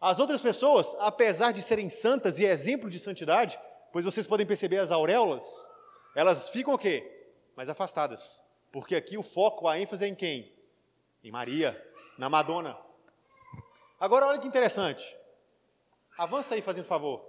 As 0.00 0.18
outras 0.18 0.42
pessoas, 0.42 0.94
apesar 0.98 1.52
de 1.52 1.62
serem 1.62 1.88
santas 1.88 2.38
e 2.38 2.44
exemplo 2.44 2.90
de 2.90 3.00
santidade, 3.00 3.58
pois 3.92 4.04
vocês 4.04 4.26
podem 4.26 4.46
perceber 4.46 4.78
as 4.78 4.90
auréolas, 4.90 5.70
elas 6.14 6.48
ficam 6.50 6.74
o 6.74 6.78
quê? 6.78 7.28
Mais 7.56 7.68
afastadas. 7.68 8.42
Porque 8.70 8.94
aqui 8.94 9.16
o 9.16 9.22
foco, 9.22 9.66
a 9.66 9.78
ênfase 9.78 10.04
é 10.04 10.08
em 10.08 10.14
quem? 10.14 10.52
Em 11.24 11.30
Maria, 11.30 11.82
na 12.18 12.28
Madonna. 12.28 12.78
Agora 13.98 14.26
olha 14.26 14.38
que 14.38 14.46
interessante. 14.46 15.16
Avança 16.18 16.54
aí, 16.54 16.62
fazendo 16.62 16.86
favor. 16.86 17.24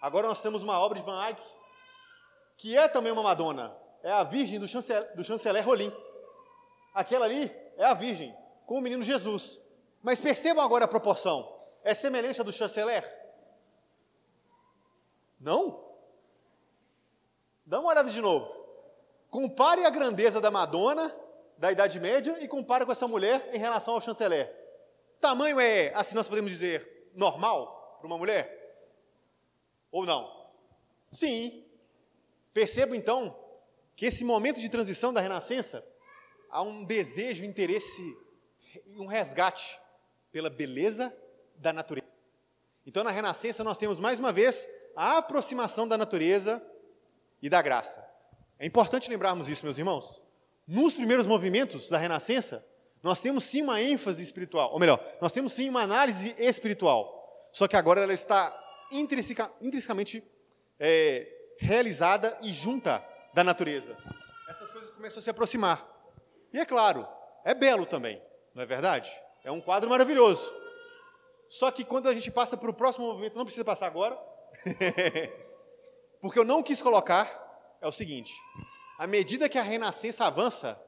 Agora 0.00 0.26
nós 0.26 0.40
temos 0.40 0.62
uma 0.62 0.78
obra 0.78 0.98
de 0.98 1.04
Van 1.04 1.26
Eyck, 1.26 1.40
que 2.56 2.76
é 2.76 2.88
também 2.88 3.12
uma 3.12 3.22
Madonna. 3.22 3.76
É 4.02 4.10
a 4.10 4.24
Virgem 4.24 4.58
do 4.58 4.66
chanceler, 4.66 5.14
do 5.14 5.22
chanceler 5.22 5.64
Rolim. 5.64 5.92
Aquela 6.94 7.26
ali 7.26 7.54
é 7.76 7.84
a 7.84 7.94
Virgem, 7.94 8.34
com 8.72 8.78
o 8.78 8.80
menino 8.80 9.04
Jesus. 9.04 9.60
Mas 10.02 10.18
percebam 10.18 10.64
agora 10.64 10.86
a 10.86 10.88
proporção. 10.88 11.60
É 11.84 11.92
semelhante 11.92 12.40
à 12.40 12.42
do 12.42 12.50
chanceler? 12.50 13.04
Não? 15.38 15.92
Dá 17.66 17.80
uma 17.80 17.90
olhada 17.90 18.08
de 18.08 18.18
novo. 18.18 18.50
Compare 19.28 19.84
a 19.84 19.90
grandeza 19.90 20.40
da 20.40 20.50
Madonna 20.50 21.14
da 21.58 21.70
Idade 21.70 22.00
Média 22.00 22.38
e 22.40 22.48
compare 22.48 22.86
com 22.86 22.92
essa 22.92 23.06
mulher 23.06 23.46
em 23.52 23.58
relação 23.58 23.92
ao 23.92 24.00
chanceler. 24.00 24.50
Tamanho 25.20 25.60
é, 25.60 25.92
assim 25.94 26.14
nós 26.14 26.26
podemos 26.26 26.50
dizer, 26.50 27.10
normal 27.14 27.98
para 27.98 28.06
uma 28.06 28.16
mulher? 28.16 28.88
Ou 29.90 30.06
não? 30.06 30.48
Sim. 31.10 31.62
Percebo 32.54 32.94
então 32.94 33.38
que 33.94 34.06
esse 34.06 34.24
momento 34.24 34.62
de 34.62 34.70
transição 34.70 35.12
da 35.12 35.20
Renascença 35.20 35.86
há 36.48 36.62
um 36.62 36.86
desejo, 36.86 37.44
interesse, 37.44 38.16
um 38.96 39.06
resgate 39.06 39.80
pela 40.30 40.50
beleza 40.50 41.14
da 41.56 41.72
natureza. 41.72 42.06
Então, 42.86 43.04
na 43.04 43.10
Renascença, 43.10 43.62
nós 43.62 43.78
temos 43.78 44.00
mais 44.00 44.18
uma 44.18 44.32
vez 44.32 44.68
a 44.96 45.18
aproximação 45.18 45.86
da 45.86 45.96
natureza 45.96 46.62
e 47.40 47.48
da 47.48 47.62
graça. 47.62 48.04
É 48.58 48.66
importante 48.66 49.08
lembrarmos 49.08 49.48
isso, 49.48 49.64
meus 49.64 49.78
irmãos. 49.78 50.20
Nos 50.66 50.94
primeiros 50.94 51.26
movimentos 51.26 51.88
da 51.88 51.98
Renascença, 51.98 52.64
nós 53.02 53.20
temos 53.20 53.44
sim 53.44 53.62
uma 53.62 53.82
ênfase 53.82 54.22
espiritual, 54.22 54.72
ou 54.72 54.78
melhor, 54.78 55.02
nós 55.20 55.32
temos 55.32 55.52
sim 55.52 55.68
uma 55.68 55.82
análise 55.82 56.34
espiritual. 56.38 57.20
Só 57.52 57.66
que 57.66 57.76
agora 57.76 58.02
ela 58.02 58.14
está 58.14 58.56
intrinseca, 58.90 59.50
intrinsecamente 59.60 60.22
é, 60.78 61.26
realizada 61.58 62.38
e 62.40 62.52
junta 62.52 63.04
da 63.34 63.42
natureza. 63.42 63.96
Essas 64.48 64.70
coisas 64.70 64.90
começam 64.92 65.18
a 65.18 65.22
se 65.22 65.30
aproximar. 65.30 65.88
E 66.52 66.60
é 66.60 66.64
claro, 66.64 67.06
é 67.44 67.54
belo 67.54 67.86
também, 67.86 68.22
não 68.54 68.62
é 68.62 68.66
verdade? 68.66 69.10
É 69.44 69.50
um 69.50 69.60
quadro 69.60 69.88
maravilhoso. 69.88 70.52
Só 71.48 71.70
que 71.70 71.84
quando 71.84 72.08
a 72.08 72.14
gente 72.14 72.30
passa 72.30 72.56
para 72.56 72.70
o 72.70 72.74
próximo 72.74 73.06
movimento, 73.06 73.36
não 73.36 73.44
precisa 73.44 73.64
passar 73.64 73.86
agora, 73.86 74.18
porque 76.20 76.38
eu 76.38 76.44
não 76.44 76.62
quis 76.62 76.80
colocar, 76.80 77.76
é 77.80 77.86
o 77.86 77.92
seguinte: 77.92 78.32
à 78.98 79.06
medida 79.06 79.48
que 79.48 79.58
a 79.58 79.62
renascença 79.62 80.24
avança, 80.24 80.80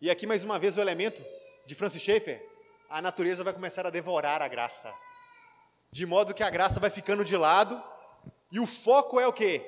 e 0.00 0.10
aqui 0.10 0.26
mais 0.26 0.44
uma 0.44 0.58
vez 0.58 0.76
o 0.76 0.80
elemento 0.80 1.24
de 1.66 1.74
Francis 1.74 2.02
Schaeffer, 2.02 2.46
a 2.88 3.00
natureza 3.00 3.44
vai 3.44 3.52
começar 3.52 3.86
a 3.86 3.90
devorar 3.90 4.42
a 4.42 4.48
graça. 4.48 4.92
De 5.90 6.04
modo 6.04 6.34
que 6.34 6.42
a 6.42 6.50
graça 6.50 6.78
vai 6.78 6.90
ficando 6.90 7.24
de 7.24 7.36
lado, 7.36 7.82
e 8.52 8.60
o 8.60 8.66
foco 8.66 9.18
é 9.18 9.26
o 9.26 9.32
quê? 9.32 9.62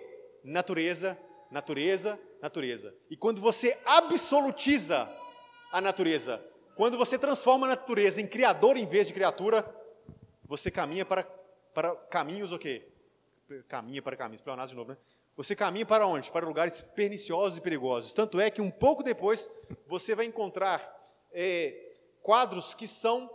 Natureza, 0.44 1.18
natureza, 1.50 2.18
natureza. 2.42 2.94
E 3.10 3.16
quando 3.16 3.40
você 3.40 3.78
absolutiza 3.84 5.10
a 5.72 5.80
natureza, 5.80 6.42
quando 6.80 6.96
você 6.96 7.18
transforma 7.18 7.66
a 7.66 7.68
natureza 7.76 8.22
em 8.22 8.26
criador 8.26 8.74
em 8.78 8.86
vez 8.86 9.06
de 9.06 9.12
criatura, 9.12 9.70
você 10.46 10.70
caminha 10.70 11.04
para, 11.04 11.24
para 11.74 11.94
caminhos 11.94 12.52
o 12.52 12.58
quê? 12.58 12.88
Caminha 13.68 14.00
para 14.00 14.16
caminhos, 14.16 14.40
pleonasmo 14.40 14.70
de 14.70 14.76
novo, 14.76 14.92
né? 14.92 14.96
Você 15.36 15.54
caminha 15.54 15.84
para 15.84 16.06
onde? 16.06 16.32
Para 16.32 16.46
lugares 16.46 16.80
perniciosos 16.80 17.58
e 17.58 17.60
perigosos. 17.60 18.14
Tanto 18.14 18.40
é 18.40 18.50
que 18.50 18.62
um 18.62 18.70
pouco 18.70 19.02
depois 19.02 19.46
você 19.86 20.14
vai 20.14 20.24
encontrar 20.24 20.80
é, 21.32 21.96
quadros 22.22 22.72
que 22.72 22.88
são 22.88 23.30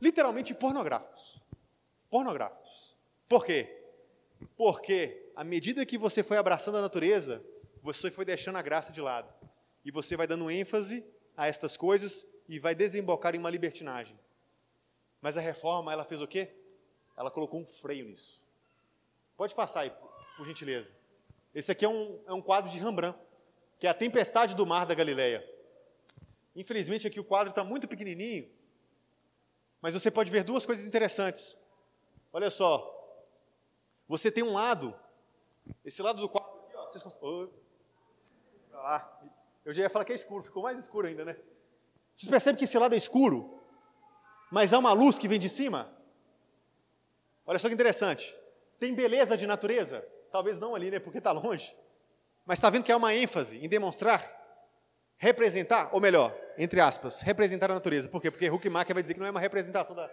literalmente 0.00 0.52
pornográficos. 0.52 1.40
Pornográficos. 2.10 2.96
Por 3.28 3.46
quê? 3.46 3.80
Porque 4.56 5.30
à 5.36 5.44
medida 5.44 5.86
que 5.86 5.96
você 5.96 6.24
foi 6.24 6.36
abraçando 6.36 6.78
a 6.78 6.82
natureza, 6.82 7.44
você 7.80 8.10
foi 8.10 8.24
deixando 8.24 8.58
a 8.58 8.62
graça 8.62 8.92
de 8.92 9.00
lado. 9.00 9.32
E 9.84 9.92
você 9.92 10.16
vai 10.16 10.26
dando 10.26 10.50
ênfase 10.50 11.06
a 11.36 11.46
estas 11.46 11.76
coisas 11.76 12.26
e 12.48 12.58
vai 12.58 12.74
desembocar 12.74 13.34
em 13.34 13.38
uma 13.38 13.50
libertinagem. 13.50 14.18
Mas 15.20 15.36
a 15.36 15.40
reforma, 15.40 15.92
ela 15.92 16.04
fez 16.04 16.20
o 16.20 16.26
quê? 16.26 16.54
Ela 17.16 17.30
colocou 17.30 17.60
um 17.60 17.66
freio 17.66 18.04
nisso. 18.06 18.42
Pode 19.36 19.54
passar 19.54 19.80
aí, 19.80 19.92
por 20.36 20.46
gentileza. 20.46 20.94
Esse 21.54 21.70
aqui 21.70 21.84
é 21.84 21.88
um, 21.88 22.20
é 22.26 22.32
um 22.32 22.42
quadro 22.42 22.70
de 22.70 22.78
Rembrandt, 22.78 23.18
que 23.78 23.86
é 23.86 23.90
a 23.90 23.94
Tempestade 23.94 24.54
do 24.54 24.66
Mar 24.66 24.86
da 24.86 24.94
Galileia. 24.94 25.48
Infelizmente 26.54 27.06
aqui 27.06 27.20
o 27.20 27.24
quadro 27.24 27.50
está 27.50 27.64
muito 27.64 27.88
pequenininho, 27.88 28.50
mas 29.80 29.94
você 29.94 30.10
pode 30.10 30.30
ver 30.30 30.44
duas 30.44 30.66
coisas 30.66 30.86
interessantes. 30.86 31.56
Olha 32.32 32.50
só, 32.50 32.88
você 34.08 34.30
tem 34.30 34.42
um 34.44 34.52
lado, 34.52 34.94
esse 35.84 36.02
lado 36.02 36.20
do 36.20 36.28
quadro 36.28 36.60
aqui, 36.60 36.76
ó, 36.76 36.90
vocês 36.90 37.18
oh, 37.22 37.48
lá. 38.70 39.20
Eu 39.64 39.72
já 39.72 39.82
ia 39.82 39.90
falar 39.90 40.04
que 40.04 40.12
é 40.12 40.14
escuro, 40.14 40.42
ficou 40.42 40.62
mais 40.62 40.78
escuro 40.78 41.06
ainda, 41.06 41.24
né? 41.24 41.36
Vocês 42.14 42.30
percebem 42.30 42.58
que 42.58 42.64
esse 42.64 42.78
lado 42.78 42.94
é 42.94 42.98
escuro, 42.98 43.60
mas 44.50 44.72
há 44.72 44.78
uma 44.78 44.92
luz 44.92 45.18
que 45.18 45.28
vem 45.28 45.38
de 45.38 45.48
cima? 45.48 45.90
Olha 47.46 47.58
só 47.58 47.68
que 47.68 47.74
interessante. 47.74 48.34
Tem 48.78 48.94
beleza 48.94 49.36
de 49.36 49.46
natureza? 49.46 50.06
Talvez 50.30 50.58
não 50.60 50.74
ali, 50.74 50.90
né? 50.90 50.98
Porque 50.98 51.18
está 51.18 51.32
longe. 51.32 51.74
Mas 52.44 52.58
está 52.58 52.70
vendo 52.70 52.84
que 52.84 52.92
há 52.92 52.96
uma 52.96 53.14
ênfase 53.14 53.58
em 53.64 53.68
demonstrar, 53.68 54.22
representar, 55.16 55.90
ou 55.92 56.00
melhor, 56.00 56.36
entre 56.58 56.80
aspas, 56.80 57.20
representar 57.20 57.70
a 57.70 57.74
natureza. 57.74 58.08
Por 58.08 58.20
quê? 58.20 58.30
Porque 58.30 58.50
Huckmacher 58.50 58.94
vai 58.94 59.02
dizer 59.02 59.14
que 59.14 59.20
não 59.20 59.26
é 59.26 59.30
uma 59.30 59.40
representação 59.40 59.94
da. 59.94 60.10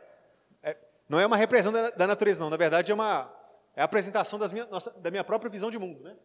É, 0.61 0.77
não 1.07 1.19
é 1.19 1.25
uma 1.25 1.37
representação 1.37 1.71
da, 1.71 1.89
da, 1.89 2.07
natureza, 2.07 2.39
não. 2.39 2.49
Na 2.49 2.57
verdade, 2.57 2.91
é 2.91 2.95
uma 2.95 3.33
é 3.75 3.81
a 3.81 3.85
apresentação 3.85 4.37
minha, 4.51 4.65
nossa, 4.65 4.91
da 4.91 5.09
minha 5.09 5.23
própria 5.23 5.49
visão 5.49 5.71
de 5.71 5.79
mundo. 5.79 6.03
Né? 6.03 6.15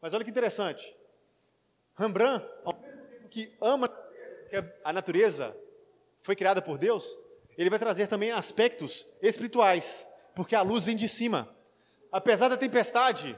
Mas 0.00 0.12
olha 0.12 0.24
que 0.24 0.30
interessante. 0.30 0.96
Rembrandt, 1.96 2.46
ao 2.64 2.74
mesmo 2.74 3.06
tempo 3.06 3.28
que 3.28 3.56
ama 3.60 3.88
que 4.48 4.64
a 4.84 4.92
natureza 4.92 5.56
foi 6.22 6.34
criada 6.34 6.60
por 6.60 6.78
Deus, 6.78 7.18
ele 7.56 7.70
vai 7.70 7.78
trazer 7.78 8.06
também 8.06 8.30
aspectos 8.30 9.06
espirituais, 9.20 10.08
porque 10.34 10.54
a 10.54 10.62
luz 10.62 10.84
vem 10.84 10.96
de 10.96 11.08
cima. 11.08 11.54
Apesar 12.10 12.48
da 12.48 12.56
tempestade, 12.56 13.36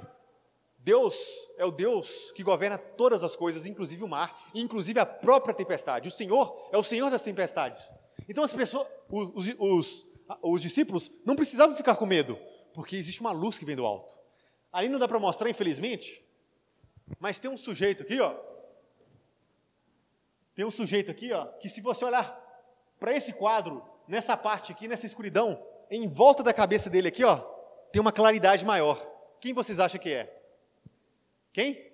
Deus 0.78 1.16
é 1.58 1.64
o 1.64 1.70
Deus 1.70 2.32
que 2.32 2.42
governa 2.42 2.78
todas 2.78 3.22
as 3.22 3.36
coisas, 3.36 3.66
inclusive 3.66 4.02
o 4.02 4.08
mar, 4.08 4.50
inclusive 4.54 4.98
a 4.98 5.06
própria 5.06 5.54
tempestade. 5.54 6.08
O 6.08 6.12
Senhor 6.12 6.68
é 6.72 6.78
o 6.78 6.82
Senhor 6.82 7.10
das 7.10 7.22
tempestades. 7.22 7.82
Então 8.28 8.44
as 8.44 8.52
pessoas, 8.52 8.86
os, 9.10 9.54
os, 9.58 10.06
os 10.42 10.62
discípulos 10.62 11.10
não 11.24 11.36
precisavam 11.36 11.76
ficar 11.76 11.96
com 11.96 12.06
medo, 12.06 12.38
porque 12.72 12.96
existe 12.96 13.20
uma 13.20 13.32
luz 13.32 13.58
que 13.58 13.64
vem 13.64 13.76
do 13.76 13.84
alto. 13.84 14.14
Aí 14.72 14.88
não 14.88 14.98
dá 14.98 15.08
para 15.08 15.18
mostrar, 15.18 15.50
infelizmente, 15.50 16.24
mas 17.18 17.38
tem 17.38 17.50
um 17.50 17.58
sujeito 17.58 18.02
aqui, 18.02 18.20
ó. 18.20 18.34
Tem 20.60 20.66
um 20.66 20.70
sujeito 20.70 21.10
aqui, 21.10 21.32
ó, 21.32 21.46
que 21.46 21.70
se 21.70 21.80
você 21.80 22.04
olhar 22.04 22.38
para 22.98 23.16
esse 23.16 23.32
quadro, 23.32 23.82
nessa 24.06 24.36
parte 24.36 24.72
aqui, 24.72 24.86
nessa 24.86 25.06
escuridão, 25.06 25.66
em 25.90 26.06
volta 26.06 26.42
da 26.42 26.52
cabeça 26.52 26.90
dele 26.90 27.08
aqui, 27.08 27.24
ó, 27.24 27.36
tem 27.90 27.98
uma 27.98 28.12
claridade 28.12 28.62
maior. 28.62 29.00
Quem 29.40 29.54
vocês 29.54 29.80
acham 29.80 29.98
que 29.98 30.12
é? 30.12 30.38
Quem? 31.50 31.90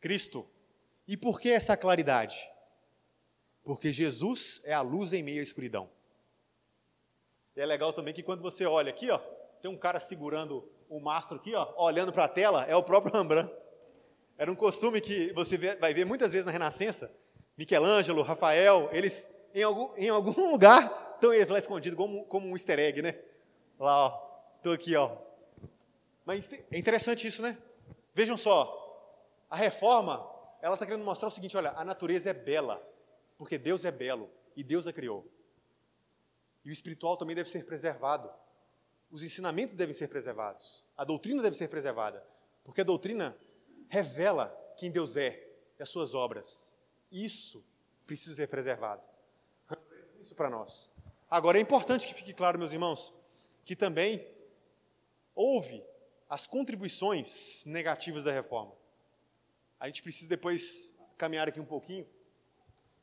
Cristo. 0.00 0.48
E 1.06 1.14
por 1.14 1.38
que 1.38 1.50
essa 1.50 1.76
claridade? 1.76 2.50
Porque 3.62 3.92
Jesus 3.92 4.62
é 4.64 4.72
a 4.72 4.80
luz 4.80 5.12
em 5.12 5.22
meio 5.22 5.40
à 5.40 5.44
escuridão. 5.44 5.90
E 7.54 7.60
é 7.60 7.66
legal 7.66 7.92
também 7.92 8.14
que 8.14 8.22
quando 8.22 8.40
você 8.40 8.64
olha 8.64 8.88
aqui, 8.88 9.10
ó, 9.10 9.18
tem 9.60 9.70
um 9.70 9.76
cara 9.76 10.00
segurando 10.00 10.66
o 10.88 10.98
mastro 10.98 11.36
aqui, 11.36 11.54
ó, 11.54 11.74
olhando 11.76 12.14
para 12.14 12.24
a 12.24 12.28
tela, 12.28 12.64
é 12.64 12.74
o 12.74 12.82
próprio 12.82 13.12
Rembrandt. 13.20 13.52
Era 14.38 14.50
um 14.50 14.56
costume 14.56 15.02
que 15.02 15.34
você 15.34 15.58
vai 15.58 15.92
ver 15.92 16.06
muitas 16.06 16.32
vezes 16.32 16.46
na 16.46 16.50
Renascença. 16.50 17.12
Michelangelo, 17.56 18.22
Rafael, 18.22 18.88
eles 18.92 19.28
em 19.54 19.62
algum, 19.62 19.96
em 19.96 20.08
algum 20.08 20.50
lugar 20.50 21.14
estão 21.14 21.32
eles 21.32 21.48
lá 21.48 21.58
escondidos, 21.58 21.96
como, 21.96 22.24
como 22.26 22.48
um 22.48 22.52
easter 22.52 22.78
egg, 22.78 23.00
né? 23.00 23.18
Lá, 23.78 24.06
ó, 24.06 24.40
estou 24.56 24.72
aqui, 24.72 24.94
ó. 24.96 25.16
Mas 26.24 26.44
é 26.70 26.78
interessante 26.78 27.26
isso, 27.26 27.40
né? 27.42 27.56
Vejam 28.12 28.36
só, 28.36 28.80
a 29.48 29.56
reforma, 29.56 30.28
ela 30.60 30.74
está 30.74 30.86
querendo 30.86 31.04
mostrar 31.04 31.28
o 31.28 31.30
seguinte: 31.30 31.56
olha, 31.56 31.70
a 31.76 31.84
natureza 31.84 32.30
é 32.30 32.34
bela, 32.34 32.82
porque 33.38 33.58
Deus 33.58 33.84
é 33.84 33.90
belo 33.90 34.30
e 34.56 34.62
Deus 34.62 34.86
a 34.86 34.92
criou. 34.92 35.26
E 36.64 36.70
o 36.70 36.72
espiritual 36.72 37.16
também 37.16 37.36
deve 37.36 37.50
ser 37.50 37.64
preservado. 37.64 38.30
Os 39.10 39.22
ensinamentos 39.22 39.74
devem 39.74 39.92
ser 39.92 40.08
preservados. 40.08 40.82
A 40.96 41.04
doutrina 41.04 41.42
deve 41.42 41.56
ser 41.56 41.68
preservada, 41.68 42.24
porque 42.64 42.80
a 42.80 42.84
doutrina 42.84 43.36
revela 43.88 44.48
quem 44.76 44.90
Deus 44.90 45.16
é 45.16 45.46
e 45.78 45.82
as 45.82 45.88
suas 45.88 46.14
obras. 46.14 46.74
Isso 47.14 47.64
precisa 48.08 48.34
ser 48.34 48.48
preservado. 48.48 49.00
Isso 50.20 50.34
para 50.34 50.50
nós. 50.50 50.90
Agora 51.30 51.58
é 51.58 51.60
importante 51.60 52.08
que 52.08 52.12
fique 52.12 52.34
claro, 52.34 52.58
meus 52.58 52.72
irmãos, 52.72 53.14
que 53.64 53.76
também 53.76 54.26
houve 55.32 55.80
as 56.28 56.48
contribuições 56.48 57.64
negativas 57.66 58.24
da 58.24 58.32
reforma. 58.32 58.72
A 59.78 59.86
gente 59.86 60.02
precisa 60.02 60.28
depois 60.28 60.92
caminhar 61.16 61.48
aqui 61.48 61.60
um 61.60 61.64
pouquinho 61.64 62.04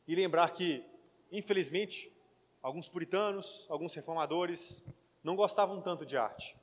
e 0.06 0.14
lembrar 0.14 0.50
que, 0.50 0.84
infelizmente, 1.32 2.12
alguns 2.62 2.90
puritanos, 2.90 3.66
alguns 3.70 3.94
reformadores 3.94 4.84
não 5.24 5.38
gostavam 5.38 5.82
tanto 5.82 6.06
de 6.06 6.18
arte. 6.18 6.58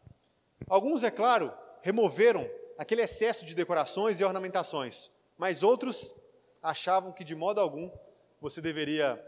Alguns, 0.69 1.03
é 1.03 1.11
claro, 1.11 1.51
removeram 1.81 2.47
aquele 2.77 3.01
excesso 3.01 3.47
de 3.47 3.55
decorações 3.55 4.21
e 4.21 4.25
ornamentações, 4.25 5.11
mas 5.39 5.63
outros 5.63 6.15
achavam 6.63 7.13
que 7.13 7.25
de 7.25 7.35
modo 7.35 7.61
algum 7.61 7.91
você 8.41 8.61
deveria 8.61 9.23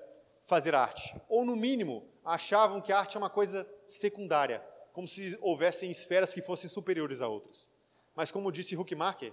fazer 0.47 0.75
arte, 0.75 1.15
ou 1.29 1.45
no 1.45 1.55
mínimo 1.55 2.09
achavam 2.25 2.81
que 2.81 2.93
a 2.93 2.99
arte 2.99 3.17
é 3.17 3.19
uma 3.19 3.31
coisa 3.31 3.69
secundária, 3.87 4.63
como 4.93 5.07
se 5.07 5.39
houvessem 5.41 5.91
esferas 5.91 6.35
que 6.35 6.43
fossem 6.43 6.69
superiores 6.69 7.21
a 7.21 7.29
outras. 7.29 7.69
Mas, 8.15 8.31
como 8.31 8.53
disse 8.53 8.77
Huckmacher, 8.77 9.33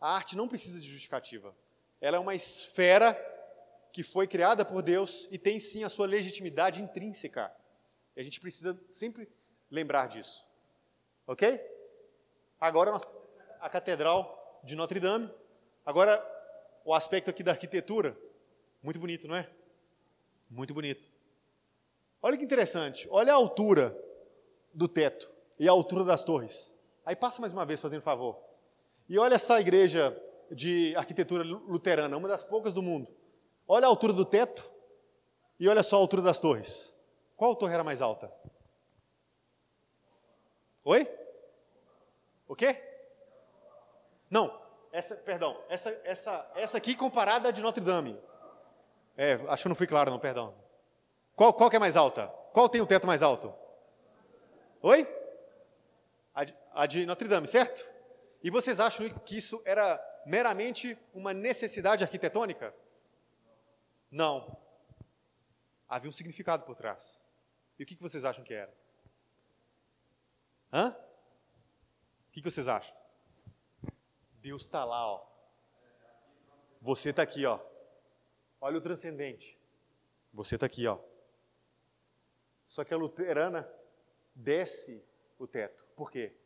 a 0.00 0.14
arte 0.14 0.36
não 0.36 0.48
precisa 0.48 0.80
de 0.80 0.88
justificativa. 0.88 1.54
Ela 2.00 2.16
é 2.16 2.20
uma 2.20 2.34
esfera 2.34 3.14
que 3.92 4.02
foi 4.02 4.26
criada 4.26 4.64
por 4.64 4.82
Deus 4.82 5.28
e 5.30 5.38
tem 5.38 5.60
sim 5.60 5.84
a 5.84 5.88
sua 5.88 6.06
legitimidade 6.06 6.82
intrínseca. 6.82 7.54
E 8.16 8.20
a 8.20 8.24
gente 8.24 8.40
precisa 8.40 8.78
sempre 8.88 9.28
lembrar 9.70 10.08
disso. 10.08 10.44
Ok? 11.26 11.60
Agora, 12.60 12.96
a 13.60 13.68
Catedral 13.68 14.60
de 14.64 14.74
Notre 14.74 14.98
Dame. 14.98 15.30
Agora, 15.86 16.18
o 16.84 16.92
aspecto 16.92 17.30
aqui 17.30 17.42
da 17.42 17.52
arquitetura. 17.52 18.16
Muito 18.82 18.98
bonito, 18.98 19.26
não 19.26 19.34
é? 19.34 19.48
Muito 20.50 20.74
bonito. 20.74 21.10
Olha 22.20 22.36
que 22.36 22.44
interessante. 22.44 23.08
Olha 23.10 23.32
a 23.32 23.36
altura 23.36 23.98
do 24.72 24.86
teto 24.86 25.30
e 25.58 25.68
a 25.68 25.72
altura 25.72 26.04
das 26.04 26.22
torres. 26.22 26.72
Aí 27.04 27.16
passa 27.16 27.40
mais 27.40 27.52
uma 27.52 27.64
vez, 27.64 27.80
fazendo 27.80 28.02
favor. 28.02 28.38
E 29.08 29.18
olha 29.18 29.34
essa 29.34 29.60
igreja 29.60 30.16
de 30.50 30.94
arquitetura 30.96 31.42
luterana, 31.42 32.16
uma 32.16 32.28
das 32.28 32.44
poucas 32.44 32.72
do 32.72 32.82
mundo. 32.82 33.14
Olha 33.66 33.86
a 33.86 33.88
altura 33.88 34.12
do 34.12 34.24
teto 34.24 34.70
e 35.58 35.68
olha 35.68 35.82
só 35.82 35.96
a 35.96 35.98
altura 35.98 36.22
das 36.22 36.40
torres. 36.40 36.92
Qual 37.36 37.56
torre 37.56 37.74
era 37.74 37.84
mais 37.84 38.00
alta? 38.00 38.32
Oi? 40.84 41.08
O 42.46 42.54
quê? 42.54 42.80
Não, 44.30 44.63
essa, 44.94 45.16
perdão, 45.16 45.60
essa, 45.68 45.90
essa, 46.04 46.52
essa 46.54 46.76
aqui 46.76 46.94
comparada 46.94 47.48
à 47.48 47.50
de 47.50 47.60
Notre 47.60 47.82
Dame. 47.82 48.16
É, 49.16 49.32
acho 49.48 49.64
que 49.64 49.68
não 49.68 49.74
fui 49.74 49.88
claro, 49.88 50.08
não, 50.08 50.20
perdão. 50.20 50.54
Qual, 51.34 51.52
qual 51.52 51.68
que 51.68 51.74
é 51.74 51.80
mais 51.80 51.96
alta? 51.96 52.28
Qual 52.52 52.68
tem 52.68 52.80
o 52.80 52.86
teto 52.86 53.04
mais 53.04 53.20
alto? 53.20 53.52
Oi? 54.80 55.04
A 56.32 56.46
a 56.82 56.86
de 56.86 57.04
Notre 57.06 57.26
Dame, 57.26 57.48
certo? 57.48 57.84
E 58.40 58.50
vocês 58.50 58.78
acham 58.78 59.08
que 59.08 59.36
isso 59.36 59.60
era 59.64 60.00
meramente 60.24 60.96
uma 61.12 61.34
necessidade 61.34 62.04
arquitetônica? 62.04 62.72
Não. 64.08 64.56
Havia 65.88 66.08
um 66.08 66.12
significado 66.12 66.64
por 66.64 66.76
trás. 66.76 67.20
E 67.80 67.82
o 67.82 67.86
que 67.86 67.96
vocês 67.96 68.24
acham 68.24 68.44
que 68.44 68.54
era? 68.54 68.72
Hã? 70.72 70.96
O 72.28 72.30
que 72.30 72.40
vocês 72.40 72.68
acham? 72.68 73.03
Deus 74.44 74.64
está 74.64 74.84
lá, 74.84 75.10
ó. 75.10 75.26
Você 76.82 77.08
está 77.08 77.22
aqui, 77.22 77.46
ó. 77.46 77.58
Olha 78.60 78.76
o 78.76 78.80
transcendente. 78.82 79.58
Você 80.34 80.56
está 80.56 80.66
aqui, 80.66 80.86
ó. 80.86 81.02
Só 82.66 82.84
que 82.84 82.92
a 82.92 82.96
luterana 82.98 83.66
desce 84.34 85.02
o 85.38 85.46
teto. 85.46 85.86
Por 85.96 86.10
quê? 86.10 86.36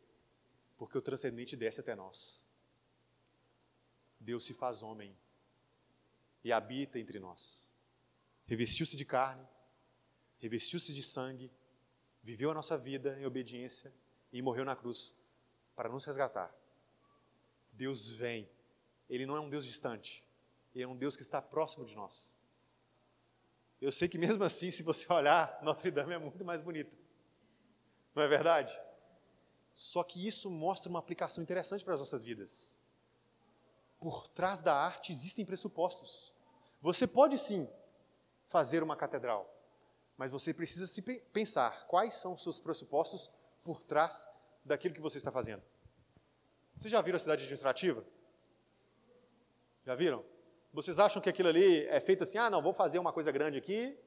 Porque 0.77 0.97
o 0.97 1.03
transcendente 1.03 1.57
desce 1.57 1.81
até 1.81 1.97
nós. 1.97 2.47
Deus 4.21 4.45
se 4.45 4.55
faz 4.55 4.81
homem 4.81 5.19
e 6.45 6.53
habita 6.53 7.01
entre 7.01 7.19
nós. 7.19 7.69
Revestiu-se 8.47 8.97
de 8.97 9.05
carne, 9.05 9.45
revestiu-se 10.39 10.95
de 10.95 11.03
sangue, 11.03 11.51
viveu 12.23 12.53
a 12.53 12.55
nossa 12.55 12.79
vida 12.79 13.19
em 13.19 13.27
obediência 13.27 13.93
e 14.33 14.41
morreu 14.41 14.65
na 14.65 14.77
cruz 14.77 15.13
para 15.75 15.89
nos 15.89 16.05
resgatar. 16.05 16.58
Deus 17.79 18.11
vem. 18.11 18.51
Ele 19.09 19.25
não 19.25 19.37
é 19.37 19.41
um 19.41 19.49
Deus 19.49 19.65
distante. 19.65 20.25
Ele 20.75 20.83
é 20.83 20.89
um 20.89 20.97
Deus 20.97 21.15
que 21.15 21.23
está 21.23 21.41
próximo 21.41 21.85
de 21.85 21.95
nós. 21.95 22.37
Eu 23.81 23.93
sei 23.93 24.09
que 24.09 24.19
mesmo 24.19 24.43
assim, 24.43 24.71
se 24.73 24.83
você 24.83 25.11
olhar, 25.13 25.59
Notre 25.63 25.91
Dame 25.93 26.13
é 26.13 26.19
muito 26.19 26.45
mais 26.45 26.61
bonita. 26.61 26.93
Não 28.15 28.23
é 28.23 28.29
verdade? 28.29 28.77
Só 29.73 30.03
que 30.03 30.27
isso 30.27 30.51
mostra 30.51 30.91
uma 30.91 30.99
aplicação 30.99 31.43
interessante 31.43 31.85
para 31.85 31.95
as 31.95 32.01
nossas 32.01 32.25
vidas. 32.25 32.77
Por 34.01 34.27
trás 34.27 34.61
da 34.61 34.75
arte 34.75 35.13
existem 35.13 35.47
pressupostos. 35.47 36.35
Você 36.83 37.07
pode 37.07 37.39
sim 37.39 37.69
fazer 38.49 38.83
uma 38.83 38.97
catedral, 38.97 39.49
mas 40.17 40.33
você 40.33 40.53
precisa 40.53 40.87
se 40.87 41.01
pensar 41.01 41.87
quais 41.87 42.15
são 42.15 42.33
os 42.33 42.43
seus 42.43 42.59
pressupostos 42.59 43.31
por 43.63 43.83
trás 43.85 44.29
daquilo 44.65 44.95
que 44.95 45.01
você 45.01 45.19
está 45.19 45.31
fazendo. 45.31 45.63
Vocês 46.79 46.93
já 46.93 47.01
viram 47.01 47.17
a 47.17 47.19
cidade 47.19 47.43
administrativa? 47.43 48.05
Já 49.85 49.97
viram? 49.97 50.25
Vocês 50.73 51.01
acham 51.01 51.21
que 51.21 51.29
aquilo 51.29 51.49
ali 51.49 51.85
é 51.89 51.99
feito 51.99 52.23
assim, 52.23 52.39
ah, 52.39 52.49
não, 52.49 52.63
vou 52.63 52.73
fazer 52.73 53.01
uma 53.01 53.13
coisa 53.13 53.33
grande 53.33 53.59
aqui? 53.59 53.99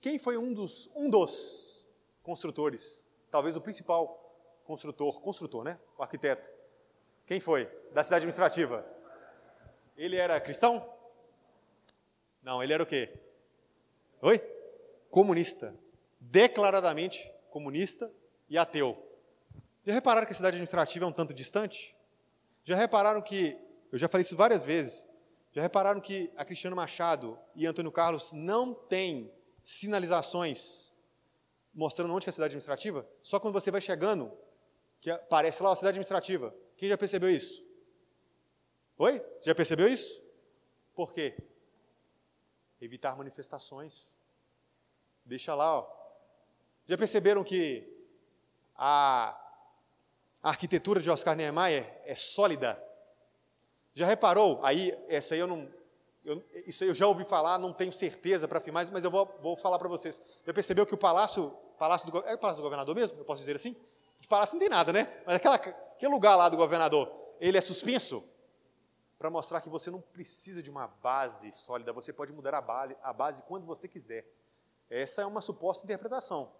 Quem 0.00 0.18
foi 0.18 0.38
um 0.38 0.54
dos, 0.54 0.90
um 0.96 1.10
dos 1.10 1.86
construtores 2.22 3.06
talvez 3.30 3.54
o 3.54 3.60
principal 3.60 4.18
construtor, 4.64 5.20
construtor, 5.20 5.62
né? 5.62 5.78
O 5.98 6.02
arquiteto. 6.02 6.50
Quem 7.26 7.38
foi? 7.38 7.66
Da 7.92 8.02
cidade 8.02 8.24
administrativa. 8.24 8.86
Ele 9.98 10.16
era 10.16 10.40
cristão? 10.40 10.90
Não, 12.42 12.62
ele 12.62 12.72
era 12.72 12.82
o 12.82 12.86
quê? 12.86 13.12
Oi? 14.22 14.38
Comunista. 15.10 15.74
Declaradamente 16.18 17.30
comunista 17.50 18.10
e 18.48 18.56
ateu. 18.56 19.03
Já 19.84 19.92
repararam 19.92 20.26
que 20.26 20.32
a 20.32 20.36
cidade 20.36 20.56
administrativa 20.56 21.04
é 21.04 21.08
um 21.08 21.12
tanto 21.12 21.34
distante? 21.34 21.94
Já 22.64 22.74
repararam 22.74 23.20
que, 23.20 23.58
eu 23.92 23.98
já 23.98 24.08
falei 24.08 24.22
isso 24.22 24.36
várias 24.36 24.64
vezes, 24.64 25.06
já 25.52 25.60
repararam 25.60 26.00
que 26.00 26.32
a 26.36 26.44
Cristiano 26.44 26.74
Machado 26.74 27.38
e 27.54 27.66
Antônio 27.66 27.92
Carlos 27.92 28.32
não 28.32 28.74
têm 28.74 29.30
sinalizações 29.62 30.92
mostrando 31.74 32.14
onde 32.14 32.26
é 32.26 32.30
a 32.30 32.32
cidade 32.32 32.52
administrativa, 32.52 33.06
só 33.22 33.38
quando 33.38 33.52
você 33.52 33.70
vai 33.70 33.80
chegando, 33.80 34.32
que 35.00 35.10
aparece 35.10 35.62
lá 35.62 35.72
a 35.72 35.76
cidade 35.76 35.90
administrativa. 35.90 36.54
Quem 36.76 36.88
já 36.88 36.96
percebeu 36.96 37.28
isso? 37.28 37.62
Oi? 38.96 39.20
Você 39.36 39.50
já 39.50 39.54
percebeu 39.54 39.88
isso? 39.88 40.22
Por 40.94 41.12
quê? 41.12 41.36
Evitar 42.80 43.16
manifestações. 43.16 44.14
Deixa 45.24 45.54
lá, 45.54 45.80
ó. 45.80 45.86
Já 46.86 46.96
perceberam 46.96 47.42
que 47.42 47.86
a, 48.76 49.43
a 50.44 50.50
arquitetura 50.50 51.00
de 51.00 51.10
Oscar 51.10 51.34
Niemeyer 51.34 52.00
é 52.04 52.14
sólida? 52.14 52.80
Já 53.94 54.06
reparou? 54.06 54.60
Aí, 54.62 54.96
essa 55.08 55.34
aí 55.34 55.40
eu 55.40 55.48
não, 55.48 55.68
eu, 56.24 56.40
isso 56.66 56.84
eu 56.84 56.94
já 56.94 57.08
ouvi 57.08 57.24
falar, 57.24 57.58
não 57.58 57.72
tenho 57.72 57.92
certeza 57.92 58.46
para 58.46 58.58
afirmar, 58.58 58.88
mas 58.92 59.02
eu 59.02 59.10
vou, 59.10 59.36
vou 59.42 59.56
falar 59.56 59.80
para 59.80 59.88
vocês. 59.88 60.22
Já 60.46 60.54
percebeu 60.54 60.86
que 60.86 60.94
o 60.94 60.98
palácio 60.98 61.52
Palácio 61.78 62.10
do, 62.10 62.18
é 62.18 62.34
o 62.34 62.38
Palácio 62.38 62.60
do 62.60 62.62
Governador 62.62 62.94
mesmo? 62.94 63.18
Eu 63.18 63.24
posso 63.24 63.40
dizer 63.40 63.56
assim? 63.56 63.76
De 64.20 64.28
palácio 64.28 64.54
não 64.54 64.60
tem 64.60 64.68
nada, 64.68 64.92
né? 64.92 65.22
Mas 65.26 65.36
aquela, 65.36 65.56
aquele 65.56 66.12
lugar 66.12 66.36
lá 66.36 66.48
do 66.48 66.56
governador, 66.56 67.12
ele 67.38 67.58
é 67.58 67.60
suspenso 67.60 68.24
para 69.18 69.28
mostrar 69.28 69.60
que 69.60 69.68
você 69.68 69.90
não 69.90 70.00
precisa 70.00 70.62
de 70.62 70.70
uma 70.70 70.86
base 70.86 71.52
sólida, 71.52 71.92
você 71.92 72.12
pode 72.12 72.32
mudar 72.32 72.54
a 72.54 72.60
base, 72.60 72.96
a 73.02 73.12
base 73.12 73.42
quando 73.42 73.66
você 73.66 73.86
quiser. 73.86 74.24
Essa 74.88 75.22
é 75.22 75.26
uma 75.26 75.40
suposta 75.40 75.84
interpretação. 75.84 76.50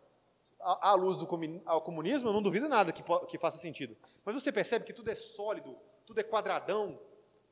À, 0.66 0.94
luz 0.94 1.18
do 1.18 1.26
comunismo, 1.26 2.28
eu 2.28 2.32
não 2.32 2.42
duvido 2.42 2.70
nada 2.70 2.90
que, 2.90 3.02
que 3.28 3.38
faça 3.38 3.58
sentido. 3.58 3.94
Mas 4.24 4.34
você 4.34 4.50
percebe 4.50 4.86
que 4.86 4.94
tudo 4.94 5.10
é 5.10 5.14
sólido, 5.14 5.76
tudo 6.06 6.18
é 6.20 6.22
quadradão, 6.22 6.98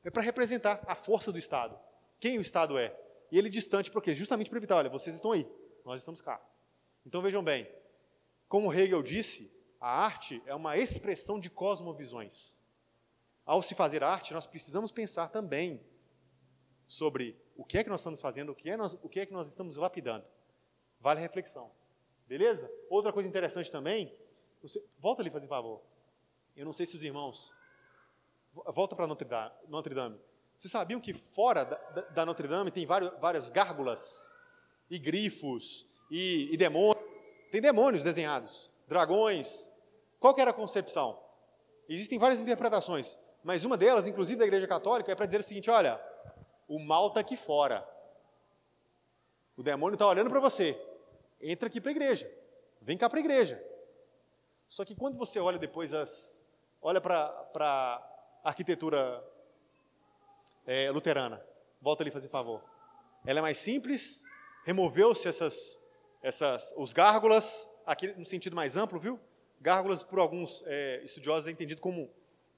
é 0.03 0.09
para 0.09 0.23
representar 0.23 0.83
a 0.87 0.95
força 0.95 1.31
do 1.31 1.37
Estado. 1.37 1.77
Quem 2.19 2.39
o 2.39 2.41
Estado 2.41 2.77
é? 2.77 2.97
E 3.31 3.37
ele 3.37 3.49
distante, 3.49 3.91
por 3.91 4.01
quê? 4.01 4.15
Justamente 4.15 4.49
para 4.49 4.57
evitar, 4.57 4.77
olha, 4.77 4.89
vocês 4.89 5.15
estão 5.15 5.31
aí, 5.31 5.47
nós 5.85 6.01
estamos 6.01 6.21
cá. 6.21 6.41
Então 7.05 7.21
vejam 7.21 7.43
bem, 7.43 7.69
como 8.47 8.73
Hegel 8.73 9.03
disse, 9.03 9.51
a 9.79 10.05
arte 10.05 10.41
é 10.45 10.55
uma 10.55 10.77
expressão 10.77 11.39
de 11.39 11.49
cosmovisões. 11.49 12.59
Ao 13.45 13.61
se 13.61 13.75
fazer 13.75 14.03
arte, 14.03 14.33
nós 14.33 14.47
precisamos 14.47 14.91
pensar 14.91 15.27
também 15.27 15.83
sobre 16.87 17.37
o 17.55 17.65
que 17.65 17.77
é 17.77 17.83
que 17.83 17.89
nós 17.89 17.99
estamos 17.99 18.21
fazendo, 18.21 18.51
o 18.51 18.55
que 18.55 18.69
é, 18.69 18.77
nós, 18.77 18.97
o 19.01 19.09
que, 19.09 19.19
é 19.19 19.25
que 19.25 19.33
nós 19.33 19.47
estamos 19.47 19.77
lapidando. 19.77 20.25
Vale 20.99 21.19
a 21.19 21.21
reflexão. 21.21 21.69
Beleza? 22.27 22.69
Outra 22.89 23.11
coisa 23.11 23.27
interessante 23.27 23.71
também, 23.71 24.13
você, 24.61 24.83
volta 24.99 25.21
ali, 25.21 25.29
fazendo 25.29 25.49
favor. 25.49 25.81
Eu 26.55 26.65
não 26.65 26.73
sei 26.73 26.85
se 26.85 26.95
os 26.95 27.03
irmãos. 27.03 27.51
Volta 28.53 28.95
para 28.95 29.07
Notre 29.07 29.27
Dame. 29.27 29.51
Notre 29.67 29.93
Dame. 29.93 30.19
Vocês 30.55 30.71
sabiam 30.71 31.01
que 31.01 31.13
fora 31.13 31.63
da, 31.63 32.01
da 32.01 32.25
Notre 32.25 32.47
Dame 32.47 32.71
tem 32.71 32.85
vários, 32.85 33.11
várias 33.19 33.49
gárgulas 33.49 34.41
e 34.89 34.99
grifos 34.99 35.87
e, 36.09 36.53
e 36.53 36.57
demônios. 36.57 37.03
Tem 37.51 37.59
demônios 37.59 38.03
desenhados, 38.03 38.71
dragões. 38.87 39.69
Qual 40.19 40.33
que 40.33 40.41
era 40.41 40.51
a 40.51 40.53
concepção? 40.53 41.19
Existem 41.89 42.17
várias 42.17 42.39
interpretações, 42.39 43.17
mas 43.43 43.65
uma 43.65 43.75
delas, 43.75 44.07
inclusive 44.07 44.39
da 44.39 44.45
Igreja 44.45 44.67
Católica, 44.67 45.11
é 45.11 45.15
para 45.15 45.25
dizer 45.25 45.41
o 45.41 45.43
seguinte: 45.43 45.69
olha, 45.69 45.99
o 46.67 46.79
mal 46.79 47.07
está 47.07 47.19
aqui 47.19 47.35
fora. 47.35 47.87
O 49.57 49.61
demônio 49.61 49.95
está 49.95 50.07
olhando 50.07 50.29
para 50.29 50.39
você. 50.39 50.79
Entra 51.43 51.67
aqui 51.67 51.79
para 51.79 51.91
a 51.91 51.95
igreja. 51.95 52.31
Vem 52.81 52.97
cá 52.97 53.09
para 53.09 53.19
a 53.19 53.21
igreja. 53.21 53.63
Só 54.67 54.83
que 54.83 54.95
quando 54.95 55.17
você 55.17 55.39
olha 55.39 55.59
depois 55.59 55.93
as, 55.93 56.43
olha 56.81 56.99
para 56.99 57.47
a 57.55 58.01
arquitetura 58.43 59.23
é, 60.65 60.89
luterana, 60.89 61.45
volta 61.81 62.01
ali 62.01 62.09
fazer 62.09 62.29
favor. 62.29 62.63
Ela 63.25 63.39
é 63.39 63.41
mais 63.41 63.57
simples, 63.57 64.25
removeu-se 64.65 65.27
essas 65.27 65.79
essas, 66.23 66.73
os 66.77 66.93
gárgulas, 66.93 67.67
aqui 67.85 68.07
no 68.13 68.25
sentido 68.25 68.55
mais 68.55 68.77
amplo, 68.77 68.97
viu? 68.97 69.19
Gárgulas, 69.59 70.03
por 70.03 70.19
alguns 70.19 70.63
é, 70.65 71.01
estudiosos, 71.03 71.47
é 71.47 71.51
entendido 71.51 71.81
como 71.81 72.09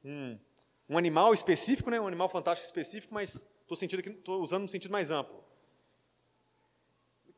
um, 0.03 0.39
um 0.87 0.97
animal 0.97 1.33
específico, 1.33 1.89
né? 1.89 1.99
um 1.99 2.07
animal 2.07 2.29
fantástico 2.29 2.65
específico, 2.65 3.13
mas 3.13 3.45
estou 3.67 4.41
usando 4.41 4.61
no 4.61 4.69
sentido 4.69 4.91
mais 4.91 5.09
amplo. 5.09 5.43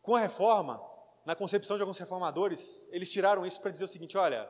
Com 0.02 0.16
a 0.16 0.20
reforma, 0.20 0.82
na 1.28 1.36
concepção 1.36 1.76
de 1.76 1.82
alguns 1.82 1.98
reformadores, 1.98 2.90
eles 2.90 3.12
tiraram 3.12 3.46
isso 3.46 3.60
para 3.60 3.70
dizer 3.70 3.84
o 3.84 3.88
seguinte: 3.90 4.18
olha, 4.18 4.50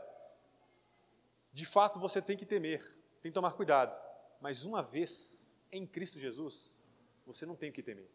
de 1.51 1.65
fato 1.65 1.99
você 1.99 2.21
tem 2.21 2.37
que 2.37 2.45
temer, 2.45 2.83
tem 3.19 3.31
que 3.31 3.33
tomar 3.33 3.53
cuidado, 3.53 3.99
mas 4.39 4.63
uma 4.63 4.83
vez 4.83 5.57
em 5.71 5.87
Cristo 5.87 6.19
Jesus, 6.19 6.85
você 7.25 7.47
não 7.47 7.55
tem 7.55 7.71
que 7.71 7.81
temer. 7.81 8.07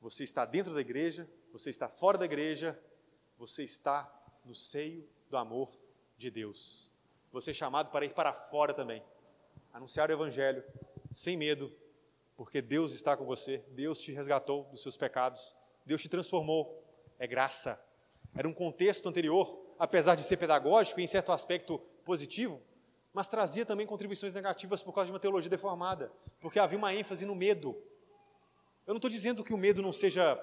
Você 0.00 0.24
está 0.24 0.46
dentro 0.46 0.72
da 0.72 0.80
igreja, 0.80 1.28
você 1.52 1.68
está 1.68 1.90
fora 1.90 2.16
da 2.16 2.24
igreja, 2.24 2.80
você 3.36 3.62
está 3.62 4.10
no 4.42 4.54
seio 4.54 5.06
do 5.28 5.36
amor 5.36 5.70
de 6.16 6.30
Deus. 6.30 6.90
você 7.30 7.50
é 7.50 7.54
chamado 7.54 7.90
para 7.90 8.06
ir 8.06 8.14
para 8.14 8.32
fora 8.32 8.72
também. 8.72 9.02
Anunciar 9.74 10.08
o 10.08 10.12
Evangelho 10.14 10.64
sem 11.12 11.36
medo, 11.36 11.70
porque 12.34 12.62
Deus 12.62 12.92
está 12.92 13.14
com 13.14 13.26
você, 13.26 13.62
Deus 13.72 14.00
te 14.00 14.10
resgatou 14.10 14.64
dos 14.70 14.80
seus 14.80 14.96
pecados, 14.96 15.54
Deus 15.84 16.00
te 16.00 16.08
transformou. 16.08 16.85
É 17.18 17.26
graça. 17.26 17.80
Era 18.36 18.48
um 18.48 18.52
contexto 18.52 19.08
anterior, 19.08 19.74
apesar 19.78 20.14
de 20.14 20.24
ser 20.24 20.36
pedagógico 20.36 21.00
e 21.00 21.04
em 21.04 21.06
certo 21.06 21.32
aspecto 21.32 21.78
positivo, 22.04 22.60
mas 23.12 23.28
trazia 23.28 23.64
também 23.64 23.86
contribuições 23.86 24.34
negativas 24.34 24.82
por 24.82 24.92
causa 24.92 25.06
de 25.06 25.12
uma 25.12 25.18
teologia 25.18 25.48
deformada, 25.48 26.12
porque 26.40 26.58
havia 26.58 26.76
uma 26.76 26.94
ênfase 26.94 27.24
no 27.24 27.34
medo. 27.34 27.70
Eu 28.86 28.92
não 28.92 28.96
estou 28.96 29.10
dizendo 29.10 29.42
que 29.42 29.54
o 29.54 29.58
medo 29.58 29.80
não 29.80 29.92
seja, 29.92 30.38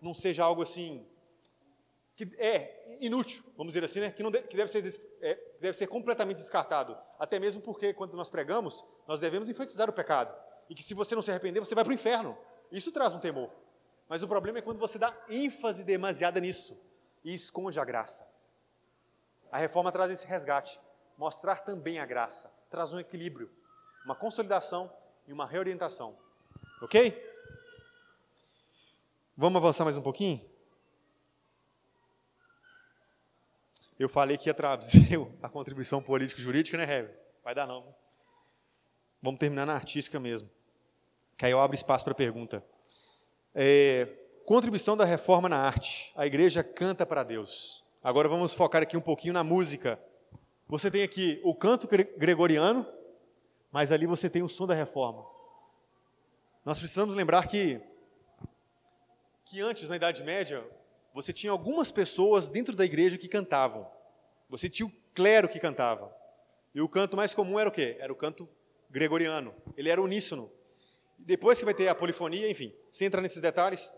não 0.00 0.14
seja 0.14 0.42
algo 0.42 0.62
assim 0.62 1.06
que 2.16 2.36
é 2.38 2.98
inútil, 3.00 3.42
vamos 3.56 3.72
dizer 3.72 3.84
assim, 3.84 4.00
né? 4.00 4.10
que, 4.10 4.22
não 4.22 4.30
de, 4.30 4.42
que 4.42 4.54
deve, 4.54 4.68
ser, 4.68 4.84
é, 5.22 5.38
deve 5.58 5.76
ser 5.76 5.86
completamente 5.86 6.36
descartado. 6.36 6.96
Até 7.18 7.38
mesmo 7.38 7.62
porque, 7.62 7.94
quando 7.94 8.14
nós 8.14 8.28
pregamos, 8.28 8.84
nós 9.08 9.20
devemos 9.20 9.48
enfatizar 9.48 9.88
o 9.88 9.92
pecado. 9.92 10.34
E 10.68 10.74
que 10.74 10.82
se 10.82 10.92
você 10.92 11.14
não 11.14 11.22
se 11.22 11.30
arrepender, 11.30 11.60
você 11.60 11.74
vai 11.74 11.82
para 11.82 11.90
o 11.90 11.94
inferno. 11.94 12.36
Isso 12.70 12.92
traz 12.92 13.14
um 13.14 13.18
temor. 13.18 13.50
Mas 14.10 14.24
o 14.24 14.28
problema 14.28 14.58
é 14.58 14.62
quando 14.62 14.80
você 14.80 14.98
dá 14.98 15.16
ênfase 15.28 15.84
demasiada 15.84 16.40
nisso 16.40 16.76
e 17.22 17.32
esconde 17.32 17.78
a 17.78 17.84
graça. 17.84 18.28
A 19.52 19.58
reforma 19.58 19.92
traz 19.92 20.10
esse 20.10 20.26
resgate, 20.26 20.80
mostrar 21.16 21.60
também 21.60 22.00
a 22.00 22.04
graça, 22.04 22.52
traz 22.68 22.92
um 22.92 22.98
equilíbrio, 22.98 23.48
uma 24.04 24.16
consolidação 24.16 24.92
e 25.28 25.32
uma 25.32 25.46
reorientação. 25.46 26.18
Ok? 26.82 27.24
Vamos 29.36 29.58
avançar 29.58 29.84
mais 29.84 29.96
um 29.96 30.02
pouquinho? 30.02 30.44
Eu 33.96 34.08
falei 34.08 34.36
que 34.36 34.48
ia 34.48 34.54
trazer 34.54 35.20
a 35.40 35.48
contribuição 35.48 36.02
político-jurídica, 36.02 36.76
né, 36.76 36.82
Heber? 36.82 37.16
Vai 37.44 37.54
dar 37.54 37.68
não. 37.68 37.94
Vamos 39.22 39.38
terminar 39.38 39.66
na 39.66 39.74
artística 39.74 40.18
mesmo. 40.18 40.50
Que 41.38 41.46
aí 41.46 41.52
eu 41.52 41.60
abro 41.60 41.76
espaço 41.76 42.04
para 42.04 42.12
pergunta. 42.12 42.64
É, 43.54 44.08
contribuição 44.44 44.96
da 44.96 45.04
reforma 45.04 45.48
na 45.48 45.58
arte. 45.58 46.12
A 46.16 46.26
igreja 46.26 46.62
canta 46.62 47.04
para 47.04 47.22
Deus. 47.22 47.84
Agora 48.02 48.28
vamos 48.28 48.54
focar 48.54 48.82
aqui 48.82 48.96
um 48.96 49.00
pouquinho 49.00 49.34
na 49.34 49.44
música. 49.44 49.98
Você 50.68 50.90
tem 50.90 51.02
aqui 51.02 51.40
o 51.42 51.54
canto 51.54 51.88
gregoriano, 52.16 52.86
mas 53.72 53.92
ali 53.92 54.06
você 54.06 54.30
tem 54.30 54.42
o 54.42 54.48
som 54.48 54.66
da 54.66 54.74
reforma. 54.74 55.24
Nós 56.64 56.78
precisamos 56.78 57.14
lembrar 57.14 57.46
que, 57.48 57.80
que 59.44 59.60
antes, 59.60 59.88
na 59.88 59.96
Idade 59.96 60.22
Média, 60.22 60.64
você 61.12 61.32
tinha 61.32 61.50
algumas 61.50 61.90
pessoas 61.90 62.48
dentro 62.48 62.76
da 62.76 62.84
igreja 62.84 63.18
que 63.18 63.28
cantavam. 63.28 63.90
Você 64.48 64.68
tinha 64.68 64.86
o 64.86 64.92
clero 65.14 65.48
que 65.48 65.58
cantava. 65.58 66.14
E 66.74 66.80
o 66.80 66.88
canto 66.88 67.16
mais 67.16 67.34
comum 67.34 67.58
era 67.58 67.68
o 67.68 67.72
quê? 67.72 67.96
Era 67.98 68.12
o 68.12 68.16
canto 68.16 68.48
gregoriano. 68.88 69.54
Ele 69.76 69.90
era 69.90 70.00
uníssono. 70.00 70.50
Depois 71.20 71.58
que 71.58 71.64
vai 71.64 71.74
ter 71.74 71.88
a 71.88 71.94
polifonia, 71.94 72.50
enfim, 72.50 72.74
sem 72.90 73.06
entrar 73.06 73.20
nesses 73.20 73.40
detalhes, 73.40 73.92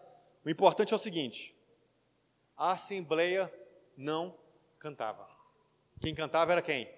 o 0.45 0.51
importante 0.51 0.93
é 0.93 0.97
o 0.97 0.99
seguinte: 0.99 1.57
a 2.57 2.73
assembleia 2.73 3.53
não 3.97 4.37
cantava. 4.79 5.29
Quem 6.01 6.15
cantava 6.15 6.53
era 6.53 6.63
quem? 6.63 6.93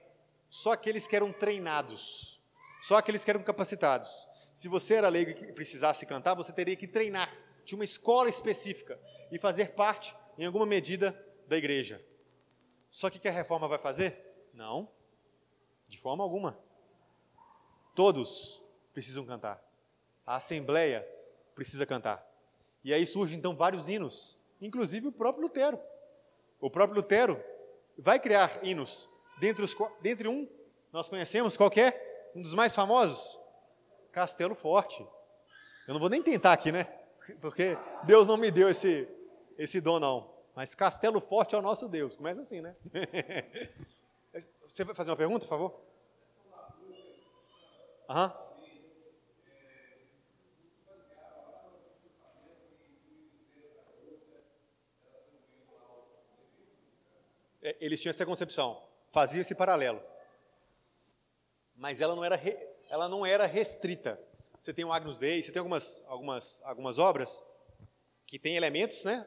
Só 0.49 0.73
aqueles 0.73 1.07
que 1.07 1.15
eram 1.15 1.33
treinados, 1.33 2.41
só 2.83 2.97
aqueles 2.97 3.25
que 3.25 3.31
eram 3.31 3.43
capacitados. 3.43 4.27
Se 4.53 4.69
você 4.69 4.95
era 4.95 5.09
leigo 5.09 5.31
e 5.31 5.53
precisasse 5.53 6.07
cantar, 6.07 6.35
você 6.35 6.53
teria 6.53 6.77
que 6.77 6.87
treinar. 6.87 7.31
Tinha 7.65 7.79
uma 7.79 7.85
escola 7.85 8.29
específica 8.29 8.99
e 9.31 9.39
fazer 9.39 9.73
parte, 9.73 10.17
em 10.39 10.47
alguma 10.47 10.65
medida, 10.65 11.13
da 11.47 11.57
igreja. 11.57 12.05
Só 12.91 13.11
que 13.11 13.19
o 13.19 13.21
que 13.21 13.29
a 13.29 13.33
reforma 13.33 13.67
vai 13.67 13.79
fazer? 13.79 14.49
Não, 14.53 14.89
de 15.89 15.99
forma 15.99 16.23
alguma. 16.23 16.59
Todos 17.95 18.63
precisam 18.93 19.27
cantar. 19.27 19.63
A 20.27 20.37
Assembleia 20.37 21.07
precisa 21.55 21.87
cantar. 21.87 22.25
E 22.83 22.93
aí 22.93 23.07
surgem 23.07 23.39
então 23.39 23.57
vários 23.57 23.89
hinos, 23.89 24.39
inclusive 24.61 25.09
o 25.09 25.13
próprio 25.13 25.43
Lutero. 25.45 25.81
O 26.61 26.71
próprio 26.71 26.97
Lutero 26.97 27.43
vai 27.99 28.19
criar 28.19 28.65
hinos. 28.65 29.09
Dentre, 29.39 29.65
os, 29.65 29.77
dentre 30.01 30.29
um, 30.29 30.49
nós 30.93 31.09
conhecemos 31.09 31.57
qualquer 31.57 31.93
é? 31.95 32.31
um 32.35 32.43
dos 32.43 32.55
mais 32.55 32.75
famosos, 32.75 33.39
Castelo 34.13 34.55
Forte. 34.55 35.07
Eu 35.87 35.95
não 35.95 36.01
vou 36.01 36.09
nem 36.09 36.23
tentar 36.23 36.53
aqui, 36.53 36.71
né? 36.71 36.85
Porque 37.41 37.77
Deus 38.05 38.27
não 38.27 38.37
me 38.37 38.51
deu 38.51 38.69
esse, 38.69 39.09
esse 39.59 39.81
dom, 39.81 39.99
não. 39.99 40.31
Mas 40.55 40.75
Castelo 40.75 41.21
Forte 41.21 41.55
é 41.55 41.59
o 41.59 41.63
nosso 41.63 41.89
Deus. 41.89 42.17
Começa 42.17 42.41
assim, 42.41 42.61
né? 42.61 42.77
Você 44.67 44.85
vai 44.85 44.95
fazer 44.95 45.11
uma 45.11 45.17
pergunta, 45.17 45.47
por 45.47 45.51
favor? 45.51 45.81
Aham. 48.09 48.44
Eles 57.81 58.01
tinham 58.01 58.11
essa 58.11 58.27
concepção, 58.27 58.83
fazia 59.13 59.41
esse 59.41 59.55
paralelo. 59.55 60.03
Mas 61.75 62.01
ela 62.01 62.15
não 62.15 62.25
era, 62.25 62.41
ela 62.89 63.09
não 63.09 63.25
era 63.25 63.47
restrita. 63.47 64.21
Você 64.59 64.73
tem 64.73 64.85
o 64.85 64.93
Agnus 64.93 65.19
Dei, 65.19 65.43
você 65.43 65.51
tem 65.51 65.61
algumas, 65.61 66.05
algumas, 66.07 66.63
algumas 66.65 66.99
obras 66.99 67.43
que 68.27 68.39
têm 68.39 68.57
elementos 68.57 69.05
né, 69.05 69.27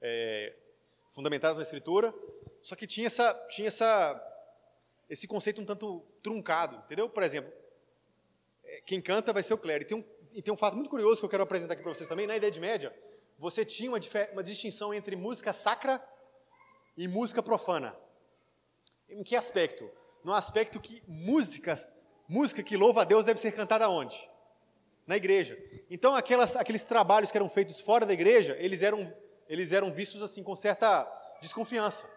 é, 0.00 0.54
fundamentados 1.12 1.56
na 1.56 1.62
Escritura, 1.62 2.14
só 2.62 2.76
que 2.76 2.86
tinha, 2.86 3.06
essa, 3.06 3.34
tinha 3.48 3.68
essa, 3.68 4.20
esse 5.08 5.26
conceito 5.26 5.60
um 5.60 5.64
tanto 5.64 6.04
truncado, 6.22 6.76
entendeu? 6.84 7.08
Por 7.08 7.22
exemplo, 7.22 7.52
é, 8.64 8.80
quem 8.82 9.00
canta 9.00 9.32
vai 9.32 9.42
ser 9.42 9.54
o 9.54 9.58
clero. 9.58 9.82
E 9.82 9.86
tem 9.86 9.96
um, 9.96 10.04
e 10.32 10.42
tem 10.42 10.52
um 10.52 10.56
fato 10.56 10.74
muito 10.74 10.90
curioso 10.90 11.20
que 11.20 11.24
eu 11.24 11.30
quero 11.30 11.42
apresentar 11.42 11.74
aqui 11.74 11.82
para 11.82 11.94
vocês 11.94 12.08
também. 12.08 12.26
Na 12.26 12.36
Idade 12.36 12.60
Média, 12.60 12.94
você 13.38 13.64
tinha 13.64 13.90
uma, 13.90 14.00
uma 14.32 14.42
distinção 14.42 14.92
entre 14.92 15.16
música 15.16 15.52
sacra 15.52 16.02
e 16.98 17.06
música 17.06 17.40
profana. 17.40 17.94
Em 19.08 19.22
que 19.22 19.36
aspecto? 19.36 19.88
No 20.24 20.34
aspecto 20.34 20.80
que 20.80 21.00
música, 21.06 21.88
música 22.28 22.60
que 22.60 22.76
louva 22.76 23.02
a 23.02 23.04
Deus 23.04 23.24
deve 23.24 23.38
ser 23.38 23.52
cantada 23.52 23.88
onde? 23.88 24.28
Na 25.06 25.16
igreja. 25.16 25.56
Então 25.88 26.16
aquelas, 26.16 26.56
aqueles 26.56 26.82
trabalhos 26.82 27.30
que 27.30 27.38
eram 27.38 27.48
feitos 27.48 27.80
fora 27.80 28.04
da 28.04 28.12
igreja, 28.12 28.56
eles 28.58 28.82
eram, 28.82 29.14
eles 29.48 29.72
eram 29.72 29.92
vistos 29.92 30.22
assim 30.22 30.42
com 30.42 30.56
certa 30.56 31.04
desconfiança. 31.40 32.10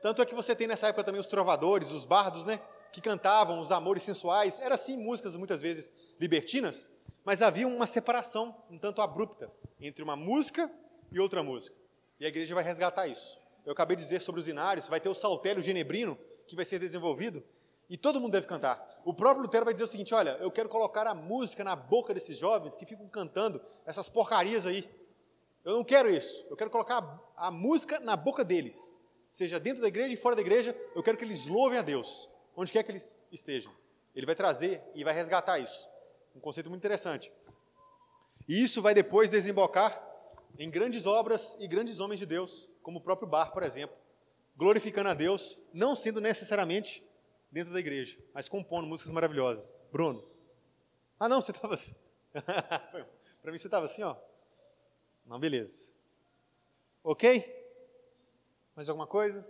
Tanto 0.00 0.22
é 0.22 0.24
que 0.24 0.36
você 0.36 0.54
tem 0.54 0.68
nessa 0.68 0.86
época 0.86 1.02
também 1.02 1.20
os 1.20 1.26
trovadores, 1.26 1.90
os 1.90 2.04
bardos, 2.04 2.46
né? 2.46 2.60
Que 2.92 3.00
cantavam 3.00 3.58
os 3.58 3.72
amores 3.72 4.04
sensuais. 4.04 4.60
Era 4.60 4.76
assim 4.76 4.96
músicas 4.96 5.34
muitas 5.34 5.60
vezes 5.60 5.92
libertinas, 6.20 6.92
mas 7.24 7.42
havia 7.42 7.66
uma 7.66 7.88
separação 7.88 8.56
um 8.70 8.78
tanto 8.78 9.02
abrupta 9.02 9.50
entre 9.80 10.02
uma 10.02 10.14
música 10.14 10.70
e 11.10 11.18
outra 11.18 11.42
música. 11.42 11.76
E 12.20 12.24
a 12.24 12.28
igreja 12.28 12.54
vai 12.54 12.62
resgatar 12.62 13.08
isso 13.08 13.41
eu 13.64 13.72
acabei 13.72 13.96
de 13.96 14.02
dizer 14.02 14.20
sobre 14.20 14.40
os 14.40 14.48
inários, 14.48 14.88
vai 14.88 15.00
ter 15.00 15.08
o 15.08 15.14
saltério 15.14 15.62
genebrino, 15.62 16.18
que 16.46 16.56
vai 16.56 16.64
ser 16.64 16.78
desenvolvido, 16.78 17.42
e 17.88 17.96
todo 17.96 18.20
mundo 18.20 18.32
deve 18.32 18.46
cantar. 18.46 19.00
O 19.04 19.12
próprio 19.12 19.42
Lutero 19.42 19.64
vai 19.64 19.74
dizer 19.74 19.84
o 19.84 19.88
seguinte: 19.88 20.14
olha, 20.14 20.38
eu 20.40 20.50
quero 20.50 20.68
colocar 20.68 21.06
a 21.06 21.14
música 21.14 21.62
na 21.62 21.76
boca 21.76 22.14
desses 22.14 22.38
jovens 22.38 22.76
que 22.76 22.86
ficam 22.86 23.06
cantando 23.08 23.60
essas 23.84 24.08
porcarias 24.08 24.66
aí. 24.66 24.88
Eu 25.64 25.74
não 25.74 25.84
quero 25.84 26.08
isso. 26.08 26.46
Eu 26.48 26.56
quero 26.56 26.70
colocar 26.70 26.98
a, 27.36 27.48
a 27.48 27.50
música 27.50 28.00
na 28.00 28.16
boca 28.16 28.44
deles, 28.44 28.98
seja 29.28 29.60
dentro 29.60 29.82
da 29.82 29.88
igreja 29.88 30.14
e 30.14 30.16
fora 30.16 30.34
da 30.34 30.40
igreja. 30.40 30.76
Eu 30.94 31.02
quero 31.02 31.18
que 31.18 31.24
eles 31.24 31.46
louvem 31.46 31.78
a 31.78 31.82
Deus, 31.82 32.28
onde 32.56 32.72
quer 32.72 32.82
que 32.82 32.90
eles 32.90 33.26
estejam. 33.30 33.72
Ele 34.14 34.26
vai 34.26 34.34
trazer 34.34 34.82
e 34.94 35.04
vai 35.04 35.14
resgatar 35.14 35.58
isso. 35.58 35.88
Um 36.34 36.40
conceito 36.40 36.68
muito 36.68 36.80
interessante. 36.80 37.30
E 38.48 38.62
isso 38.62 38.82
vai 38.82 38.94
depois 38.94 39.30
desembocar 39.30 40.02
em 40.58 40.70
grandes 40.70 41.06
obras 41.06 41.56
e 41.60 41.68
grandes 41.68 42.00
homens 42.00 42.18
de 42.18 42.26
Deus, 42.26 42.68
como 42.82 42.98
o 42.98 43.02
próprio 43.02 43.28
Bar, 43.28 43.52
por 43.52 43.62
exemplo, 43.62 43.96
glorificando 44.56 45.08
a 45.08 45.14
Deus, 45.14 45.58
não 45.72 45.96
sendo 45.96 46.20
necessariamente 46.20 47.04
dentro 47.50 47.72
da 47.72 47.80
igreja, 47.80 48.18
mas 48.34 48.48
compondo 48.48 48.86
músicas 48.86 49.12
maravilhosas. 49.12 49.74
Bruno. 49.90 50.26
Ah, 51.18 51.28
não, 51.28 51.40
você 51.40 51.52
estava 51.52 51.74
assim. 51.74 51.94
Para 52.32 53.52
mim 53.52 53.58
você 53.58 53.66
estava 53.66 53.86
assim, 53.86 54.02
ó. 54.02 54.16
Não, 55.26 55.38
beleza. 55.38 55.92
Ok? 57.04 57.62
Mais 58.74 58.88
alguma 58.88 59.06
coisa? 59.06 59.46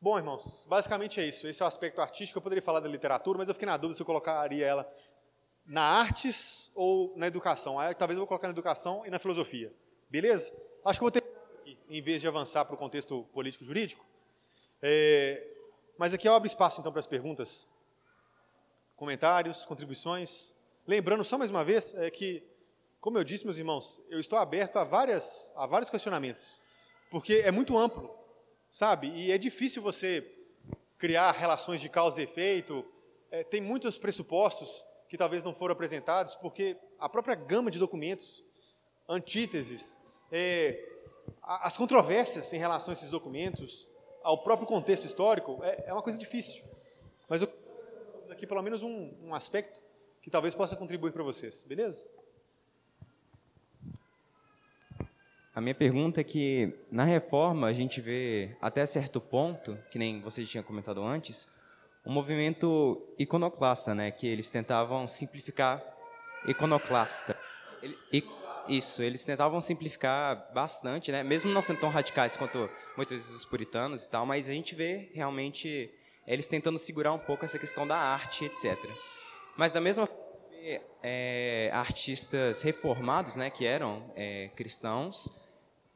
Bom, 0.00 0.18
irmãos, 0.18 0.66
basicamente 0.68 1.20
é 1.20 1.26
isso. 1.26 1.48
Esse 1.48 1.62
é 1.62 1.64
o 1.64 1.68
aspecto 1.68 2.00
artístico. 2.00 2.38
Eu 2.38 2.42
poderia 2.42 2.62
falar 2.62 2.80
da 2.80 2.88
literatura, 2.88 3.38
mas 3.38 3.48
eu 3.48 3.54
fiquei 3.54 3.66
na 3.66 3.76
dúvida 3.76 3.96
se 3.96 4.02
eu 4.02 4.06
colocaria 4.06 4.66
ela 4.66 4.92
na 5.66 5.82
artes 5.82 6.70
ou 6.74 7.12
na 7.16 7.26
educação. 7.26 7.78
Aí, 7.78 7.94
talvez 7.94 8.16
eu 8.16 8.20
vou 8.20 8.26
colocar 8.26 8.48
na 8.48 8.52
educação 8.52 9.04
e 9.06 9.10
na 9.10 9.18
filosofia. 9.18 9.72
Beleza? 10.10 10.54
Acho 10.84 10.98
que 10.98 11.04
eu 11.04 11.10
vou 11.10 11.10
ter 11.10 11.23
em 11.88 12.02
vez 12.02 12.20
de 12.20 12.28
avançar 12.28 12.64
para 12.64 12.74
o 12.74 12.78
contexto 12.78 13.24
político-jurídico. 13.32 14.04
É, 14.82 15.46
mas 15.96 16.12
aqui 16.12 16.26
eu 16.26 16.34
abro 16.34 16.46
espaço, 16.46 16.80
então, 16.80 16.92
para 16.92 17.00
as 17.00 17.06
perguntas, 17.06 17.66
comentários, 18.96 19.64
contribuições. 19.64 20.54
Lembrando, 20.86 21.24
só 21.24 21.38
mais 21.38 21.50
uma 21.50 21.64
vez, 21.64 21.94
é 21.94 22.10
que, 22.10 22.42
como 23.00 23.18
eu 23.18 23.24
disse, 23.24 23.44
meus 23.44 23.58
irmãos, 23.58 24.02
eu 24.08 24.18
estou 24.18 24.38
aberto 24.38 24.76
a, 24.76 24.84
várias, 24.84 25.52
a 25.56 25.66
vários 25.66 25.90
questionamentos, 25.90 26.60
porque 27.10 27.34
é 27.44 27.50
muito 27.50 27.78
amplo, 27.78 28.14
sabe? 28.70 29.08
E 29.08 29.30
é 29.30 29.38
difícil 29.38 29.82
você 29.82 30.30
criar 30.98 31.32
relações 31.32 31.80
de 31.80 31.88
causa 31.88 32.20
e 32.20 32.24
efeito. 32.24 32.84
É, 33.30 33.44
tem 33.44 33.60
muitos 33.60 33.98
pressupostos 33.98 34.84
que 35.08 35.16
talvez 35.16 35.44
não 35.44 35.54
foram 35.54 35.72
apresentados, 35.72 36.34
porque 36.34 36.76
a 36.98 37.08
própria 37.08 37.34
gama 37.34 37.70
de 37.70 37.78
documentos, 37.78 38.42
antíteses, 39.08 39.98
é, 40.32 40.93
as 41.42 41.76
controvérsias 41.76 42.52
em 42.52 42.58
relação 42.58 42.92
a 42.92 42.94
esses 42.94 43.10
documentos, 43.10 43.88
ao 44.22 44.38
próprio 44.38 44.66
contexto 44.66 45.04
histórico, 45.04 45.60
é, 45.62 45.84
é 45.86 45.92
uma 45.92 46.02
coisa 46.02 46.18
difícil. 46.18 46.64
Mas 47.28 47.42
eu 47.42 47.48
aqui 48.30 48.46
pelo 48.46 48.62
menos 48.62 48.82
um, 48.82 49.12
um 49.22 49.34
aspecto 49.34 49.80
que 50.20 50.30
talvez 50.30 50.54
possa 50.54 50.76
contribuir 50.76 51.12
para 51.12 51.22
vocês, 51.22 51.64
beleza? 51.64 52.06
A 55.54 55.60
minha 55.60 55.74
pergunta 55.74 56.20
é 56.20 56.24
que 56.24 56.74
na 56.90 57.04
reforma 57.04 57.68
a 57.68 57.72
gente 57.72 58.00
vê 58.00 58.56
até 58.60 58.84
certo 58.86 59.20
ponto, 59.20 59.78
que 59.90 59.98
nem 59.98 60.20
você 60.20 60.44
tinha 60.44 60.62
comentado 60.62 61.02
antes, 61.02 61.48
um 62.04 62.12
movimento 62.12 63.00
iconoclasta, 63.18 63.94
né, 63.94 64.10
que 64.10 64.26
eles 64.26 64.50
tentavam 64.50 65.06
simplificar 65.06 65.82
iconoclasta. 66.46 67.38
Ele, 67.80 67.96
isso, 68.68 69.02
eles 69.02 69.24
tentavam 69.24 69.60
simplificar 69.60 70.52
bastante, 70.52 71.12
né, 71.12 71.22
mesmo 71.22 71.50
não 71.50 71.62
sendo 71.62 71.80
tão 71.80 71.90
radicais 71.90 72.36
quanto 72.36 72.68
muitas 72.96 73.18
vezes 73.18 73.34
os 73.34 73.44
puritanos 73.44 74.04
e 74.04 74.08
tal, 74.08 74.24
mas 74.24 74.48
a 74.48 74.52
gente 74.52 74.74
vê 74.74 75.10
realmente 75.14 75.90
eles 76.26 76.48
tentando 76.48 76.78
segurar 76.78 77.12
um 77.12 77.18
pouco 77.18 77.44
essa 77.44 77.58
questão 77.58 77.86
da 77.86 77.96
arte, 77.96 78.44
etc. 78.44 78.78
Mas 79.56 79.72
da 79.72 79.80
mesma 79.80 80.08
é, 81.02 81.70
artistas 81.72 82.62
reformados, 82.62 83.36
né, 83.36 83.50
que 83.50 83.66
eram 83.66 84.10
é, 84.16 84.48
cristãos, 84.56 85.30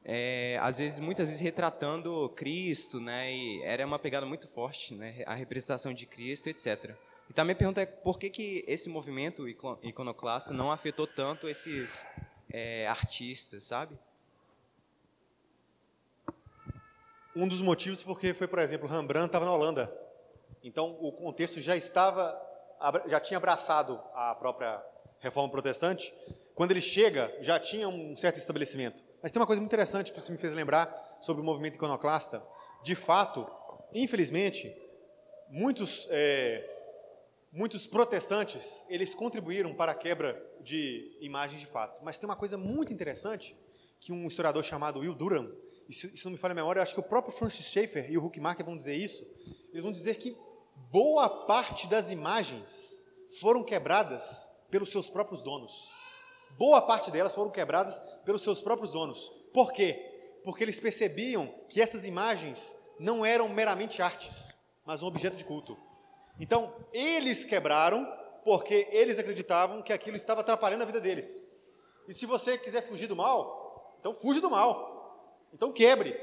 é, 0.05 0.59
às 0.63 0.79
vezes, 0.79 0.99
muitas 0.99 1.29
vezes 1.29 1.43
retratando 1.43 2.31
Cristo, 2.31 3.01
né, 3.01 3.33
e 3.33 3.63
era 3.63 3.87
uma 3.87 3.99
pegada 3.99 4.27
muito 4.27 4.47
forte, 4.49 4.95
né, 4.95 5.23
a 5.27 5.35
representação 5.35 5.93
de 5.93 6.07
Cristo, 6.07 6.49
etc. 6.49 6.95
E 7.29 7.33
também 7.33 7.55
pergunta 7.55 7.83
é 7.83 7.87
por 7.87 8.19
que, 8.19 8.31
que 8.31 8.65
esse 8.67 8.89
movimento 8.89 9.47
iconoclasta 9.49 10.53
não 10.53 10.71
afetou 10.71 11.07
tanto 11.07 11.49
esses 11.49 12.07
é, 12.53 12.87
artistas, 12.87 13.65
sabe? 13.65 13.99
Um 17.35 17.47
dos 17.47 17.61
motivos 17.61 18.03
porque 18.03 18.35
foi, 18.35 18.49
por 18.49 18.59
exemplo, 18.59 18.89
Rembrandt 18.89 19.27
estava 19.27 19.45
na 19.45 19.53
Holanda. 19.53 19.93
Então, 20.63 20.97
o 21.01 21.13
contexto 21.13 21.61
já 21.61 21.77
estava, 21.77 22.37
já 23.07 23.21
tinha 23.21 23.39
abraçado 23.39 24.01
a 24.15 24.35
própria 24.35 24.83
reforma 25.21 25.51
protestante. 25.51 26.13
Quando 26.55 26.73
ele 26.73 26.81
chega, 26.81 27.33
já 27.41 27.59
tinha 27.61 27.89
um 27.89 28.17
certo 28.17 28.37
estabelecimento. 28.37 29.05
Mas 29.23 29.31
tem 29.31 29.41
uma 29.41 29.47
coisa 29.47 29.61
muito 29.61 29.71
interessante 29.71 30.13
que 30.13 30.21
você 30.21 30.33
me 30.33 30.39
fez 30.39 30.53
lembrar 30.53 31.19
sobre 31.21 31.41
o 31.41 31.45
movimento 31.45 31.75
iconoclasta. 31.75 32.43
De 32.83 32.95
fato, 32.95 33.49
infelizmente, 33.93 34.77
muitos, 35.49 36.09
é, 36.11 36.78
muitos 37.59 37.89
protestantes, 37.89 38.87
eles 38.89 39.13
contribuíram 39.13 39.75
para 39.75 39.91
a 39.91 39.95
quebra 39.95 40.41
de 40.61 41.19
imagens 41.21 41.61
de 41.61 41.67
fato. 41.67 42.05
Mas 42.05 42.17
tem 42.17 42.29
uma 42.29 42.37
coisa 42.37 42.57
muito 42.57 42.93
interessante 42.93 43.57
que 43.99 44.13
um 44.13 44.29
historiador 44.29 44.63
chamado 44.63 45.01
Will 45.01 45.13
Durham, 45.13 45.53
e 45.89 45.93
se, 45.93 46.17
se 46.17 46.25
não 46.25 46.31
me 46.31 46.39
falha 46.39 46.53
a 46.53 46.55
memória, 46.55 46.81
acho 46.81 46.95
que 46.95 47.01
o 47.01 47.03
próprio 47.03 47.37
Francis 47.37 47.67
Schaeffer 47.67 48.09
e 48.09 48.17
o 48.17 48.25
Huckmarker 48.25 48.65
vão 48.65 48.77
dizer 48.77 48.95
isso, 48.95 49.27
eles 49.73 49.83
vão 49.83 49.91
dizer 49.91 50.19
que 50.19 50.37
boa 50.93 51.29
parte 51.47 51.89
das 51.89 52.13
imagens 52.13 53.05
foram 53.41 53.65
quebradas 53.65 54.49
pelos 54.71 54.93
seus 54.93 55.11
próprios 55.11 55.43
donos. 55.43 55.91
Boa 56.57 56.81
parte 56.81 57.11
delas 57.11 57.35
foram 57.35 57.51
quebradas 57.51 57.99
pelos 58.25 58.43
seus 58.43 58.63
próprios 58.63 58.93
donos. 58.93 59.33
Por 59.53 59.73
quê? 59.73 60.39
Porque 60.45 60.63
eles 60.63 60.79
percebiam 60.79 61.53
que 61.69 61.81
essas 61.81 62.05
imagens 62.05 62.73
não 63.01 63.27
eram 63.27 63.49
meramente 63.49 64.01
artes, 64.01 64.57
mas 64.87 65.03
um 65.03 65.07
objeto 65.07 65.37
de 65.37 65.45
culto. 65.45 65.77
Então, 66.39 66.75
eles 66.93 67.45
quebraram 67.45 68.07
porque 68.45 68.89
eles 68.91 69.19
acreditavam 69.19 69.83
que 69.83 69.93
aquilo 69.93 70.17
estava 70.17 70.41
atrapalhando 70.41 70.83
a 70.83 70.87
vida 70.87 71.01
deles. 71.01 71.49
E 72.07 72.15
se 72.15 72.25
você 72.25 72.57
quiser 72.57 72.87
fugir 72.87 73.07
do 73.07 73.17
mal, 73.17 73.97
então 74.01 74.15
fuja 74.15 74.41
do 74.41 74.51
mal. 74.51 75.47
Então 75.53 75.73
quebre. 75.73 76.19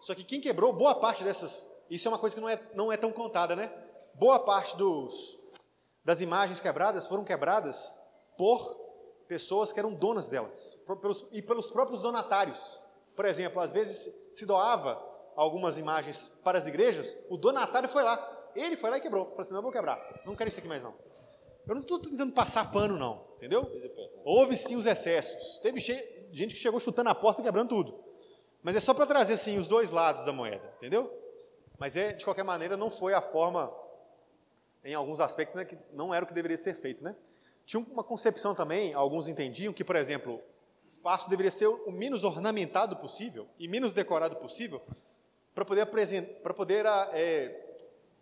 Só 0.00 0.14
que 0.14 0.24
quem 0.24 0.40
quebrou 0.40 0.72
boa 0.72 0.94
parte 0.96 1.24
dessas 1.24 1.66
isso 1.88 2.08
é 2.08 2.10
uma 2.10 2.18
coisa 2.18 2.34
que 2.34 2.40
não 2.40 2.48
é, 2.48 2.60
não 2.74 2.92
é 2.92 2.96
tão 2.96 3.12
contada, 3.12 3.54
né? 3.54 3.72
Boa 4.14 4.40
parte 4.40 4.76
dos, 4.76 5.38
das 6.04 6.20
imagens 6.20 6.60
quebradas 6.60 7.06
foram 7.06 7.24
quebradas 7.24 8.00
por 8.36 8.74
pessoas 9.28 9.72
que 9.72 9.78
eram 9.78 9.94
donas 9.94 10.28
delas 10.28 10.78
pelos, 11.00 11.26
e 11.30 11.40
pelos 11.40 11.70
próprios 11.70 12.02
donatários. 12.02 12.80
Por 13.14 13.24
exemplo, 13.24 13.60
às 13.60 13.72
vezes 13.72 14.12
se 14.32 14.44
doava 14.44 15.02
algumas 15.36 15.78
imagens 15.78 16.30
para 16.42 16.58
as 16.58 16.66
igrejas, 16.66 17.16
o 17.28 17.36
donatário 17.36 17.88
foi 17.88 18.02
lá. 18.02 18.16
Ele 18.60 18.76
foi 18.76 18.90
lá 18.90 18.98
e 18.98 19.00
quebrou. 19.00 19.26
Falou 19.26 19.40
assim: 19.40 19.50
não, 19.52 19.58
eu 19.58 19.62
vou 19.62 19.72
quebrar. 19.72 20.00
Não 20.24 20.34
quero 20.34 20.48
isso 20.48 20.58
aqui 20.58 20.68
mais, 20.68 20.82
não. 20.82 20.94
Eu 21.66 21.74
não 21.74 21.82
estou 21.82 21.98
tentando 21.98 22.32
passar 22.32 22.70
pano, 22.70 22.96
não. 22.96 23.26
Entendeu? 23.36 23.70
Houve 24.24 24.56
sim 24.56 24.76
os 24.76 24.86
excessos. 24.86 25.58
Teve 25.58 25.80
gente 25.80 26.54
que 26.54 26.60
chegou 26.60 26.80
chutando 26.80 27.10
a 27.10 27.14
porta 27.14 27.40
e 27.40 27.44
quebrando 27.44 27.68
tudo. 27.68 27.98
Mas 28.62 28.76
é 28.76 28.80
só 28.80 28.94
para 28.94 29.06
trazer 29.06 29.34
assim 29.34 29.58
os 29.58 29.68
dois 29.68 29.90
lados 29.90 30.24
da 30.24 30.32
moeda. 30.32 30.72
Entendeu? 30.78 31.12
Mas, 31.78 31.96
é, 31.96 32.12
de 32.12 32.24
qualquer 32.24 32.44
maneira, 32.44 32.76
não 32.76 32.90
foi 32.90 33.12
a 33.12 33.20
forma, 33.20 33.72
em 34.84 34.94
alguns 34.94 35.20
aspectos, 35.20 35.56
né, 35.56 35.64
que 35.64 35.76
não 35.92 36.14
era 36.14 36.24
o 36.24 36.28
que 36.28 36.34
deveria 36.34 36.56
ser 36.56 36.74
feito. 36.74 37.04
Né? 37.04 37.14
Tinha 37.64 37.80
uma 37.80 38.02
concepção 38.02 38.54
também, 38.54 38.94
alguns 38.94 39.28
entendiam 39.28 39.72
que, 39.72 39.84
por 39.84 39.96
exemplo, 39.96 40.40
o 40.86 40.88
espaço 40.88 41.28
deveria 41.28 41.50
ser 41.50 41.66
o 41.66 41.90
menos 41.90 42.24
ornamentado 42.24 42.96
possível 42.96 43.46
e 43.58 43.68
menos 43.68 43.92
decorado 43.92 44.36
possível 44.36 44.80
para 45.54 45.64
poder, 45.64 45.82
apresentar, 45.82 46.54
poder 46.54 46.86
ah, 46.86 47.10
é, 47.12 47.65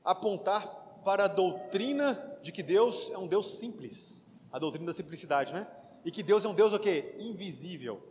apontar 0.04 1.00
para 1.04 1.24
a 1.24 1.28
doutrina 1.28 2.38
de 2.42 2.52
que 2.52 2.62
Deus 2.62 3.10
é 3.10 3.18
um 3.18 3.26
Deus 3.26 3.58
simples, 3.58 4.24
a 4.52 4.58
doutrina 4.58 4.86
da 4.86 4.92
simplicidade, 4.92 5.52
né? 5.52 5.66
E 6.04 6.10
que 6.10 6.22
Deus 6.22 6.44
é 6.44 6.48
um 6.48 6.54
Deus 6.54 6.72
o 6.72 6.78
quê? 6.78 7.16
Invisível. 7.18 8.02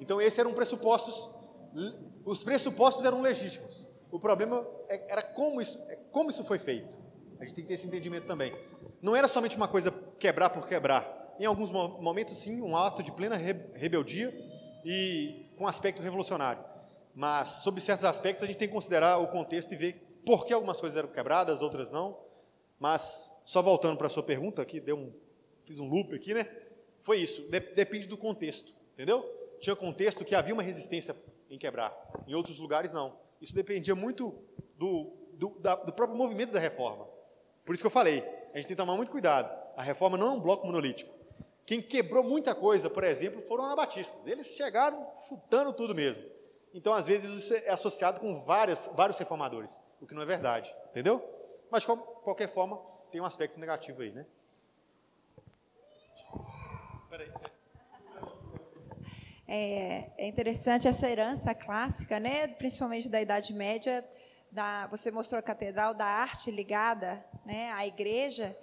Então 0.00 0.20
esses 0.20 0.38
eram 0.38 0.54
pressupostos, 0.54 1.28
os 2.24 2.42
pressupostos 2.42 3.04
eram 3.04 3.20
legítimos. 3.20 3.88
O 4.10 4.20
problema 4.20 4.66
é, 4.88 5.10
era 5.10 5.22
como 5.22 5.60
isso, 5.60 5.78
é 5.88 5.96
como 6.10 6.30
isso 6.30 6.44
foi 6.44 6.58
feito. 6.58 6.98
A 7.40 7.44
gente 7.44 7.54
tem 7.54 7.64
que 7.64 7.68
ter 7.68 7.74
esse 7.74 7.86
entendimento 7.86 8.26
também. 8.26 8.54
Não 9.00 9.16
era 9.16 9.26
somente 9.26 9.56
uma 9.56 9.66
coisa 9.66 9.90
quebrar 10.18 10.50
por 10.50 10.68
quebrar. 10.68 11.34
Em 11.40 11.44
alguns 11.44 11.70
momentos, 11.70 12.36
sim, 12.36 12.60
um 12.60 12.76
ato 12.76 13.02
de 13.02 13.10
plena 13.10 13.36
rebeldia 13.36 14.32
e 14.84 15.46
com 15.56 15.66
aspecto 15.66 16.02
revolucionário. 16.02 16.62
Mas, 17.14 17.48
sobre 17.62 17.80
certos 17.80 18.04
aspectos, 18.04 18.44
a 18.44 18.46
gente 18.46 18.58
tem 18.58 18.68
que 18.68 18.74
considerar 18.74 19.18
o 19.18 19.26
contexto 19.28 19.72
e 19.72 19.76
ver 19.76 20.11
por 20.24 20.44
que 20.44 20.52
algumas 20.52 20.80
coisas 20.80 20.96
eram 20.96 21.08
quebradas, 21.08 21.62
outras 21.62 21.90
não. 21.90 22.18
Mas, 22.78 23.32
só 23.44 23.62
voltando 23.62 23.96
para 23.96 24.06
a 24.06 24.10
sua 24.10 24.22
pergunta, 24.22 24.64
que 24.64 24.80
deu 24.80 24.96
um, 24.96 25.12
fiz 25.64 25.78
um 25.78 25.88
loop 25.88 26.14
aqui, 26.14 26.34
né? 26.34 26.48
Foi 27.02 27.18
isso. 27.18 27.48
depende 27.50 28.06
do 28.06 28.16
contexto, 28.16 28.74
entendeu? 28.94 29.24
Tinha 29.60 29.76
contexto 29.76 30.24
que 30.24 30.34
havia 30.34 30.54
uma 30.54 30.62
resistência 30.62 31.16
em 31.50 31.58
quebrar. 31.58 31.94
Em 32.26 32.34
outros 32.34 32.58
lugares, 32.58 32.92
não. 32.92 33.16
Isso 33.40 33.54
dependia 33.54 33.94
muito 33.94 34.34
do, 34.76 35.12
do, 35.34 35.50
da, 35.60 35.76
do 35.76 35.92
próprio 35.92 36.16
movimento 36.16 36.52
da 36.52 36.60
reforma. 36.60 37.06
Por 37.64 37.74
isso 37.74 37.82
que 37.82 37.86
eu 37.86 37.90
falei, 37.90 38.20
a 38.52 38.56
gente 38.56 38.66
tem 38.66 38.76
que 38.76 38.76
tomar 38.76 38.96
muito 38.96 39.10
cuidado. 39.10 39.52
A 39.76 39.82
reforma 39.82 40.16
não 40.16 40.26
é 40.26 40.30
um 40.30 40.40
bloco 40.40 40.66
monolítico. 40.66 41.12
Quem 41.64 41.80
quebrou 41.80 42.24
muita 42.24 42.54
coisa, 42.54 42.90
por 42.90 43.04
exemplo, 43.04 43.42
foram 43.42 43.64
anabatistas. 43.64 44.26
Eles 44.26 44.48
chegaram 44.48 45.06
chutando 45.28 45.72
tudo 45.72 45.94
mesmo. 45.94 46.24
Então, 46.74 46.92
às 46.92 47.06
vezes, 47.06 47.30
isso 47.30 47.54
é 47.54 47.70
associado 47.70 48.20
com 48.20 48.42
várias, 48.42 48.88
vários 48.94 49.18
reformadores, 49.18 49.80
o 50.02 50.06
que 50.06 50.14
não 50.14 50.22
é 50.22 50.26
verdade, 50.26 50.74
entendeu? 50.90 51.24
Mas, 51.70 51.82
de 51.82 51.86
qualquer 51.86 52.52
forma, 52.52 52.76
tem 53.10 53.20
um 53.20 53.24
aspecto 53.24 53.58
negativo 53.58 54.02
aí, 54.02 54.10
né? 54.10 54.26
É, 59.46 60.10
é 60.16 60.26
interessante 60.26 60.88
essa 60.88 61.08
herança 61.08 61.54
clássica, 61.54 62.18
né, 62.18 62.48
principalmente 62.48 63.08
da 63.08 63.20
Idade 63.20 63.52
Média. 63.52 64.04
Da, 64.50 64.86
você 64.86 65.10
mostrou 65.10 65.38
a 65.38 65.42
catedral 65.42 65.94
da 65.94 66.06
arte 66.06 66.50
ligada 66.50 67.24
né, 67.44 67.70
à 67.72 67.86
igreja. 67.86 68.56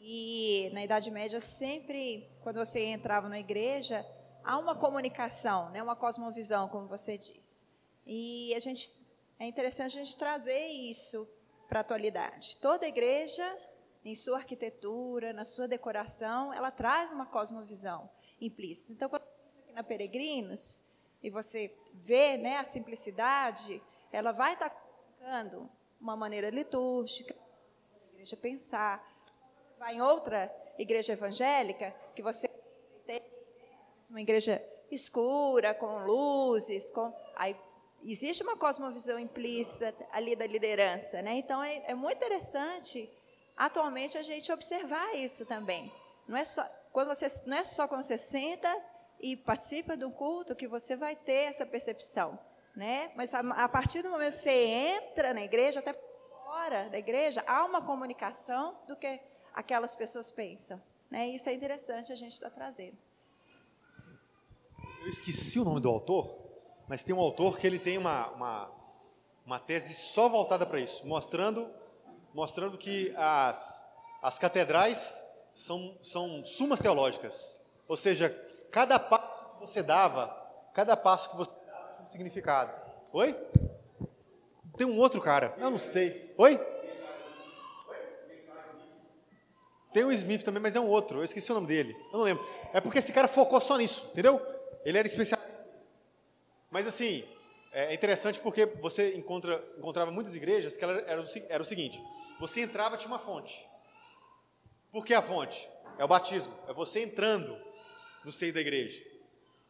E 0.00 0.70
na 0.72 0.82
Idade 0.82 1.10
Média, 1.10 1.38
sempre, 1.38 2.30
quando 2.40 2.56
você 2.56 2.86
entrava 2.86 3.28
na 3.28 3.38
igreja, 3.38 4.06
há 4.42 4.58
uma 4.58 4.74
comunicação, 4.74 5.70
né, 5.70 5.82
uma 5.82 5.94
cosmovisão, 5.94 6.66
como 6.68 6.86
você 6.86 7.18
diz. 7.18 7.62
E 8.06 8.54
a 8.54 8.58
gente, 8.58 8.90
é 9.42 9.46
interessante 9.46 9.98
a 9.98 10.04
gente 10.04 10.16
trazer 10.16 10.66
isso 10.68 11.28
para 11.68 11.80
a 11.80 11.82
atualidade. 11.82 12.56
Toda 12.58 12.86
igreja, 12.86 13.58
em 14.04 14.14
sua 14.14 14.36
arquitetura, 14.36 15.32
na 15.32 15.44
sua 15.44 15.66
decoração, 15.66 16.52
ela 16.52 16.70
traz 16.70 17.10
uma 17.10 17.26
cosmovisão 17.26 18.08
implícita. 18.40 18.92
Então, 18.92 19.08
quando 19.08 19.24
na 19.74 19.82
Peregrinos, 19.82 20.84
e 21.20 21.28
você 21.28 21.74
vê 21.92 22.36
né, 22.36 22.58
a 22.58 22.64
simplicidade, 22.64 23.82
ela 24.12 24.30
vai 24.30 24.52
estar 24.52 24.70
colocando 24.70 25.68
uma 26.00 26.14
maneira 26.14 26.48
litúrgica, 26.48 27.34
a 27.34 28.12
igreja 28.12 28.36
pensar. 28.36 29.04
Vai 29.76 29.96
em 29.96 30.02
outra 30.02 30.54
igreja 30.78 31.14
evangélica, 31.14 31.92
que 32.14 32.22
você 32.22 32.46
tem 33.04 33.20
uma 34.08 34.20
igreja 34.20 34.62
escura, 34.88 35.74
com 35.74 36.04
luzes, 36.04 36.92
com 36.92 37.12
aí 37.34 37.56
existe 38.04 38.42
uma 38.42 38.56
cosmovisão 38.56 39.18
implícita 39.18 39.94
ali 40.10 40.34
da 40.34 40.46
liderança, 40.46 41.22
né? 41.22 41.34
Então 41.34 41.62
é, 41.62 41.82
é, 41.86 41.94
muito 41.94 42.16
interessante 42.16 43.10
atualmente 43.56 44.18
a 44.18 44.22
gente 44.22 44.50
observar 44.50 45.14
isso 45.14 45.46
também. 45.46 45.92
Não 46.26 46.36
é 46.36 46.44
só 46.44 46.68
quando 46.92 47.08
você 47.08 47.42
não 47.46 47.56
é 47.56 47.64
só 47.64 47.86
quando 47.88 48.02
você 48.02 48.16
senta 48.16 48.74
e 49.20 49.36
participa 49.36 49.96
do 49.96 50.10
culto 50.10 50.56
que 50.56 50.66
você 50.66 50.96
vai 50.96 51.14
ter 51.14 51.50
essa 51.50 51.64
percepção, 51.64 52.38
né? 52.74 53.12
Mas 53.14 53.32
a, 53.32 53.40
a 53.40 53.68
partir 53.68 54.02
do 54.02 54.10
momento 54.10 54.34
que 54.34 54.40
você 54.40 54.50
entra 54.50 55.32
na 55.32 55.42
igreja, 55.42 55.80
até 55.80 55.94
fora 56.44 56.88
da 56.90 56.98
igreja, 56.98 57.42
há 57.46 57.64
uma 57.64 57.80
comunicação 57.80 58.76
do 58.86 58.96
que 58.96 59.20
aquelas 59.54 59.94
pessoas 59.94 60.30
pensam, 60.30 60.82
né? 61.10 61.28
Isso 61.28 61.48
é 61.48 61.52
interessante 61.52 62.12
a 62.12 62.16
gente 62.16 62.32
estar 62.32 62.50
tá 62.50 62.56
trazendo. 62.56 62.98
Eu 65.02 65.08
esqueci 65.08 65.58
o 65.58 65.64
nome 65.64 65.80
do 65.80 65.88
autor, 65.88 66.41
mas 66.88 67.04
tem 67.04 67.14
um 67.14 67.20
autor 67.20 67.58
que 67.58 67.66
ele 67.66 67.78
tem 67.78 67.98
uma, 67.98 68.28
uma, 68.28 68.70
uma 69.46 69.58
tese 69.58 69.94
só 69.94 70.28
voltada 70.28 70.66
para 70.66 70.80
isso, 70.80 71.06
mostrando, 71.06 71.70
mostrando 72.34 72.78
que 72.78 73.14
as, 73.16 73.86
as 74.22 74.38
catedrais 74.38 75.24
são, 75.54 75.96
são 76.02 76.44
sumas 76.44 76.80
teológicas. 76.80 77.60
Ou 77.88 77.96
seja, 77.96 78.30
cada 78.70 78.98
passo 78.98 79.54
que 79.54 79.60
você 79.60 79.82
dava, 79.82 80.28
cada 80.72 80.96
passo 80.96 81.30
que 81.30 81.36
você 81.36 81.52
dava 81.66 81.92
tinha 81.94 82.04
um 82.04 82.06
significado. 82.06 82.80
Oi? 83.12 83.34
Tem 84.76 84.86
um 84.86 84.98
outro 84.98 85.20
cara, 85.20 85.54
eu 85.58 85.70
não 85.70 85.78
sei. 85.78 86.34
Oi? 86.38 86.58
Tem 89.92 90.04
o 90.04 90.12
Smith 90.12 90.42
também, 90.42 90.62
mas 90.62 90.74
é 90.74 90.80
um 90.80 90.88
outro. 90.88 91.18
Eu 91.18 91.24
esqueci 91.24 91.52
o 91.52 91.54
nome 91.54 91.66
dele. 91.66 91.94
Eu 92.10 92.18
não 92.18 92.24
lembro. 92.24 92.46
É 92.72 92.80
porque 92.80 92.98
esse 92.98 93.12
cara 93.12 93.28
focou 93.28 93.60
só 93.60 93.76
nisso, 93.76 94.08
entendeu? 94.12 94.40
Ele 94.84 94.96
era 94.96 95.06
especial. 95.06 95.38
Mas 96.72 96.88
assim, 96.88 97.22
é 97.70 97.92
interessante 97.92 98.40
porque 98.40 98.64
você 98.64 99.14
encontra, 99.14 99.62
encontrava 99.76 100.10
muitas 100.10 100.34
igrejas 100.34 100.76
que 100.76 100.82
era, 100.82 101.00
era, 101.02 101.20
o, 101.20 101.26
era 101.48 101.62
o 101.62 101.66
seguinte: 101.66 102.02
você 102.40 102.62
entrava 102.62 102.96
tinha 102.96 103.12
uma 103.12 103.18
fonte. 103.18 103.64
Por 104.90 105.04
que 105.04 105.12
a 105.12 105.22
fonte? 105.22 105.68
É 105.98 106.04
o 106.04 106.08
batismo. 106.08 106.52
É 106.66 106.72
você 106.72 107.02
entrando 107.02 107.56
no 108.24 108.32
seio 108.32 108.54
da 108.54 108.60
igreja. 108.60 109.04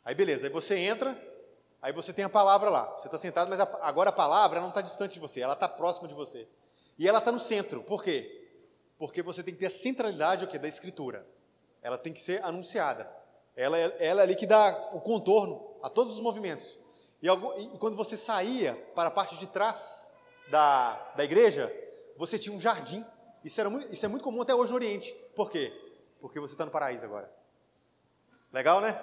Aí 0.05 0.15
beleza, 0.15 0.47
aí 0.47 0.53
você 0.53 0.79
entra, 0.79 1.21
aí 1.81 1.93
você 1.93 2.13
tem 2.13 2.25
a 2.25 2.29
palavra 2.29 2.71
lá. 2.71 2.85
Você 2.97 3.09
está 3.09 3.19
sentado, 3.19 3.49
mas 3.51 3.59
a, 3.59 3.79
agora 3.83 4.11
a 4.11 4.13
palavra 4.13 4.61
não 4.61 4.69
está 4.69 4.81
distante 4.81 5.15
de 5.15 5.21
você, 5.21 5.41
ela 5.41 5.55
está 5.55 5.69
próxima 5.69 6.07
de 6.07 6.15
você. 6.15 6.47
E 6.97 7.09
ela 7.09 7.19
está 7.19 7.33
no 7.33 7.41
centro. 7.41 7.83
Por 7.83 8.03
quê? 8.03 8.49
Porque 8.97 9.23
você 9.23 9.43
tem 9.43 9.55
que 9.55 9.61
ter 9.61 9.67
a 9.67 9.71
centralidade 9.71 10.47
da 10.57 10.69
escritura. 10.69 11.27
Ela 11.83 11.99
tem 11.99 12.13
que 12.13 12.23
ser 12.23 12.43
anunciada. 12.45 13.11
Ela, 13.57 13.77
é, 13.77 13.97
ela 13.99 14.21
é 14.21 14.25
ali 14.25 14.37
que 14.37 14.47
dá 14.47 14.91
o 14.93 15.01
contorno 15.01 15.77
a 15.83 15.91
todos 15.91 16.15
os 16.15 16.21
movimentos. 16.21 16.79
E, 17.23 17.29
e, 17.29 17.79
quando 17.79 17.97
você 17.97 18.17
saía 18.17 18.75
para 18.95 19.09
a 19.09 19.13
parte 19.13 19.37
de 19.37 19.47
trás 19.47 20.13
da, 20.51 20.95
da 21.15 21.25
igreja, 21.25 21.73
você 22.17 22.39
tinha 22.39 22.55
um 22.55 22.61
jardim. 22.61 23.05
Isso, 23.45 23.61
era 23.61 23.71
muito, 23.71 23.93
isso 23.93 24.05
é 24.05 24.09
muito 24.09 24.25
comum 24.25 24.43
até 24.43 24.55
hoje 24.55 24.71
no 24.71 24.77
Oriente. 24.77 25.13
Por 25.37 25.49
quê? 25.49 25.73
Porque 26.21 26.41
você 26.41 26.55
está 26.55 26.65
no 26.65 26.71
paraíso 26.73 27.05
agora. 27.07 27.31
Legal, 28.53 28.81
né? 28.81 29.01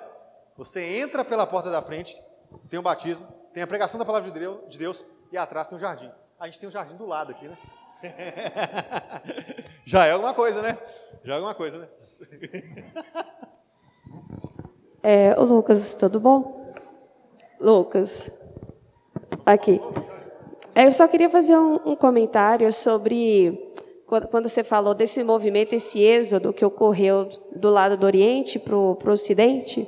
Você 0.58 0.84
entra 0.84 1.24
pela 1.24 1.48
porta 1.48 1.72
da 1.72 1.82
frente, 1.82 2.22
tem 2.70 2.78
o 2.78 2.84
batismo, 2.84 3.26
tem 3.54 3.64
a 3.64 3.68
pregação 3.68 3.98
da 3.98 4.06
palavra 4.06 4.30
de 4.30 4.38
Deus, 4.38 4.70
de 4.70 4.78
Deus 4.78 5.06
e 5.32 5.38
atrás 5.38 5.68
tem 5.68 5.78
o 5.78 5.80
jardim. 5.80 6.12
A 6.38 6.46
gente 6.46 6.60
tem 6.60 6.68
o 6.68 6.72
jardim 6.72 6.96
do 6.98 7.06
lado 7.06 7.32
aqui, 7.32 7.48
né? 7.48 7.58
Já 9.86 10.06
é 10.06 10.12
alguma 10.12 10.34
coisa, 10.34 10.62
né? 10.62 10.78
Já 11.24 11.34
é 11.34 11.36
alguma 11.36 11.56
coisa, 11.56 11.80
né? 11.80 11.88
É, 15.02 15.34
o 15.40 15.44
Lucas, 15.44 15.94
tudo 15.94 16.20
bom? 16.20 16.59
Lucas, 17.60 18.32
aqui. 19.46 19.82
É, 20.74 20.88
eu 20.88 20.94
só 20.94 21.08
queria 21.08 21.30
fazer 21.30 21.58
um, 21.58 21.92
um 21.92 21.96
comentário 21.96 22.72
sobre 22.72 23.74
quando, 24.08 24.50
você 24.50 24.64
falou 24.64 24.96
desse 24.96 25.24
movimento, 25.24 25.74
esse 25.74 26.02
êxodo 26.02 26.54
que 26.54 26.66
ocorreu 26.66 27.30
do 27.56 27.70
lado 27.70 27.96
do 27.96 28.06
Oriente 28.06 28.58
para 28.58 28.76
o 28.76 28.98
Ocidente. 29.06 29.88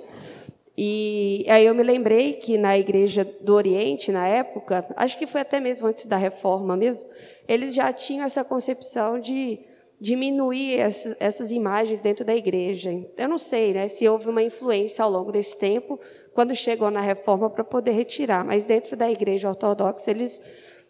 E 0.77 1.45
aí 1.47 1.65
eu 1.65 1.73
me 1.73 1.81
lembrei 1.81 2.33
que 2.33 2.57
na 2.57 2.77
Igreja 2.77 3.25
do 3.41 3.55
Oriente, 3.55 4.11
na 4.11 4.27
época, 4.27 4.85
acho 4.95 5.17
que 5.17 5.25
foi 5.25 5.41
até 5.41 5.59
mesmo 5.59 5.87
antes 5.87 6.05
da 6.05 6.17
Reforma 6.17 6.75
mesmo, 6.77 7.09
eles 7.47 7.73
já 7.73 7.91
tinham 7.91 8.25
essa 8.25 8.43
concepção 8.43 9.19
de 9.19 9.59
diminuir 9.99 10.79
essas, 10.79 11.15
essas 11.19 11.51
imagens 11.51 12.01
dentro 12.01 12.25
da 12.25 12.35
igreja. 12.35 12.89
Eu 13.15 13.29
não 13.29 13.37
sei 13.37 13.71
né, 13.73 13.87
se 13.87 14.09
houve 14.09 14.27
uma 14.27 14.41
influência 14.41 15.03
ao 15.03 15.11
longo 15.11 15.31
desse 15.31 15.55
tempo, 15.55 15.99
quando 16.33 16.55
chegou 16.55 16.89
na 16.89 17.01
reforma, 17.01 17.49
para 17.49 17.63
poder 17.63 17.91
retirar, 17.91 18.43
mas 18.43 18.65
dentro 18.65 18.95
da 18.95 19.09
igreja 19.09 19.49
ortodoxa 19.49 20.09
eles 20.09 20.41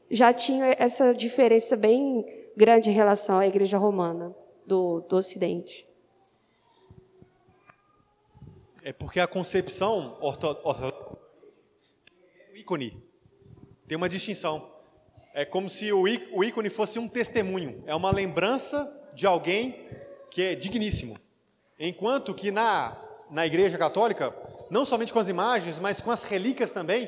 já 0.10 0.34
tinham 0.34 0.68
essa 0.78 1.14
diferença 1.14 1.76
bem 1.76 2.26
grande 2.56 2.89
em 2.89 2.94
relação 2.94 3.39
à 3.39 3.48
igreja 3.48 3.78
romana 3.78 4.36
do, 4.66 5.02
do 5.02 5.16
Ocidente. 5.16 5.88
É 8.84 8.92
porque 8.92 9.20
a 9.20 9.28
concepção 9.28 10.18
ortodoxa 10.22 10.94
ícone 12.54 13.02
tem 13.88 13.96
uma 13.96 14.10
distinção. 14.10 14.70
É 15.34 15.46
como 15.46 15.70
se 15.70 15.92
o 15.94 16.08
ícone 16.08 16.70
fosse 16.70 17.00
um 17.00 17.08
testemunho, 17.08 17.84
é 17.86 17.96
uma 17.96 18.12
lembrança 18.12 18.92
de 19.14 19.26
alguém 19.26 19.88
que 20.30 20.42
é 20.42 20.56
digníssimo. 20.56 21.16
Enquanto 21.80 22.34
que 22.34 22.52
na, 22.52 22.98
na 23.30 23.46
Igreja 23.46 23.78
Católica, 23.78 24.32
não 24.72 24.86
somente 24.86 25.11
com 25.11 25.19
as 25.19 25.28
imagens, 25.28 25.80
mas 25.80 25.99
com 25.99 26.09
as 26.09 26.24
relíquias 26.24 26.72
também, 26.72 27.07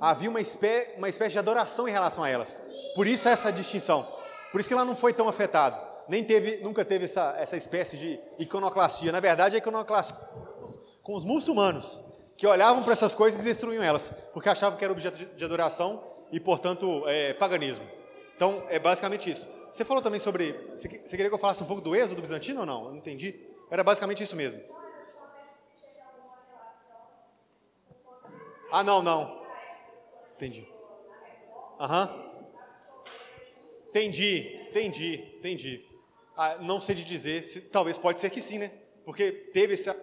havia 0.00 0.28
uma 0.28 0.40
espécie, 0.40 0.98
uma 0.98 1.08
espécie 1.08 1.30
de 1.30 1.38
adoração 1.38 1.88
em 1.88 1.92
relação 1.92 2.24
a 2.24 2.28
elas. 2.28 2.60
Por 2.96 3.06
isso 3.06 3.28
essa 3.28 3.52
distinção. 3.52 4.06
Por 4.50 4.60
isso 4.60 4.68
que 4.68 4.74
ela 4.74 4.84
não 4.84 4.96
foi 4.96 5.12
tão 5.14 5.28
afetada. 5.28 5.80
Nem 6.08 6.24
teve, 6.24 6.56
nunca 6.56 6.84
teve 6.84 7.04
essa, 7.04 7.36
essa 7.38 7.56
espécie 7.56 7.96
de 7.96 8.20
iconoclastia. 8.38 9.12
Na 9.12 9.20
verdade, 9.20 9.54
a 9.54 9.58
iconoclastia 9.58 10.16
com 11.04 11.14
os 11.14 11.24
muçulmanos, 11.24 12.00
que 12.36 12.46
olhavam 12.46 12.82
para 12.82 12.92
essas 12.92 13.14
coisas 13.14 13.40
e 13.40 13.44
destruíam 13.44 13.82
elas, 13.82 14.12
porque 14.32 14.48
achavam 14.48 14.76
que 14.76 14.84
era 14.84 14.92
objeto 14.92 15.16
de 15.16 15.44
adoração 15.44 16.02
e, 16.32 16.40
portanto, 16.40 17.04
é, 17.06 17.32
paganismo. 17.34 17.86
Então, 18.34 18.64
é 18.68 18.78
basicamente 18.78 19.30
isso. 19.30 19.48
Você 19.70 19.84
falou 19.84 20.02
também 20.02 20.18
sobre. 20.18 20.52
Você, 20.74 20.88
queria 20.88 21.28
que 21.28 21.34
eu 21.34 21.38
falasse 21.38 21.62
um 21.62 21.66
pouco 21.66 21.82
do 21.82 21.94
êxodo 21.94 22.20
bizantino 22.20 22.60
ou 22.60 22.66
não? 22.66 22.84
Eu 22.84 22.90
não 22.90 22.96
entendi. 22.96 23.34
Era 23.70 23.84
basicamente 23.84 24.22
isso 24.22 24.34
mesmo. 24.34 24.60
Ah, 28.76 28.82
não, 28.82 29.00
não. 29.00 29.40
Entendi. 30.34 30.66
Aham. 31.78 32.10
Uhum. 32.12 32.24
Entendi, 33.90 34.66
entendi, 34.68 35.14
entendi. 35.38 35.84
Ah, 36.36 36.56
não 36.56 36.80
sei 36.80 36.96
de 36.96 37.04
dizer, 37.04 37.68
talvez 37.70 37.96
pode 37.96 38.18
ser 38.18 38.30
que 38.30 38.40
sim, 38.40 38.58
né? 38.58 38.72
Porque 39.04 39.30
teve 39.30 39.74
esse, 39.74 39.94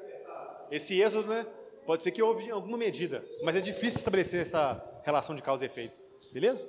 esse 0.72 1.02
êxodo, 1.02 1.28
né? 1.28 1.46
Pode 1.86 2.02
ser 2.02 2.12
que 2.12 2.24
houve 2.24 2.50
alguma 2.50 2.78
medida, 2.78 3.26
mas 3.44 3.58
é 3.58 3.60
difícil 3.60 3.98
estabelecer 4.00 4.40
essa 4.40 4.82
relação 5.04 5.36
de 5.36 5.42
causa 5.42 5.66
e 5.66 5.68
efeito. 5.68 6.02
Beleza? 6.32 6.66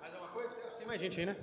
Mais 0.00 0.14
alguma 0.14 0.30
coisa? 0.30 0.56
Acho 0.58 0.70
que 0.70 0.78
tem 0.78 0.86
mais 0.86 1.00
gente 1.00 1.18
aí, 1.18 1.26
né? 1.26 1.36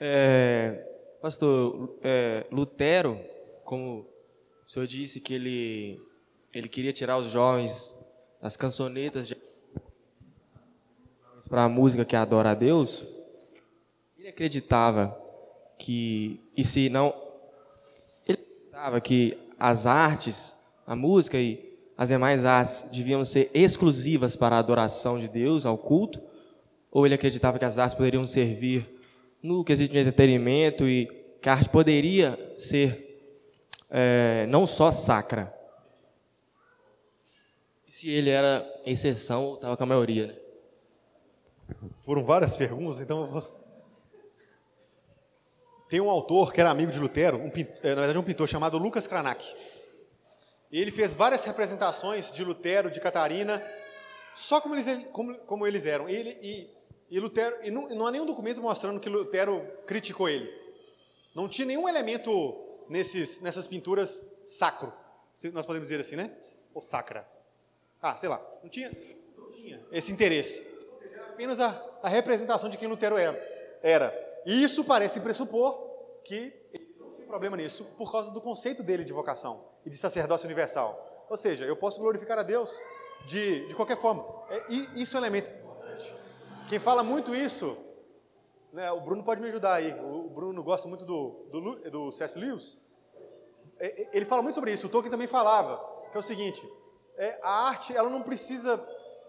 É, 0.00 0.86
pastor, 1.20 1.98
é, 2.02 2.46
Lutero, 2.52 3.18
como 3.64 4.06
o 4.64 4.70
senhor 4.70 4.86
disse 4.86 5.20
que 5.20 5.34
ele, 5.34 6.00
ele 6.52 6.68
queria 6.68 6.92
tirar 6.92 7.18
os 7.18 7.26
jovens 7.26 7.96
das 8.40 8.56
cançonetas 8.56 9.34
para 11.48 11.64
a 11.64 11.68
música 11.68 12.04
que 12.04 12.14
adora 12.14 12.50
a 12.50 12.54
Deus, 12.54 13.04
ele 14.16 14.28
acreditava 14.28 15.18
que, 15.76 16.40
e 16.56 16.64
se 16.64 16.88
não, 16.88 17.14
ele 18.26 18.38
acreditava 18.38 19.00
que 19.00 19.36
as 19.58 19.86
artes, 19.86 20.56
a 20.86 20.94
música 20.94 21.38
e 21.38 21.76
as 21.96 22.08
demais 22.08 22.44
artes 22.44 22.84
deviam 22.92 23.24
ser 23.24 23.50
exclusivas 23.52 24.36
para 24.36 24.54
a 24.54 24.60
adoração 24.60 25.18
de 25.18 25.26
Deus, 25.26 25.66
ao 25.66 25.76
culto, 25.76 26.20
ou 26.90 27.04
ele 27.04 27.14
acreditava 27.14 27.58
que 27.58 27.64
as 27.64 27.78
artes 27.78 27.96
poderiam 27.96 28.24
servir 28.24 28.97
no 29.42 29.64
quesito 29.64 29.92
de 29.92 29.98
entretenimento 30.00 30.88
e 30.88 31.06
que 31.40 31.48
a 31.48 31.52
arte 31.52 31.68
poderia 31.68 32.54
ser 32.58 33.08
é, 33.90 34.46
não 34.48 34.66
só 34.66 34.90
sacra. 34.90 35.54
Se 37.88 38.08
ele 38.10 38.30
era 38.30 38.66
exceção 38.84 39.44
ou 39.44 39.54
estava 39.54 39.76
com 39.76 39.82
a 39.82 39.86
maioria? 39.86 40.28
Né? 40.28 40.36
Foram 42.02 42.24
várias 42.24 42.56
perguntas, 42.56 43.00
então 43.00 43.20
eu 43.20 43.26
vou... 43.26 43.58
Tem 45.88 46.00
um 46.00 46.10
autor 46.10 46.52
que 46.52 46.60
era 46.60 46.70
amigo 46.70 46.92
de 46.92 46.98
Lutero, 46.98 47.38
um, 47.38 47.50
é, 47.82 47.94
na 47.94 48.02
verdade 48.02 48.18
um 48.18 48.22
pintor 48.22 48.46
chamado 48.46 48.76
Lucas 48.76 49.06
Cranach. 49.06 49.56
Ele 50.70 50.90
fez 50.90 51.14
várias 51.14 51.44
representações 51.44 52.30
de 52.30 52.44
Lutero, 52.44 52.90
de 52.90 53.00
Catarina, 53.00 53.62
só 54.34 54.60
como 54.60 54.74
eles, 54.74 55.06
como, 55.12 55.34
como 55.38 55.66
eles 55.66 55.86
eram. 55.86 56.08
Ele, 56.08 56.38
e 56.42 56.70
e 57.10 57.18
Lutero, 57.18 57.56
e 57.62 57.70
não, 57.70 57.88
não 57.88 58.06
há 58.06 58.10
nenhum 58.10 58.26
documento 58.26 58.60
mostrando 58.60 59.00
que 59.00 59.08
Lutero 59.08 59.66
criticou 59.86 60.28
ele. 60.28 60.52
Não 61.34 61.48
tinha 61.48 61.66
nenhum 61.66 61.88
elemento 61.88 62.56
nesses, 62.88 63.40
nessas 63.40 63.66
pinturas 63.66 64.22
sacro. 64.44 64.92
Nós 65.52 65.64
podemos 65.64 65.88
dizer 65.88 66.00
assim, 66.00 66.16
né? 66.16 66.36
Ou 66.74 66.82
sacra. 66.82 67.26
Ah, 68.02 68.16
sei 68.16 68.28
lá. 68.28 68.44
Não 68.62 68.68
tinha, 68.68 68.90
não 69.36 69.52
tinha 69.52 69.80
esse 69.92 70.12
interesse. 70.12 70.66
Apenas 71.30 71.60
a, 71.60 71.80
a 72.02 72.08
representação 72.08 72.68
de 72.68 72.76
quem 72.76 72.88
Lutero 72.88 73.16
era. 73.16 73.78
era. 73.82 74.42
E 74.44 74.62
isso 74.62 74.84
parece 74.84 75.20
pressupor 75.20 75.88
que 76.24 76.52
ele 76.72 76.94
não 76.98 77.12
tinha 77.12 77.26
problema 77.26 77.56
nisso 77.56 77.84
por 77.96 78.10
causa 78.10 78.32
do 78.32 78.40
conceito 78.40 78.82
dele 78.82 79.04
de 79.04 79.12
vocação 79.12 79.64
e 79.86 79.90
de 79.90 79.96
sacerdócio 79.96 80.46
universal. 80.46 81.26
Ou 81.30 81.36
seja, 81.36 81.64
eu 81.64 81.76
posso 81.76 82.00
glorificar 82.00 82.38
a 82.38 82.42
Deus 82.42 82.76
de, 83.26 83.66
de 83.68 83.74
qualquer 83.74 84.00
forma. 84.00 84.24
É, 84.50 84.64
e 84.68 85.02
isso 85.02 85.16
é 85.16 85.20
um 85.20 85.22
elemento. 85.22 85.67
Quem 86.68 86.78
fala 86.78 87.02
muito 87.02 87.34
isso, 87.34 87.78
né, 88.72 88.90
o 88.92 89.00
Bruno 89.00 89.24
pode 89.24 89.40
me 89.40 89.48
ajudar 89.48 89.74
aí. 89.74 89.92
O, 90.00 90.28
Bruno 90.28 90.62
gosta 90.62 90.86
muito 90.86 91.04
do, 91.06 91.46
do, 91.50 91.90
do 91.90 92.12
C.S. 92.12 92.38
Lewis. 92.38 92.78
É, 93.78 94.02
é, 94.02 94.08
ele 94.12 94.26
fala 94.26 94.42
muito 94.42 94.56
sobre 94.56 94.72
isso. 94.72 94.86
O 94.86 94.90
Tolkien 94.90 95.10
também 95.10 95.26
falava, 95.26 95.78
que 96.10 96.16
é 96.16 96.20
o 96.20 96.22
seguinte: 96.22 96.62
é, 97.16 97.38
a 97.42 97.68
arte 97.68 97.96
ela 97.96 98.10
não 98.10 98.22
precisa 98.22 98.76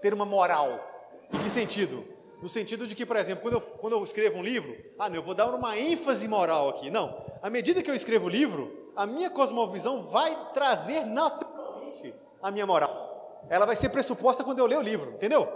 ter 0.01 0.13
uma 0.13 0.25
moral. 0.25 0.85
Em 1.31 1.39
que 1.39 1.49
sentido? 1.49 2.03
No 2.41 2.49
sentido 2.49 2.85
de 2.85 2.93
que, 2.93 3.05
por 3.05 3.15
exemplo, 3.15 3.41
quando 3.41 3.53
eu, 3.53 3.61
quando 3.61 3.93
eu 3.93 4.03
escrevo 4.03 4.37
um 4.37 4.43
livro, 4.43 4.75
ah, 4.97 5.09
não, 5.09 5.15
eu 5.15 5.23
vou 5.23 5.33
dar 5.33 5.53
uma 5.53 5.77
ênfase 5.77 6.27
moral 6.27 6.69
aqui. 6.69 6.89
Não. 6.89 7.23
À 7.41 7.49
medida 7.49 7.81
que 7.81 7.89
eu 7.89 7.95
escrevo 7.95 8.25
o 8.25 8.29
livro, 8.29 8.91
a 8.95 9.05
minha 9.05 9.29
cosmovisão 9.29 10.03
vai 10.03 10.51
trazer 10.53 11.05
naturalmente 11.05 12.13
a 12.41 12.51
minha 12.51 12.65
moral 12.65 13.09
ela 13.47 13.65
vai 13.65 13.75
ser 13.75 13.89
pressuposta 13.89 14.43
quando 14.43 14.59
eu 14.59 14.65
ler 14.65 14.77
o 14.77 14.81
livro, 14.81 15.11
entendeu? 15.11 15.47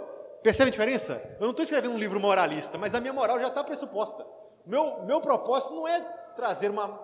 Percebe 0.44 0.68
a 0.68 0.72
diferença? 0.72 1.22
Eu 1.40 1.44
não 1.44 1.52
estou 1.52 1.62
escrevendo 1.62 1.94
um 1.94 1.98
livro 1.98 2.20
moralista, 2.20 2.76
mas 2.76 2.94
a 2.94 3.00
minha 3.00 3.14
moral 3.14 3.40
já 3.40 3.48
está 3.48 3.64
pressuposta. 3.64 4.26
Meu, 4.66 5.02
meu 5.04 5.18
propósito 5.18 5.74
não 5.74 5.88
é 5.88 5.98
trazer 6.36 6.70
uma, 6.70 7.00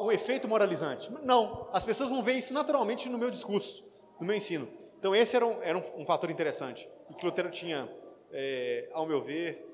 o 0.00 0.12
efeito 0.12 0.46
moralizante. 0.46 1.10
Não, 1.24 1.66
as 1.72 1.82
pessoas 1.82 2.10
vão 2.10 2.22
ver 2.22 2.34
isso 2.34 2.52
naturalmente 2.52 3.08
no 3.08 3.16
meu 3.16 3.30
discurso, 3.30 3.82
no 4.20 4.26
meu 4.26 4.36
ensino. 4.36 4.68
Então 4.98 5.16
esse 5.16 5.34
era 5.34 5.46
um, 5.46 5.62
era 5.62 5.78
um, 5.78 6.02
um 6.02 6.04
fator 6.04 6.28
interessante 6.28 6.86
e 7.08 7.14
que 7.14 7.24
Lutero 7.24 7.50
tinha, 7.50 7.88
é, 8.30 8.90
ao 8.92 9.06
meu 9.06 9.22
ver, 9.24 9.66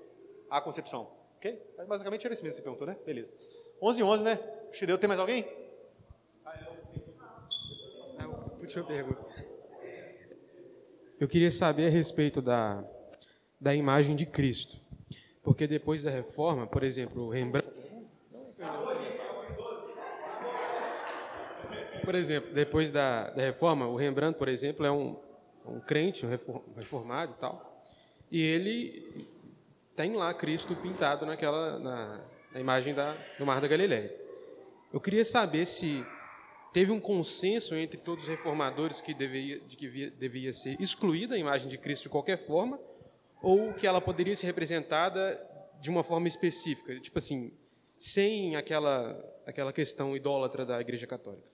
a 0.49 0.61
concepção. 0.61 1.11
Ok? 1.39 1.61
Mas 1.77 1.89
basicamente 1.89 2.25
era 2.25 2.33
isso 2.33 2.45
mesmo 2.45 2.59
que 2.59 2.63
você 2.63 2.63
perguntou, 2.63 2.87
né? 2.87 2.97
Beleza. 3.05 3.35
11 3.83 4.01
e 4.01 4.05
11, 4.05 4.23
né? 4.23 4.39
Xideu, 4.71 4.99
tem 4.99 5.09
mais 5.09 5.19
alguém? 5.19 5.45
Ah, 6.47 6.55
eu... 8.21 8.61
Última 8.61 8.85
pergunta. 8.85 9.44
Eu 11.21 11.29
queria 11.29 11.51
saber 11.51 11.87
a 11.87 11.91
respeito 11.91 12.43
da, 12.43 12.83
da 13.61 13.75
imagem 13.75 14.17
de 14.17 14.27
Cristo. 14.27 14.81
Porque 15.43 15.67
depois 15.67 16.03
da 16.03 16.11
reforma, 16.11 16.67
por 16.67 16.83
exemplo, 16.83 17.27
o 17.27 17.31
Rembrandt. 17.31 17.69
Por 22.05 22.15
exemplo, 22.15 22.53
depois 22.53 22.91
da, 22.91 23.31
da 23.31 23.43
reforma, 23.43 23.87
o 23.87 23.97
Rembrandt, 23.97 24.39
por 24.39 24.49
exemplo, 24.49 24.85
é 24.85 24.91
um, 24.91 25.17
um 25.67 25.81
crente, 25.81 26.27
um 26.27 26.31
reformado 26.77 27.33
e 27.37 27.41
tal. 27.41 27.87
E 28.31 28.43
ele 28.43 29.29
tem 29.95 30.15
lá 30.17 30.35
Cristo 30.35 30.75
pintado 30.75 31.25
naquela 31.25 31.79
na, 31.79 32.21
na 32.53 32.61
imagem 32.61 32.93
da, 32.93 33.15
do 33.39 33.47
Mar 33.47 33.61
da 33.61 33.69
Galileia. 33.69 34.15
Eu 34.93 35.01
queria 35.01 35.25
saber 35.25 35.67
se 35.67 36.05
teve 36.75 36.91
um 36.91 36.99
consenso 36.99 37.77
entre 37.77 37.97
todos 37.97 38.25
os 38.25 38.29
reformadores 38.29 39.01
que 39.01 39.15
deveria, 39.15 39.61
de 39.61 39.77
que 39.77 40.11
devia 40.11 40.53
ser 40.53 40.77
excluída 40.81 41.37
a 41.37 41.39
imagem 41.39 41.69
de 41.69 41.79
Cristo 41.79 42.03
de 42.03 42.09
qualquer 42.09 42.45
forma, 42.45 42.81
ou 43.41 43.73
que 43.73 43.87
ela 43.87 44.01
poderia 44.01 44.35
ser 44.35 44.47
representada 44.47 45.41
de 45.81 45.89
uma 45.89 46.03
forma 46.03 46.27
específica, 46.27 46.99
tipo 46.99 47.17
assim, 47.17 47.53
sem 47.97 48.57
aquela, 48.57 49.17
aquela 49.47 49.73
questão 49.73 50.17
idólatra 50.17 50.67
da 50.67 50.81
Igreja 50.81 51.07
Católica. 51.07 51.47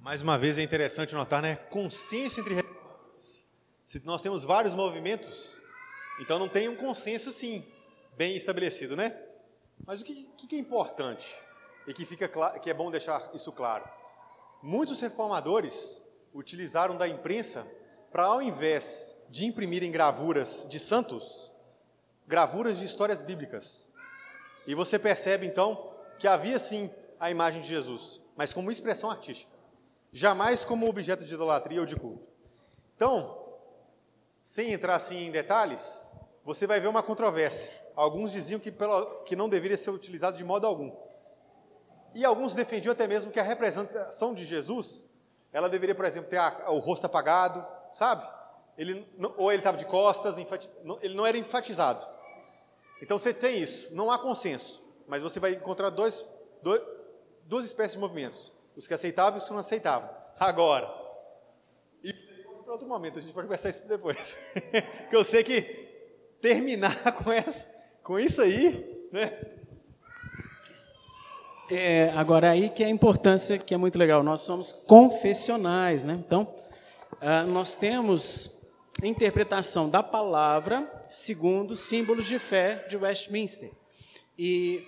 Mais 0.00 0.22
uma 0.22 0.38
vez 0.38 0.56
é 0.56 0.62
interessante 0.62 1.14
notar, 1.14 1.42
né? 1.42 1.56
Consenso 1.56 2.40
entre 2.40 2.54
se 3.84 4.00
nós 4.06 4.22
temos 4.22 4.42
vários 4.42 4.74
movimentos, 4.74 5.60
então 6.18 6.38
não 6.38 6.48
tem 6.48 6.66
um 6.66 6.76
consenso 6.76 7.28
assim 7.28 7.62
bem 8.16 8.36
estabelecido, 8.36 8.96
né? 8.96 9.14
Mas 9.84 10.00
o 10.00 10.04
que, 10.04 10.46
que 10.48 10.56
é 10.56 10.58
importante? 10.58 11.45
E 11.86 11.94
que, 11.94 12.04
fica 12.04 12.28
que 12.58 12.70
é 12.70 12.74
bom 12.74 12.90
deixar 12.90 13.30
isso 13.34 13.52
claro. 13.52 13.88
Muitos 14.62 15.00
reformadores 15.00 16.02
utilizaram 16.34 16.96
da 16.96 17.06
imprensa 17.06 17.66
para, 18.10 18.24
ao 18.24 18.42
invés 18.42 19.16
de 19.28 19.44
imprimirem 19.44 19.90
gravuras 19.90 20.66
de 20.68 20.78
santos, 20.78 21.50
gravuras 22.26 22.78
de 22.78 22.84
histórias 22.84 23.20
bíblicas. 23.20 23.88
E 24.66 24.74
você 24.74 24.98
percebe 24.98 25.46
então 25.46 25.92
que 26.18 26.26
havia 26.26 26.58
sim 26.58 26.90
a 27.20 27.30
imagem 27.30 27.60
de 27.60 27.68
Jesus, 27.68 28.20
mas 28.36 28.52
como 28.52 28.70
expressão 28.70 29.10
artística, 29.10 29.50
jamais 30.12 30.64
como 30.64 30.88
objeto 30.88 31.24
de 31.24 31.34
idolatria 31.34 31.80
ou 31.80 31.86
de 31.86 31.96
culto. 31.96 32.26
Então, 32.94 33.38
sem 34.42 34.72
entrar 34.72 34.96
assim 34.96 35.26
em 35.26 35.30
detalhes, 35.30 36.14
você 36.44 36.66
vai 36.66 36.80
ver 36.80 36.88
uma 36.88 37.02
controvérsia. 37.02 37.72
Alguns 37.94 38.32
diziam 38.32 38.60
que, 38.60 38.72
que 39.24 39.36
não 39.36 39.48
deveria 39.48 39.76
ser 39.76 39.90
utilizado 39.90 40.36
de 40.36 40.44
modo 40.44 40.66
algum. 40.66 40.94
E 42.16 42.24
alguns 42.24 42.54
defendiam 42.54 42.92
até 42.92 43.06
mesmo 43.06 43.30
que 43.30 43.38
a 43.38 43.42
representação 43.42 44.32
de 44.32 44.42
Jesus, 44.42 45.06
ela 45.52 45.68
deveria, 45.68 45.94
por 45.94 46.06
exemplo, 46.06 46.30
ter 46.30 46.38
a, 46.38 46.70
o 46.70 46.78
rosto 46.78 47.04
apagado, 47.04 47.62
sabe? 47.92 48.26
Ele, 48.78 49.06
ou 49.36 49.52
ele 49.52 49.60
estava 49.60 49.76
de 49.76 49.84
costas, 49.84 50.38
ele 50.38 51.14
não 51.14 51.26
era 51.26 51.36
enfatizado. 51.36 52.02
Então 53.02 53.18
você 53.18 53.34
tem 53.34 53.58
isso, 53.58 53.94
não 53.94 54.10
há 54.10 54.18
consenso, 54.18 54.82
mas 55.06 55.22
você 55.22 55.38
vai 55.38 55.52
encontrar 55.52 55.90
dois, 55.90 56.24
dois, 56.62 56.80
duas 57.42 57.66
espécies 57.66 57.92
de 57.92 57.98
movimentos: 57.98 58.50
os 58.74 58.86
que 58.86 58.94
aceitavam 58.94 59.34
e 59.34 59.38
os 59.38 59.44
que 59.44 59.52
não 59.52 59.60
aceitavam. 59.60 60.08
Agora, 60.40 60.90
e 62.02 62.14
para 62.14 62.72
outro 62.72 62.88
momento, 62.88 63.18
a 63.18 63.20
gente 63.20 63.34
pode 63.34 63.46
conversar 63.46 63.68
isso 63.68 63.86
depois, 63.86 64.38
que 65.10 65.14
eu 65.14 65.22
sei 65.22 65.44
que 65.44 65.60
terminar 66.40 67.12
com, 67.12 67.30
essa, 67.30 67.66
com 68.02 68.18
isso 68.18 68.40
aí, 68.40 69.06
né? 69.12 69.56
É, 71.68 72.12
agora 72.14 72.50
aí 72.50 72.68
que 72.68 72.84
é 72.84 72.86
a 72.86 72.90
importância, 72.90 73.58
que 73.58 73.74
é 73.74 73.76
muito 73.76 73.98
legal, 73.98 74.22
nós 74.22 74.42
somos 74.42 74.72
confessionais, 74.72 76.04
né? 76.04 76.22
Então, 76.24 76.42
uh, 77.14 77.46
nós 77.50 77.74
temos 77.74 78.64
interpretação 79.02 79.90
da 79.90 80.00
palavra 80.00 80.88
segundo 81.10 81.74
símbolos 81.74 82.26
de 82.26 82.38
fé 82.38 82.86
de 82.88 82.96
Westminster. 82.96 83.72
E 84.38 84.80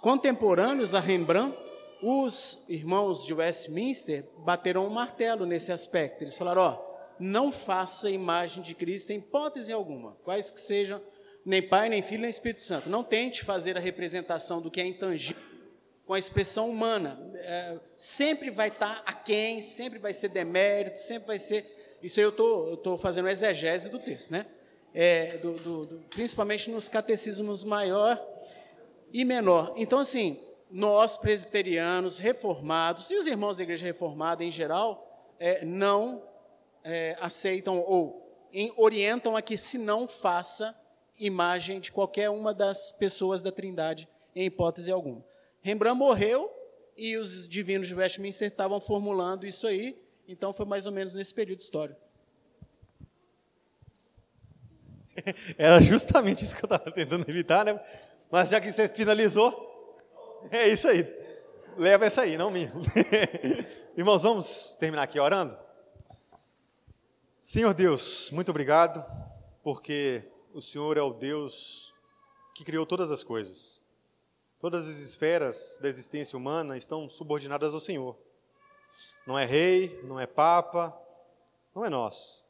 contemporâneos 0.00 0.94
a 0.94 1.00
Rembrandt, 1.00 1.58
os 2.02 2.64
irmãos 2.70 3.26
de 3.26 3.34
Westminster 3.34 4.24
bateram 4.38 4.86
um 4.86 4.90
martelo 4.90 5.44
nesse 5.44 5.72
aspecto. 5.72 6.22
Eles 6.24 6.38
falaram, 6.38 6.62
ó, 6.62 6.78
não 7.20 7.52
faça 7.52 8.10
imagem 8.10 8.62
de 8.62 8.74
Cristo 8.74 9.12
em 9.12 9.18
hipótese 9.18 9.72
alguma, 9.72 10.12
quais 10.24 10.50
que 10.50 10.60
sejam, 10.60 11.02
nem 11.44 11.60
Pai, 11.60 11.90
nem 11.90 12.00
Filho, 12.00 12.22
nem 12.22 12.30
Espírito 12.30 12.62
Santo. 12.62 12.88
Não 12.88 13.04
tente 13.04 13.44
fazer 13.44 13.76
a 13.76 13.80
representação 13.80 14.62
do 14.62 14.70
que 14.70 14.80
é 14.80 14.86
intangível 14.86 15.43
com 16.06 16.14
a 16.14 16.18
expressão 16.18 16.70
humana. 16.70 17.18
É, 17.36 17.78
sempre 17.96 18.50
vai 18.50 18.68
estar 18.68 19.02
aquém, 19.06 19.60
sempre 19.60 19.98
vai 19.98 20.12
ser 20.12 20.28
demérito, 20.28 20.98
sempre 20.98 21.28
vai 21.28 21.38
ser. 21.38 21.98
Isso 22.02 22.20
aí 22.20 22.24
eu 22.24 22.32
tô, 22.32 22.74
estou 22.74 22.98
fazendo 22.98 23.28
exegese 23.28 23.88
do 23.88 23.98
texto, 23.98 24.30
né? 24.30 24.46
É, 24.92 25.38
do, 25.38 25.54
do, 25.54 25.86
do, 25.86 25.98
principalmente 26.10 26.70
nos 26.70 26.88
catecismos 26.88 27.64
maior 27.64 28.22
e 29.12 29.24
menor. 29.24 29.72
Então, 29.76 29.98
assim, 29.98 30.40
nós 30.70 31.16
presbiterianos, 31.16 32.18
reformados, 32.18 33.10
e 33.10 33.16
os 33.16 33.26
irmãos 33.26 33.56
da 33.56 33.62
igreja 33.62 33.86
reformada 33.86 34.44
em 34.44 34.50
geral, 34.50 35.32
é, 35.38 35.64
não 35.64 36.22
é, 36.84 37.16
aceitam 37.20 37.80
ou 37.80 38.24
em, 38.52 38.72
orientam 38.76 39.36
a 39.36 39.42
que 39.42 39.56
se 39.56 39.78
não 39.78 40.06
faça 40.06 40.78
imagem 41.18 41.80
de 41.80 41.90
qualquer 41.90 42.30
uma 42.30 42.54
das 42.54 42.92
pessoas 42.92 43.42
da 43.42 43.50
Trindade, 43.50 44.08
em 44.34 44.46
hipótese 44.46 44.92
alguma. 44.92 45.24
Rembrandt 45.64 45.96
morreu 45.96 46.52
e 46.94 47.16
os 47.16 47.48
divinos 47.48 47.88
de 47.88 47.94
Westminster 47.94 48.48
estavam 48.48 48.78
formulando 48.78 49.46
isso 49.46 49.66
aí, 49.66 49.98
então 50.28 50.52
foi 50.52 50.66
mais 50.66 50.84
ou 50.84 50.92
menos 50.92 51.14
nesse 51.14 51.32
período 51.32 51.60
histórico. 51.60 51.98
Era 55.56 55.80
justamente 55.80 56.44
isso 56.44 56.54
que 56.54 56.62
eu 56.62 56.66
estava 56.66 56.92
tentando 56.92 57.24
evitar, 57.26 57.64
né? 57.64 57.80
Mas 58.30 58.50
já 58.50 58.60
que 58.60 58.70
você 58.70 58.90
finalizou, 58.90 59.98
é 60.50 60.68
isso 60.68 60.86
aí. 60.86 61.10
Leva 61.78 62.04
essa 62.04 62.20
aí, 62.20 62.36
não 62.36 62.50
minha. 62.50 62.70
Irmãos, 63.96 64.22
vamos 64.22 64.76
terminar 64.78 65.04
aqui 65.04 65.18
orando? 65.18 65.56
Senhor 67.40 67.72
Deus, 67.72 68.30
muito 68.32 68.50
obrigado, 68.50 69.02
porque 69.62 70.24
o 70.52 70.60
Senhor 70.60 70.98
é 70.98 71.02
o 71.02 71.14
Deus 71.14 71.94
que 72.54 72.64
criou 72.64 72.84
todas 72.84 73.10
as 73.10 73.24
coisas. 73.24 73.82
Todas 74.64 74.88
as 74.88 74.96
esferas 74.96 75.78
da 75.82 75.88
existência 75.88 76.38
humana 76.38 76.74
estão 76.74 77.06
subordinadas 77.06 77.74
ao 77.74 77.80
Senhor. 77.80 78.16
Não 79.26 79.38
é 79.38 79.44
rei, 79.44 80.00
não 80.04 80.18
é 80.18 80.26
papa, 80.26 80.98
não 81.74 81.84
é 81.84 81.90
nós. 81.90 82.42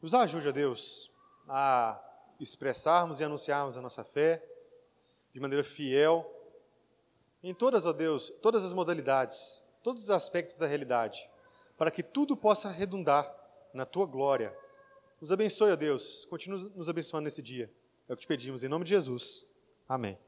Nos 0.00 0.14
ajude, 0.14 0.48
a 0.48 0.52
Deus, 0.52 1.10
a 1.46 2.02
expressarmos 2.40 3.20
e 3.20 3.24
anunciarmos 3.24 3.76
a 3.76 3.82
nossa 3.82 4.02
fé, 4.02 4.42
de 5.34 5.38
maneira 5.38 5.62
fiel, 5.62 6.24
em 7.42 7.52
todas, 7.52 7.84
ó 7.84 7.92
Deus, 7.92 8.30
todas 8.40 8.64
as 8.64 8.72
modalidades, 8.72 9.62
todos 9.82 10.04
os 10.04 10.10
aspectos 10.10 10.56
da 10.56 10.66
realidade, 10.66 11.28
para 11.76 11.90
que 11.90 12.02
tudo 12.02 12.34
possa 12.34 12.70
redundar 12.70 13.30
na 13.74 13.84
tua 13.84 14.06
glória. 14.06 14.56
Nos 15.20 15.30
abençoe, 15.30 15.72
ó 15.72 15.76
Deus, 15.76 16.24
continue 16.24 16.72
nos 16.74 16.88
abençoando 16.88 17.24
nesse 17.24 17.42
dia. 17.42 17.70
É 18.08 18.14
o 18.14 18.16
que 18.16 18.22
te 18.22 18.28
pedimos, 18.28 18.64
em 18.64 18.68
nome 18.68 18.86
de 18.86 18.92
Jesus. 18.92 19.46
Amém. 19.86 20.18